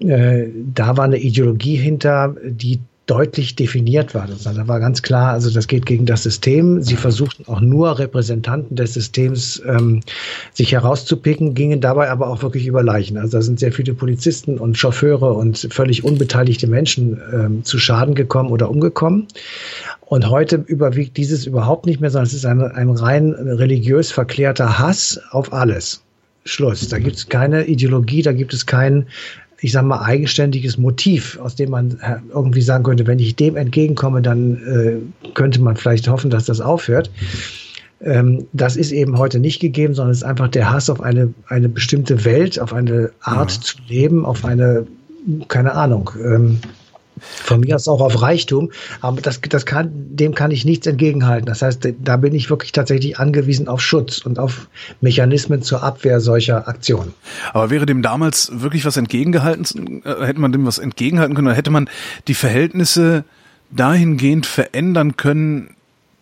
äh, 0.00 0.46
da 0.74 0.96
war 0.96 1.04
eine 1.04 1.18
Ideologie 1.18 1.76
hinter, 1.76 2.34
die 2.44 2.80
deutlich 3.06 3.54
definiert 3.54 4.14
war. 4.14 4.26
Da 4.26 4.68
war 4.68 4.80
ganz 4.80 5.00
klar, 5.00 5.32
also 5.32 5.50
das 5.50 5.68
geht 5.68 5.86
gegen 5.86 6.06
das 6.06 6.24
System. 6.24 6.82
Sie 6.82 6.96
versuchten 6.96 7.44
auch 7.46 7.60
nur 7.60 8.00
Repräsentanten 8.00 8.76
des 8.76 8.94
Systems 8.94 9.62
ähm, 9.64 10.00
sich 10.52 10.72
herauszupicken, 10.72 11.54
gingen 11.54 11.80
dabei 11.80 12.10
aber 12.10 12.28
auch 12.28 12.42
wirklich 12.42 12.66
über 12.66 12.82
Leichen. 12.82 13.16
Also 13.16 13.38
da 13.38 13.42
sind 13.42 13.60
sehr 13.60 13.70
viele 13.70 13.94
Polizisten 13.94 14.58
und 14.58 14.76
Chauffeure 14.76 15.34
und 15.34 15.68
völlig 15.70 16.02
unbeteiligte 16.02 16.66
Menschen 16.66 17.20
ähm, 17.32 17.64
zu 17.64 17.78
Schaden 17.78 18.16
gekommen 18.16 18.50
oder 18.50 18.70
umgekommen. 18.70 19.28
Und 20.00 20.28
heute 20.28 20.64
überwiegt 20.66 21.16
dieses 21.16 21.46
überhaupt 21.46 21.86
nicht 21.86 22.00
mehr, 22.00 22.10
sondern 22.10 22.26
es 22.26 22.34
ist 22.34 22.44
ein, 22.44 22.60
ein 22.60 22.90
rein 22.90 23.30
religiös 23.32 24.10
verklärter 24.10 24.80
Hass 24.80 25.20
auf 25.30 25.52
alles. 25.52 26.02
Schluss. 26.46 26.88
Da 26.88 26.98
gibt 26.98 27.16
es 27.16 27.28
keine 27.28 27.66
Ideologie, 27.66 28.22
da 28.22 28.32
gibt 28.32 28.54
es 28.54 28.66
kein 28.66 29.06
ich 29.60 29.72
sage 29.72 29.86
mal, 29.86 30.02
eigenständiges 30.02 30.76
Motiv, 30.78 31.38
aus 31.40 31.54
dem 31.54 31.70
man 31.70 31.92
äh, 32.02 32.16
irgendwie 32.32 32.60
sagen 32.60 32.84
könnte, 32.84 33.06
wenn 33.06 33.18
ich 33.18 33.36
dem 33.36 33.56
entgegenkomme, 33.56 34.22
dann 34.22 34.56
äh, 35.24 35.30
könnte 35.34 35.60
man 35.62 35.76
vielleicht 35.76 36.08
hoffen, 36.08 36.30
dass 36.30 36.44
das 36.44 36.60
aufhört. 36.60 37.10
Ähm, 38.02 38.46
das 38.52 38.76
ist 38.76 38.92
eben 38.92 39.16
heute 39.18 39.40
nicht 39.40 39.60
gegeben, 39.60 39.94
sondern 39.94 40.12
es 40.12 40.18
ist 40.18 40.24
einfach 40.24 40.48
der 40.48 40.70
Hass 40.70 40.90
auf 40.90 41.00
eine, 41.00 41.32
eine 41.48 41.68
bestimmte 41.68 42.24
Welt, 42.24 42.60
auf 42.60 42.74
eine 42.74 43.10
Art 43.20 43.52
ja. 43.52 43.60
zu 43.60 43.76
leben, 43.88 44.26
auf 44.26 44.44
eine, 44.44 44.86
keine 45.48 45.72
Ahnung, 45.72 46.10
ähm, 46.22 46.58
von 47.20 47.60
mir 47.60 47.76
aus 47.76 47.88
auch 47.88 48.00
auf 48.00 48.20
Reichtum, 48.22 48.70
aber 49.00 49.20
das, 49.20 49.40
das 49.40 49.66
kann, 49.66 49.90
dem 49.92 50.34
kann 50.34 50.50
ich 50.50 50.64
nichts 50.64 50.86
entgegenhalten. 50.86 51.46
Das 51.46 51.62
heißt, 51.62 51.88
da 51.98 52.16
bin 52.16 52.34
ich 52.34 52.50
wirklich 52.50 52.72
tatsächlich 52.72 53.18
angewiesen 53.18 53.68
auf 53.68 53.80
Schutz 53.80 54.18
und 54.18 54.38
auf 54.38 54.68
Mechanismen 55.00 55.62
zur 55.62 55.82
Abwehr 55.82 56.20
solcher 56.20 56.68
Aktionen. 56.68 57.14
Aber 57.52 57.70
wäre 57.70 57.86
dem 57.86 58.02
damals 58.02 58.50
wirklich 58.52 58.84
was 58.84 58.96
entgegengehalten, 58.96 60.02
äh, 60.04 60.26
hätte 60.26 60.40
man 60.40 60.52
dem 60.52 60.66
was 60.66 60.78
entgegenhalten 60.78 61.34
können, 61.34 61.48
oder 61.48 61.56
hätte 61.56 61.70
man 61.70 61.88
die 62.28 62.34
Verhältnisse 62.34 63.24
dahingehend 63.70 64.46
verändern 64.46 65.16
können, 65.16 65.70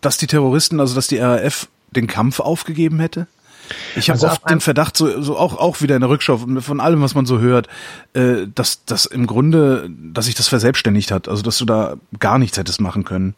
dass 0.00 0.16
die 0.16 0.26
Terroristen, 0.26 0.80
also 0.80 0.94
dass 0.94 1.08
die 1.08 1.18
RAF 1.18 1.68
den 1.90 2.06
Kampf 2.06 2.40
aufgegeben 2.40 3.00
hätte? 3.00 3.26
Ich 3.96 4.10
habe 4.10 4.20
also 4.20 4.26
oft 4.28 4.48
den 4.50 4.60
Verdacht, 4.60 4.96
so, 4.96 5.20
so 5.22 5.36
auch, 5.36 5.58
auch 5.58 5.80
wieder 5.80 5.94
in 5.94 6.00
der 6.00 6.10
Rückschau 6.10 6.38
von 6.38 6.80
allem, 6.80 7.02
was 7.02 7.14
man 7.14 7.26
so 7.26 7.38
hört, 7.38 7.68
äh, 8.12 8.46
dass 8.54 8.84
das 8.84 9.06
im 9.06 9.26
Grunde, 9.26 9.88
dass 10.12 10.26
sich 10.26 10.34
das 10.34 10.48
verselbstständigt 10.48 11.10
hat, 11.10 11.28
also 11.28 11.42
dass 11.42 11.58
du 11.58 11.64
da 11.64 11.96
gar 12.18 12.38
nichts 12.38 12.58
hättest 12.58 12.80
machen 12.80 13.04
können. 13.04 13.34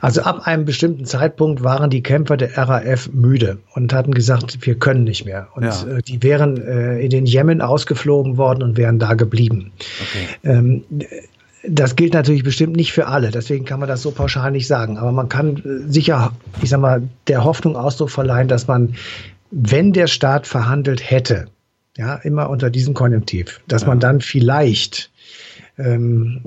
Also 0.00 0.22
ab 0.22 0.46
einem 0.46 0.64
bestimmten 0.64 1.04
Zeitpunkt 1.04 1.64
waren 1.64 1.90
die 1.90 2.02
Kämpfer 2.02 2.36
der 2.36 2.56
RAF 2.56 3.10
müde 3.12 3.58
und 3.74 3.92
hatten 3.92 4.14
gesagt, 4.14 4.64
wir 4.64 4.76
können 4.76 5.04
nicht 5.04 5.24
mehr. 5.24 5.48
Und 5.54 5.64
ja. 5.64 5.86
äh, 5.96 6.02
die 6.02 6.22
wären 6.22 6.56
äh, 6.56 7.00
in 7.00 7.10
den 7.10 7.26
Jemen 7.26 7.60
ausgeflogen 7.60 8.36
worden 8.36 8.62
und 8.62 8.76
wären 8.76 8.98
da 8.98 9.14
geblieben. 9.14 9.72
Okay. 10.00 10.28
Ähm, 10.44 10.84
das 11.66 11.96
gilt 11.96 12.14
natürlich 12.14 12.44
bestimmt 12.44 12.76
nicht 12.76 12.92
für 12.92 13.08
alle, 13.08 13.30
deswegen 13.30 13.64
kann 13.64 13.80
man 13.80 13.88
das 13.88 14.02
so 14.02 14.12
pauschal 14.12 14.52
nicht 14.52 14.68
sagen. 14.68 14.96
Aber 14.96 15.12
man 15.12 15.28
kann 15.28 15.56
äh, 15.56 15.92
sicher, 15.92 16.32
ich 16.62 16.70
sag 16.70 16.80
mal, 16.80 17.02
der 17.26 17.44
Hoffnung 17.44 17.76
Ausdruck 17.76 18.10
verleihen, 18.10 18.48
dass 18.48 18.68
man 18.68 18.94
wenn 19.50 19.92
der 19.92 20.06
Staat 20.06 20.46
verhandelt 20.46 21.10
hätte, 21.10 21.46
ja, 21.96 22.16
immer 22.16 22.48
unter 22.50 22.70
diesem 22.70 22.94
Konjunktiv, 22.94 23.60
dass 23.66 23.82
ja. 23.82 23.88
man 23.88 24.00
dann 24.00 24.20
vielleicht 24.20 25.10
ähm, 25.78 26.42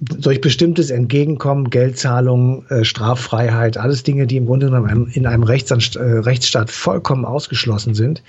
durch 0.00 0.40
bestimmtes 0.40 0.90
Entgegenkommen, 0.90 1.68
Geldzahlungen, 1.68 2.66
äh, 2.70 2.84
Straffreiheit, 2.84 3.76
alles 3.76 4.02
Dinge, 4.02 4.26
die 4.26 4.38
im 4.38 4.46
Grunde 4.46 4.66
genommen 4.66 5.10
in 5.12 5.26
einem 5.26 5.42
Rechtsstaat, 5.42 5.96
äh, 5.96 6.00
Rechtsstaat 6.00 6.70
vollkommen 6.70 7.26
ausgeschlossen 7.26 7.94
sind, 7.94 8.22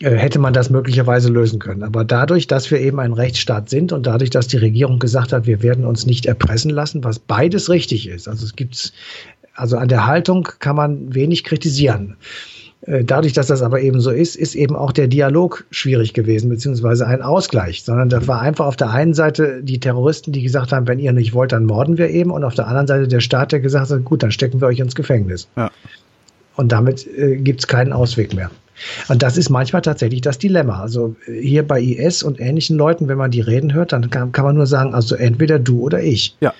äh, 0.00 0.10
hätte 0.10 0.40
man 0.40 0.52
das 0.52 0.70
möglicherweise 0.70 1.28
lösen 1.28 1.60
können. 1.60 1.84
Aber 1.84 2.04
dadurch, 2.04 2.48
dass 2.48 2.70
wir 2.72 2.80
eben 2.80 2.98
ein 2.98 3.12
Rechtsstaat 3.12 3.70
sind 3.70 3.92
und 3.92 4.06
dadurch, 4.06 4.30
dass 4.30 4.48
die 4.48 4.56
Regierung 4.56 4.98
gesagt 4.98 5.32
hat, 5.32 5.46
wir 5.46 5.62
werden 5.62 5.84
uns 5.84 6.04
nicht 6.04 6.26
erpressen 6.26 6.70
lassen, 6.70 7.04
was 7.04 7.20
beides 7.20 7.70
richtig 7.70 8.08
ist. 8.08 8.28
Also 8.28 8.44
es 8.44 8.56
gibt, 8.56 8.92
also 9.54 9.76
an 9.76 9.88
der 9.88 10.06
Haltung 10.06 10.48
kann 10.58 10.74
man 10.74 11.14
wenig 11.14 11.44
kritisieren. 11.44 12.16
Äh, 12.88 13.04
dadurch, 13.04 13.34
dass 13.34 13.48
das 13.48 13.62
aber 13.62 13.80
eben 13.80 14.00
so 14.00 14.10
ist, 14.10 14.34
ist 14.34 14.54
eben 14.54 14.74
auch 14.74 14.92
der 14.92 15.08
Dialog 15.08 15.66
schwierig 15.70 16.14
gewesen, 16.14 16.48
beziehungsweise 16.48 17.06
ein 17.06 17.20
Ausgleich, 17.20 17.82
sondern 17.82 18.08
das 18.08 18.26
war 18.26 18.40
einfach 18.40 18.66
auf 18.66 18.76
der 18.76 18.90
einen 18.90 19.14
Seite 19.14 19.62
die 19.62 19.78
Terroristen, 19.78 20.32
die 20.32 20.42
gesagt 20.42 20.72
haben, 20.72 20.88
wenn 20.88 20.98
ihr 20.98 21.12
nicht 21.12 21.34
wollt, 21.34 21.52
dann 21.52 21.66
morden 21.66 21.98
wir 21.98 22.08
eben, 22.08 22.30
und 22.30 22.44
auf 22.44 22.54
der 22.54 22.66
anderen 22.66 22.86
Seite 22.86 23.06
der 23.06 23.20
Staat, 23.20 23.52
der 23.52 23.60
gesagt 23.60 23.90
hat, 23.90 24.04
gut, 24.04 24.22
dann 24.22 24.30
stecken 24.30 24.60
wir 24.60 24.68
euch 24.68 24.78
ins 24.78 24.94
Gefängnis. 24.94 25.48
Ja. 25.56 25.70
Und 26.56 26.72
damit 26.72 27.06
äh, 27.06 27.36
gibt 27.36 27.60
es 27.60 27.66
keinen 27.66 27.92
Ausweg 27.92 28.34
mehr. 28.34 28.50
Und 29.08 29.22
das 29.22 29.36
ist 29.36 29.50
manchmal 29.50 29.82
tatsächlich 29.82 30.22
das 30.22 30.38
Dilemma. 30.38 30.80
Also 30.80 31.14
äh, 31.26 31.40
hier 31.40 31.66
bei 31.66 31.80
IS 31.80 32.22
und 32.22 32.40
ähnlichen 32.40 32.76
Leuten, 32.76 33.08
wenn 33.08 33.18
man 33.18 33.30
die 33.30 33.40
reden 33.40 33.74
hört, 33.74 33.92
dann 33.92 34.08
kann, 34.08 34.32
kann 34.32 34.44
man 34.44 34.56
nur 34.56 34.66
sagen, 34.66 34.94
also 34.94 35.14
entweder 35.14 35.58
du 35.58 35.82
oder 35.82 36.02
ich. 36.02 36.36
Ja. 36.40 36.54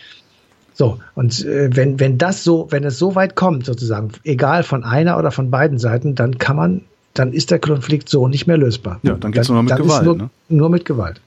So, 0.78 1.00
und 1.16 1.44
äh, 1.44 1.74
wenn, 1.74 1.98
wenn 1.98 2.18
das 2.18 2.44
so, 2.44 2.68
wenn 2.70 2.84
es 2.84 2.98
so 2.98 3.16
weit 3.16 3.34
kommt, 3.34 3.66
sozusagen, 3.66 4.12
egal 4.22 4.62
von 4.62 4.84
einer 4.84 5.18
oder 5.18 5.32
von 5.32 5.50
beiden 5.50 5.80
Seiten, 5.80 6.14
dann 6.14 6.38
kann 6.38 6.54
man, 6.54 6.82
dann 7.14 7.32
ist 7.32 7.50
der 7.50 7.58
Konflikt 7.58 8.08
so 8.08 8.28
nicht 8.28 8.46
mehr 8.46 8.56
lösbar. 8.56 9.00
Ja, 9.02 9.14
dann 9.14 9.32
geht 9.32 9.42
es 9.42 9.48
nur 9.48 9.60
mit 9.60 9.74
Gewalt. 9.74 10.04
Nur, 10.04 10.16
ne? 10.16 10.30
nur 10.48 10.70
mit 10.70 10.84
Gewalt. 10.84 11.20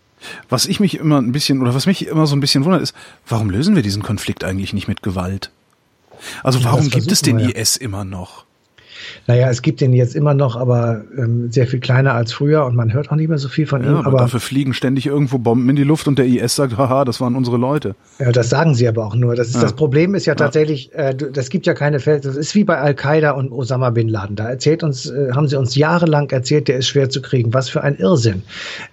Was 0.47 0.67
ich 0.67 0.79
mich 0.79 0.97
immer 0.97 1.21
ein 1.21 1.33
bisschen, 1.33 1.61
oder 1.61 1.75
was 1.75 1.85
mich 1.85 2.07
immer 2.07 2.27
so 2.27 2.35
ein 2.37 2.39
bisschen 2.39 2.63
wundert, 2.63 2.81
ist, 2.81 2.95
warum 3.27 3.49
lösen 3.49 3.75
wir 3.75 3.83
diesen 3.83 4.03
Konflikt 4.03 4.45
eigentlich 4.45 4.71
nicht 4.71 4.87
mit 4.87 5.03
Gewalt? 5.03 5.51
Also 6.43 6.63
warum 6.63 6.89
gibt 6.89 7.11
es 7.11 7.21
den 7.21 7.37
wir, 7.37 7.53
IS 7.53 7.75
immer 7.75 8.05
noch? 8.05 8.45
Naja, 9.27 9.49
es 9.49 9.61
gibt 9.61 9.81
den 9.81 9.93
jetzt 9.93 10.15
immer 10.15 10.33
noch, 10.33 10.55
aber 10.55 11.03
ähm, 11.17 11.51
sehr 11.51 11.67
viel 11.67 11.79
kleiner 11.79 12.13
als 12.13 12.33
früher 12.33 12.65
und 12.65 12.75
man 12.75 12.93
hört 12.93 13.11
auch 13.11 13.15
nicht 13.15 13.29
mehr 13.29 13.37
so 13.37 13.49
viel 13.49 13.65
von 13.65 13.83
ja, 13.83 13.89
ihm. 13.89 14.05
Aber 14.05 14.17
dafür 14.17 14.39
fliegen 14.39 14.73
ständig 14.73 15.05
irgendwo 15.07 15.37
Bomben 15.37 15.69
in 15.69 15.75
die 15.75 15.83
Luft 15.83 16.07
und 16.07 16.17
der 16.19 16.25
IS 16.25 16.55
sagt, 16.55 16.77
haha, 16.77 17.05
das 17.05 17.21
waren 17.21 17.35
unsere 17.35 17.57
Leute. 17.57 17.95
Ja, 18.19 18.31
das 18.31 18.49
sagen 18.49 18.75
sie 18.75 18.87
aber 18.87 19.05
auch 19.05 19.15
nur. 19.15 19.35
Das, 19.35 19.49
ist, 19.49 19.55
ja. 19.55 19.61
das 19.61 19.73
Problem 19.73 20.15
ist 20.15 20.25
ja 20.25 20.35
tatsächlich, 20.35 20.93
äh, 20.93 21.15
das 21.15 21.49
gibt 21.49 21.65
ja 21.65 21.73
keine 21.73 21.99
Fälle. 21.99 22.19
Das 22.19 22.35
ist 22.35 22.55
wie 22.55 22.63
bei 22.63 22.77
Al-Qaida 22.77 23.31
und 23.31 23.51
Osama 23.51 23.89
bin 23.89 24.09
Laden. 24.09 24.35
Da 24.35 24.49
erzählt 24.49 24.83
uns, 24.83 25.09
äh, 25.09 25.31
haben 25.33 25.47
sie 25.47 25.57
uns 25.57 25.75
jahrelang 25.75 26.29
erzählt, 26.29 26.67
der 26.67 26.77
ist 26.77 26.87
schwer 26.87 27.09
zu 27.09 27.21
kriegen. 27.21 27.53
Was 27.53 27.69
für 27.69 27.81
ein 27.81 27.97
Irrsinn. 27.97 28.43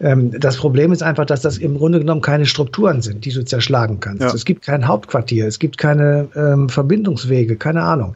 Ähm, 0.00 0.32
das 0.38 0.56
Problem 0.56 0.92
ist 0.92 1.02
einfach, 1.02 1.26
dass 1.26 1.42
das 1.42 1.58
im 1.58 1.76
Grunde 1.78 1.98
genommen 1.98 2.20
keine 2.20 2.46
Strukturen 2.46 3.02
sind, 3.02 3.24
die 3.24 3.32
du 3.32 3.44
zerschlagen 3.44 4.00
kannst. 4.00 4.22
Ja. 4.22 4.34
Es 4.34 4.44
gibt 4.44 4.62
kein 4.62 4.86
Hauptquartier, 4.86 5.46
es 5.46 5.58
gibt 5.58 5.78
keine 5.78 6.28
ähm, 6.34 6.68
Verbindungswege, 6.68 7.56
keine 7.56 7.82
Ahnung. 7.82 8.14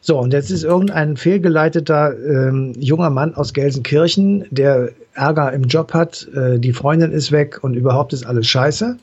So, 0.00 0.18
und 0.18 0.32
jetzt 0.32 0.50
ist 0.50 0.64
irgendein 0.64 1.16
fehlgeleiteter 1.16 2.14
ähm, 2.18 2.72
junger 2.78 3.10
Mann 3.10 3.34
aus 3.34 3.52
Gelsenkirchen, 3.52 4.46
der 4.50 4.90
Ärger 5.14 5.52
im 5.52 5.64
Job 5.64 5.92
hat, 5.92 6.26
äh, 6.34 6.58
die 6.58 6.72
Freundin 6.72 7.12
ist 7.12 7.32
weg 7.32 7.58
und 7.62 7.74
überhaupt 7.74 8.12
ist 8.12 8.24
alles 8.24 8.46
scheiße. 8.46 8.96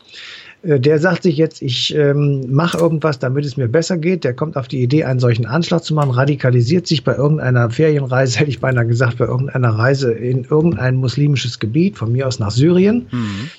Äh, 0.64 0.80
der 0.80 1.00
sagt 1.00 1.24
sich 1.24 1.38
jetzt, 1.38 1.62
ich 1.62 1.94
ähm, 1.96 2.46
mache 2.50 2.78
irgendwas, 2.78 3.20
damit 3.20 3.46
es 3.46 3.58
mir 3.58 3.68
besser 3.68 3.98
geht. 3.98 4.24
Der 4.24 4.34
kommt 4.34 4.58
auf 4.58 4.68
die 4.68 4.82
Idee, 4.82 5.04
einen 5.04 5.20
solchen 5.20 5.46
Anschlag 5.46 5.84
zu 5.84 5.94
machen, 5.94 6.12
radikalisiert 6.12 6.88
sich 6.88 7.04
bei 7.04 7.16
irgendeiner 7.16 7.70
Ferienreise, 7.70 8.40
hätte 8.40 8.50
ich 8.50 8.60
beinahe 8.60 8.88
gesagt, 8.88 9.18
bei 9.18 9.26
irgendeiner 9.26 9.70
Reise 9.70 10.12
in 10.12 10.46
irgendein 10.46 10.96
muslimisches 10.96 11.60
Gebiet, 11.60 11.98
von 11.98 12.12
mir 12.12 12.28
aus 12.28 12.40
nach 12.40 12.52
Syrien. 12.52 13.08
Mhm 13.12 13.50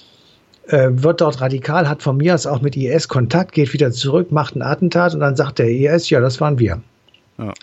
äh, 0.69 0.91
wird 0.91 1.23
dort 1.23 1.41
radikal, 1.41 1.89
hat 1.89 2.03
von 2.03 2.19
mir 2.19 2.35
aus 2.35 2.47
auch 2.47 2.61
mit 2.61 2.77
IS 2.77 3.09
Kontakt, 3.09 3.53
geht 3.53 3.73
wieder 3.73 3.91
zurück, 3.91 4.31
macht 4.33 4.55
ein 4.55 4.61
Attentat 4.61 5.15
und 5.15 5.21
dann 5.21 5.35
sagt 5.35 5.59
der 5.61 5.71
IS, 5.71 6.11
ja, 6.11 6.21
das 6.21 6.43
waren 6.43 6.59
wir. 6.59 6.83
Ja. 7.39 7.55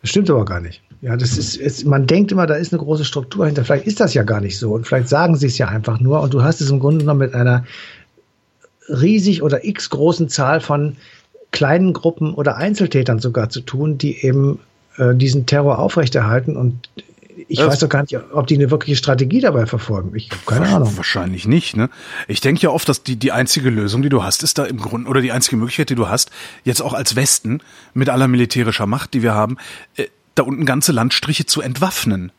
Das 0.00 0.10
stimmt 0.10 0.30
aber 0.30 0.44
gar 0.44 0.60
nicht. 0.60 0.82
Ja, 1.00 1.16
das 1.16 1.38
ist, 1.38 1.56
ist, 1.56 1.84
man 1.84 2.06
denkt 2.06 2.32
immer, 2.32 2.46
da 2.46 2.54
ist 2.54 2.72
eine 2.72 2.82
große 2.82 3.04
Struktur 3.04 3.46
hinter. 3.46 3.64
Vielleicht 3.64 3.86
ist 3.86 4.00
das 4.00 4.14
ja 4.14 4.22
gar 4.22 4.40
nicht 4.40 4.58
so. 4.58 4.72
Und 4.72 4.86
vielleicht 4.86 5.08
sagen 5.08 5.36
sie 5.36 5.46
es 5.46 5.58
ja 5.58 5.68
einfach 5.68 6.00
nur. 6.00 6.20
Und 6.20 6.34
du 6.34 6.42
hast 6.42 6.60
es 6.60 6.70
im 6.70 6.80
Grunde 6.80 7.00
genommen 7.00 7.20
mit 7.20 7.34
einer 7.34 7.64
riesig 8.88 9.42
oder 9.42 9.64
x 9.64 9.90
großen 9.90 10.28
Zahl 10.28 10.60
von 10.60 10.96
kleinen 11.50 11.92
Gruppen 11.92 12.34
oder 12.34 12.56
Einzeltätern 12.56 13.20
sogar 13.20 13.48
zu 13.48 13.60
tun, 13.60 13.98
die 13.98 14.24
eben 14.24 14.60
äh, 14.96 15.14
diesen 15.14 15.46
Terror 15.46 15.78
aufrechterhalten. 15.78 16.56
Und 16.56 16.88
ich 17.46 17.58
das 17.58 17.68
weiß 17.68 17.78
doch 17.80 17.88
gar 17.88 18.02
nicht, 18.02 18.16
ob 18.32 18.46
die 18.46 18.56
eine 18.56 18.70
wirkliche 18.70 18.96
Strategie 18.96 19.40
dabei 19.40 19.66
verfolgen. 19.66 20.12
Ich 20.16 20.30
habe 20.30 20.42
keine 20.46 20.74
Ahnung. 20.74 20.96
Wahrscheinlich 20.96 21.46
nicht. 21.46 21.76
Ne? 21.76 21.88
Ich 22.26 22.40
denke 22.40 22.62
ja 22.62 22.70
oft, 22.70 22.88
dass 22.88 23.02
die 23.02 23.16
die 23.16 23.32
einzige 23.32 23.70
Lösung, 23.70 24.02
die 24.02 24.08
du 24.08 24.22
hast, 24.22 24.42
ist 24.42 24.58
da 24.58 24.64
im 24.64 24.78
Grunde 24.78 25.08
oder 25.08 25.20
die 25.20 25.32
einzige 25.32 25.56
Möglichkeit, 25.56 25.90
die 25.90 25.94
du 25.94 26.08
hast, 26.08 26.30
jetzt 26.64 26.82
auch 26.82 26.94
als 26.94 27.16
Westen 27.16 27.60
mit 27.94 28.08
aller 28.08 28.28
militärischer 28.28 28.86
Macht, 28.86 29.14
die 29.14 29.22
wir 29.22 29.34
haben, 29.34 29.56
äh, 29.96 30.06
da 30.34 30.42
unten 30.42 30.64
ganze 30.66 30.92
Landstriche 30.92 31.46
zu 31.46 31.60
entwaffnen. 31.60 32.32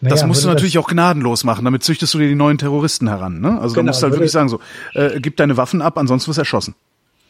Naja, 0.00 0.16
das 0.16 0.26
musst 0.26 0.42
du 0.44 0.48
natürlich 0.48 0.78
auch 0.78 0.88
gnadenlos 0.88 1.44
machen, 1.44 1.64
damit 1.64 1.84
züchtest 1.84 2.12
du 2.12 2.18
dir 2.18 2.28
die 2.28 2.34
neuen 2.34 2.58
Terroristen 2.58 3.08
heran. 3.08 3.40
Ne? 3.40 3.60
Also 3.60 3.74
genau, 3.74 3.74
da 3.74 3.82
musst 3.82 4.02
du 4.02 4.04
halt 4.04 4.14
wirklich 4.14 4.32
sagen 4.32 4.48
so, 4.48 4.60
äh, 4.94 5.20
gib 5.20 5.36
deine 5.36 5.56
Waffen 5.56 5.80
ab, 5.80 5.96
ansonsten 5.96 6.28
wirst 6.28 6.38
du 6.38 6.42
erschossen. 6.42 6.74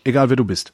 Egal 0.05 0.30
wer 0.30 0.36
du 0.36 0.44
bist. 0.44 0.72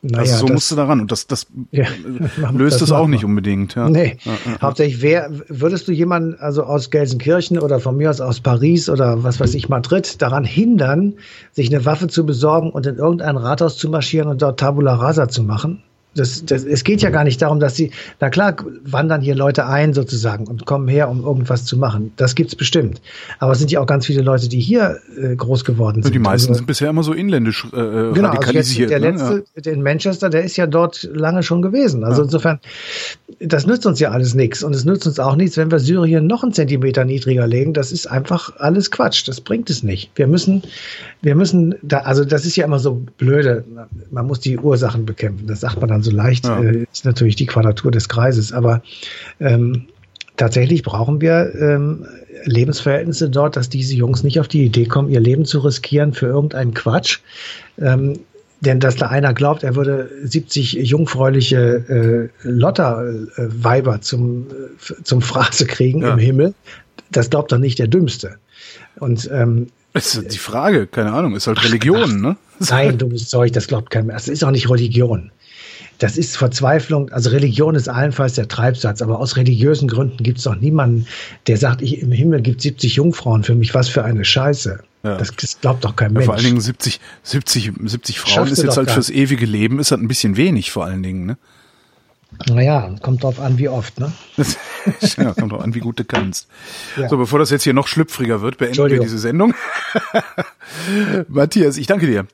Naja, 0.00 0.18
also 0.20 0.36
so 0.36 0.46
das, 0.46 0.54
musst 0.54 0.70
du 0.70 0.76
daran 0.76 1.00
und 1.00 1.10
das, 1.10 1.26
das 1.26 1.48
ja, 1.72 1.86
löst 2.52 2.80
es 2.82 2.92
auch 2.92 3.08
nicht 3.08 3.24
unbedingt. 3.24 3.74
Ja. 3.74 3.88
Nee, 3.88 4.16
ja, 4.22 4.32
ja, 4.32 4.60
hauptsächlich 4.62 5.02
wer, 5.02 5.28
würdest 5.48 5.88
du 5.88 5.92
jemanden 5.92 6.36
also 6.38 6.62
aus 6.62 6.90
Gelsenkirchen 6.90 7.58
oder 7.58 7.80
von 7.80 7.96
mir 7.96 8.10
aus 8.10 8.20
aus 8.20 8.40
Paris 8.40 8.88
oder 8.88 9.24
was 9.24 9.40
weiß 9.40 9.54
ich 9.54 9.68
Madrid 9.68 10.22
daran 10.22 10.44
hindern, 10.44 11.14
sich 11.50 11.74
eine 11.74 11.84
Waffe 11.84 12.06
zu 12.06 12.24
besorgen 12.24 12.70
und 12.70 12.86
in 12.86 12.96
irgendein 12.96 13.36
Rathaus 13.36 13.76
zu 13.76 13.88
marschieren 13.88 14.28
und 14.28 14.40
dort 14.40 14.60
Tabula 14.60 14.94
Rasa 14.94 15.28
zu 15.28 15.42
machen? 15.42 15.82
Das, 16.18 16.44
das, 16.44 16.64
es 16.64 16.84
geht 16.84 17.02
ja 17.02 17.10
gar 17.10 17.24
nicht 17.24 17.40
darum, 17.40 17.60
dass 17.60 17.76
sie, 17.76 17.92
na 18.20 18.30
klar, 18.30 18.56
wandern 18.84 19.20
hier 19.20 19.34
Leute 19.34 19.66
ein 19.66 19.94
sozusagen 19.94 20.46
und 20.46 20.66
kommen 20.66 20.88
her, 20.88 21.08
um 21.08 21.22
irgendwas 21.22 21.64
zu 21.64 21.76
machen. 21.76 22.12
Das 22.16 22.34
gibt's 22.34 22.56
bestimmt. 22.56 23.00
Aber 23.38 23.52
es 23.52 23.58
sind 23.58 23.70
ja 23.70 23.80
auch 23.80 23.86
ganz 23.86 24.06
viele 24.06 24.22
Leute, 24.22 24.48
die 24.48 24.60
hier 24.60 24.98
äh, 25.16 25.36
groß 25.36 25.64
geworden 25.64 26.02
sind. 26.02 26.14
Die 26.14 26.18
meisten 26.18 26.50
also, 26.50 26.58
sind 26.58 26.66
bisher 26.66 26.90
immer 26.90 27.02
so 27.02 27.12
inländisch 27.12 27.66
äh, 27.72 27.76
äh 27.76 28.12
genau, 28.12 28.28
radikalisiert. 28.28 28.92
Also 28.92 29.00
der 29.00 29.12
ne? 29.12 29.18
letzte, 29.18 29.44
ja. 29.54 29.62
der 29.62 29.72
in 29.72 29.82
Manchester, 29.82 30.30
der 30.30 30.44
ist 30.44 30.56
ja 30.56 30.66
dort 30.66 31.08
lange 31.12 31.42
schon 31.42 31.62
gewesen. 31.62 32.04
Also 32.04 32.22
ja. 32.22 32.24
insofern, 32.24 32.60
das 33.40 33.66
nützt 33.66 33.86
uns 33.86 34.00
ja 34.00 34.10
alles 34.10 34.34
nichts. 34.34 34.62
Und 34.62 34.74
es 34.74 34.84
nützt 34.84 35.06
uns 35.06 35.18
auch 35.18 35.36
nichts, 35.36 35.56
wenn 35.56 35.70
wir 35.70 35.78
Syrien 35.78 36.26
noch 36.26 36.42
einen 36.42 36.52
Zentimeter 36.52 37.04
niedriger 37.04 37.46
legen. 37.46 37.72
Das 37.72 37.92
ist 37.92 38.06
einfach 38.06 38.56
alles 38.58 38.90
Quatsch. 38.90 39.26
Das 39.28 39.40
bringt 39.40 39.70
es 39.70 39.82
nicht. 39.82 40.10
Wir 40.14 40.26
müssen, 40.26 40.62
wir 41.22 41.34
müssen, 41.34 41.74
da, 41.82 41.98
also 41.98 42.24
das 42.24 42.44
ist 42.44 42.56
ja 42.56 42.64
immer 42.64 42.78
so 42.78 43.02
blöde. 43.18 43.64
Man 44.10 44.26
muss 44.26 44.40
die 44.40 44.58
Ursachen 44.58 45.06
bekämpfen. 45.06 45.46
Das 45.46 45.60
sagt 45.60 45.80
man 45.80 45.88
dann 45.88 46.02
so 46.02 46.07
leicht. 46.10 46.46
Ja. 46.46 46.62
Äh, 46.62 46.86
ist 46.92 47.04
natürlich 47.04 47.36
die 47.36 47.46
Quadratur 47.46 47.90
des 47.90 48.08
Kreises. 48.08 48.52
Aber 48.52 48.82
ähm, 49.40 49.86
tatsächlich 50.36 50.82
brauchen 50.82 51.20
wir 51.20 51.52
ähm, 51.58 52.06
Lebensverhältnisse 52.44 53.30
dort, 53.30 53.56
dass 53.56 53.68
diese 53.68 53.94
Jungs 53.94 54.22
nicht 54.22 54.40
auf 54.40 54.48
die 54.48 54.64
Idee 54.64 54.86
kommen, 54.86 55.10
ihr 55.10 55.20
Leben 55.20 55.44
zu 55.44 55.60
riskieren 55.60 56.12
für 56.12 56.26
irgendeinen 56.26 56.74
Quatsch. 56.74 57.18
Ähm, 57.78 58.20
denn 58.60 58.80
dass 58.80 58.96
da 58.96 59.06
einer 59.06 59.34
glaubt, 59.34 59.62
er 59.62 59.76
würde 59.76 60.10
70 60.24 60.72
jungfräuliche 60.72 62.30
äh, 62.42 62.48
Lotter-Weiber 62.48 64.00
zum, 64.00 64.46
äh, 64.48 65.02
zum 65.04 65.22
Phrase 65.22 65.66
kriegen 65.66 66.02
ja. 66.02 66.12
im 66.12 66.18
Himmel, 66.18 66.54
das 67.10 67.30
glaubt 67.30 67.52
doch 67.52 67.58
nicht 67.58 67.78
der 67.78 67.86
Dümmste. 67.86 68.38
Und 68.98 69.30
ähm, 69.32 69.68
das 69.92 70.14
ist 70.14 70.34
die 70.34 70.38
Frage, 70.38 70.86
keine 70.86 71.12
Ahnung, 71.12 71.34
ist 71.34 71.46
halt 71.46 71.64
Religion, 71.64 72.20
ne? 72.20 72.36
Nein, 72.68 72.98
dummes 72.98 73.28
Zeug, 73.28 73.52
das 73.52 73.68
glaubt 73.68 73.90
kein 73.90 74.06
Mensch. 74.06 74.16
Das 74.16 74.28
ist 74.28 74.44
auch 74.44 74.50
nicht 74.50 74.68
Religion. 74.68 75.30
Das 75.98 76.16
ist 76.16 76.36
Verzweiflung. 76.36 77.10
Also 77.10 77.30
Religion 77.30 77.74
ist 77.74 77.88
allenfalls 77.88 78.34
der 78.34 78.48
Treibsatz, 78.48 79.02
aber 79.02 79.18
aus 79.18 79.36
religiösen 79.36 79.88
Gründen 79.88 80.22
gibt 80.22 80.38
es 80.38 80.44
doch 80.44 80.54
niemanden, 80.54 81.06
der 81.46 81.56
sagt, 81.56 81.82
ich, 81.82 82.00
im 82.00 82.12
Himmel 82.12 82.40
gibt 82.40 82.62
70 82.62 82.96
Jungfrauen 82.96 83.42
für 83.42 83.54
mich. 83.54 83.74
Was 83.74 83.88
für 83.88 84.04
eine 84.04 84.24
Scheiße. 84.24 84.80
Ja. 85.02 85.16
Das, 85.16 85.32
das 85.34 85.60
glaubt 85.60 85.84
doch 85.84 85.96
kein 85.96 86.10
ja, 86.10 86.14
Mensch. 86.14 86.26
Vor 86.26 86.34
allen 86.34 86.44
Dingen 86.44 86.60
70, 86.60 87.00
70, 87.22 87.72
70 87.84 88.20
Frauen 88.20 88.34
Schaffst 88.34 88.52
ist 88.52 88.62
jetzt 88.62 88.76
halt 88.76 88.90
fürs 88.90 89.10
ewige 89.10 89.46
Leben, 89.46 89.78
ist 89.78 89.90
halt 89.90 90.02
ein 90.02 90.08
bisschen 90.08 90.36
wenig 90.36 90.70
vor 90.70 90.84
allen 90.84 91.02
Dingen, 91.02 91.26
ne? 91.26 91.36
Naja, 92.46 92.94
kommt 93.00 93.22
drauf 93.22 93.40
an, 93.40 93.58
wie 93.58 93.68
oft, 93.68 93.98
ne? 93.98 94.12
ja, 95.16 95.32
kommt 95.32 95.52
drauf 95.52 95.62
an, 95.62 95.74
wie 95.74 95.80
gut 95.80 95.98
du 95.98 96.04
kannst. 96.04 96.46
Ja. 96.96 97.08
So, 97.08 97.16
bevor 97.16 97.38
das 97.38 97.50
jetzt 97.50 97.64
hier 97.64 97.72
noch 97.72 97.88
schlüpfriger 97.88 98.42
wird, 98.42 98.58
beenden 98.58 98.90
wir 98.90 99.00
diese 99.00 99.18
Sendung. 99.18 99.54
Matthias, 101.28 101.78
ich 101.78 101.86
danke 101.86 102.06
dir. 102.06 102.26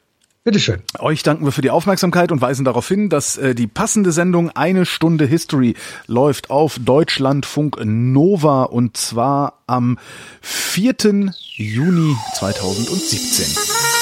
Bitteschön. 0.45 0.83
Euch 0.99 1.23
danken 1.23 1.47
wir 1.47 1.53
für 1.53 1.63
die 1.63 1.71
Aufmerksamkeit 1.71 2.31
und 2.31 2.43
weisen 2.43 2.67
darauf 2.67 2.87
hin, 2.87 3.09
dass 3.09 3.39
äh, 3.39 3.55
die 3.55 3.67
passende 3.67 4.13
Sendung 4.13 4.51
Eine 4.51 4.85
Stunde 4.85 5.25
History 5.25 5.75
läuft 6.07 6.51
auf 6.51 6.79
Deutschlandfunk 6.79 7.83
Nova 7.83 8.65
und 8.65 8.95
zwar 8.99 9.63
am 9.67 9.99
4. 10.43 11.33
Juni 11.57 12.15
2017. 12.35 13.94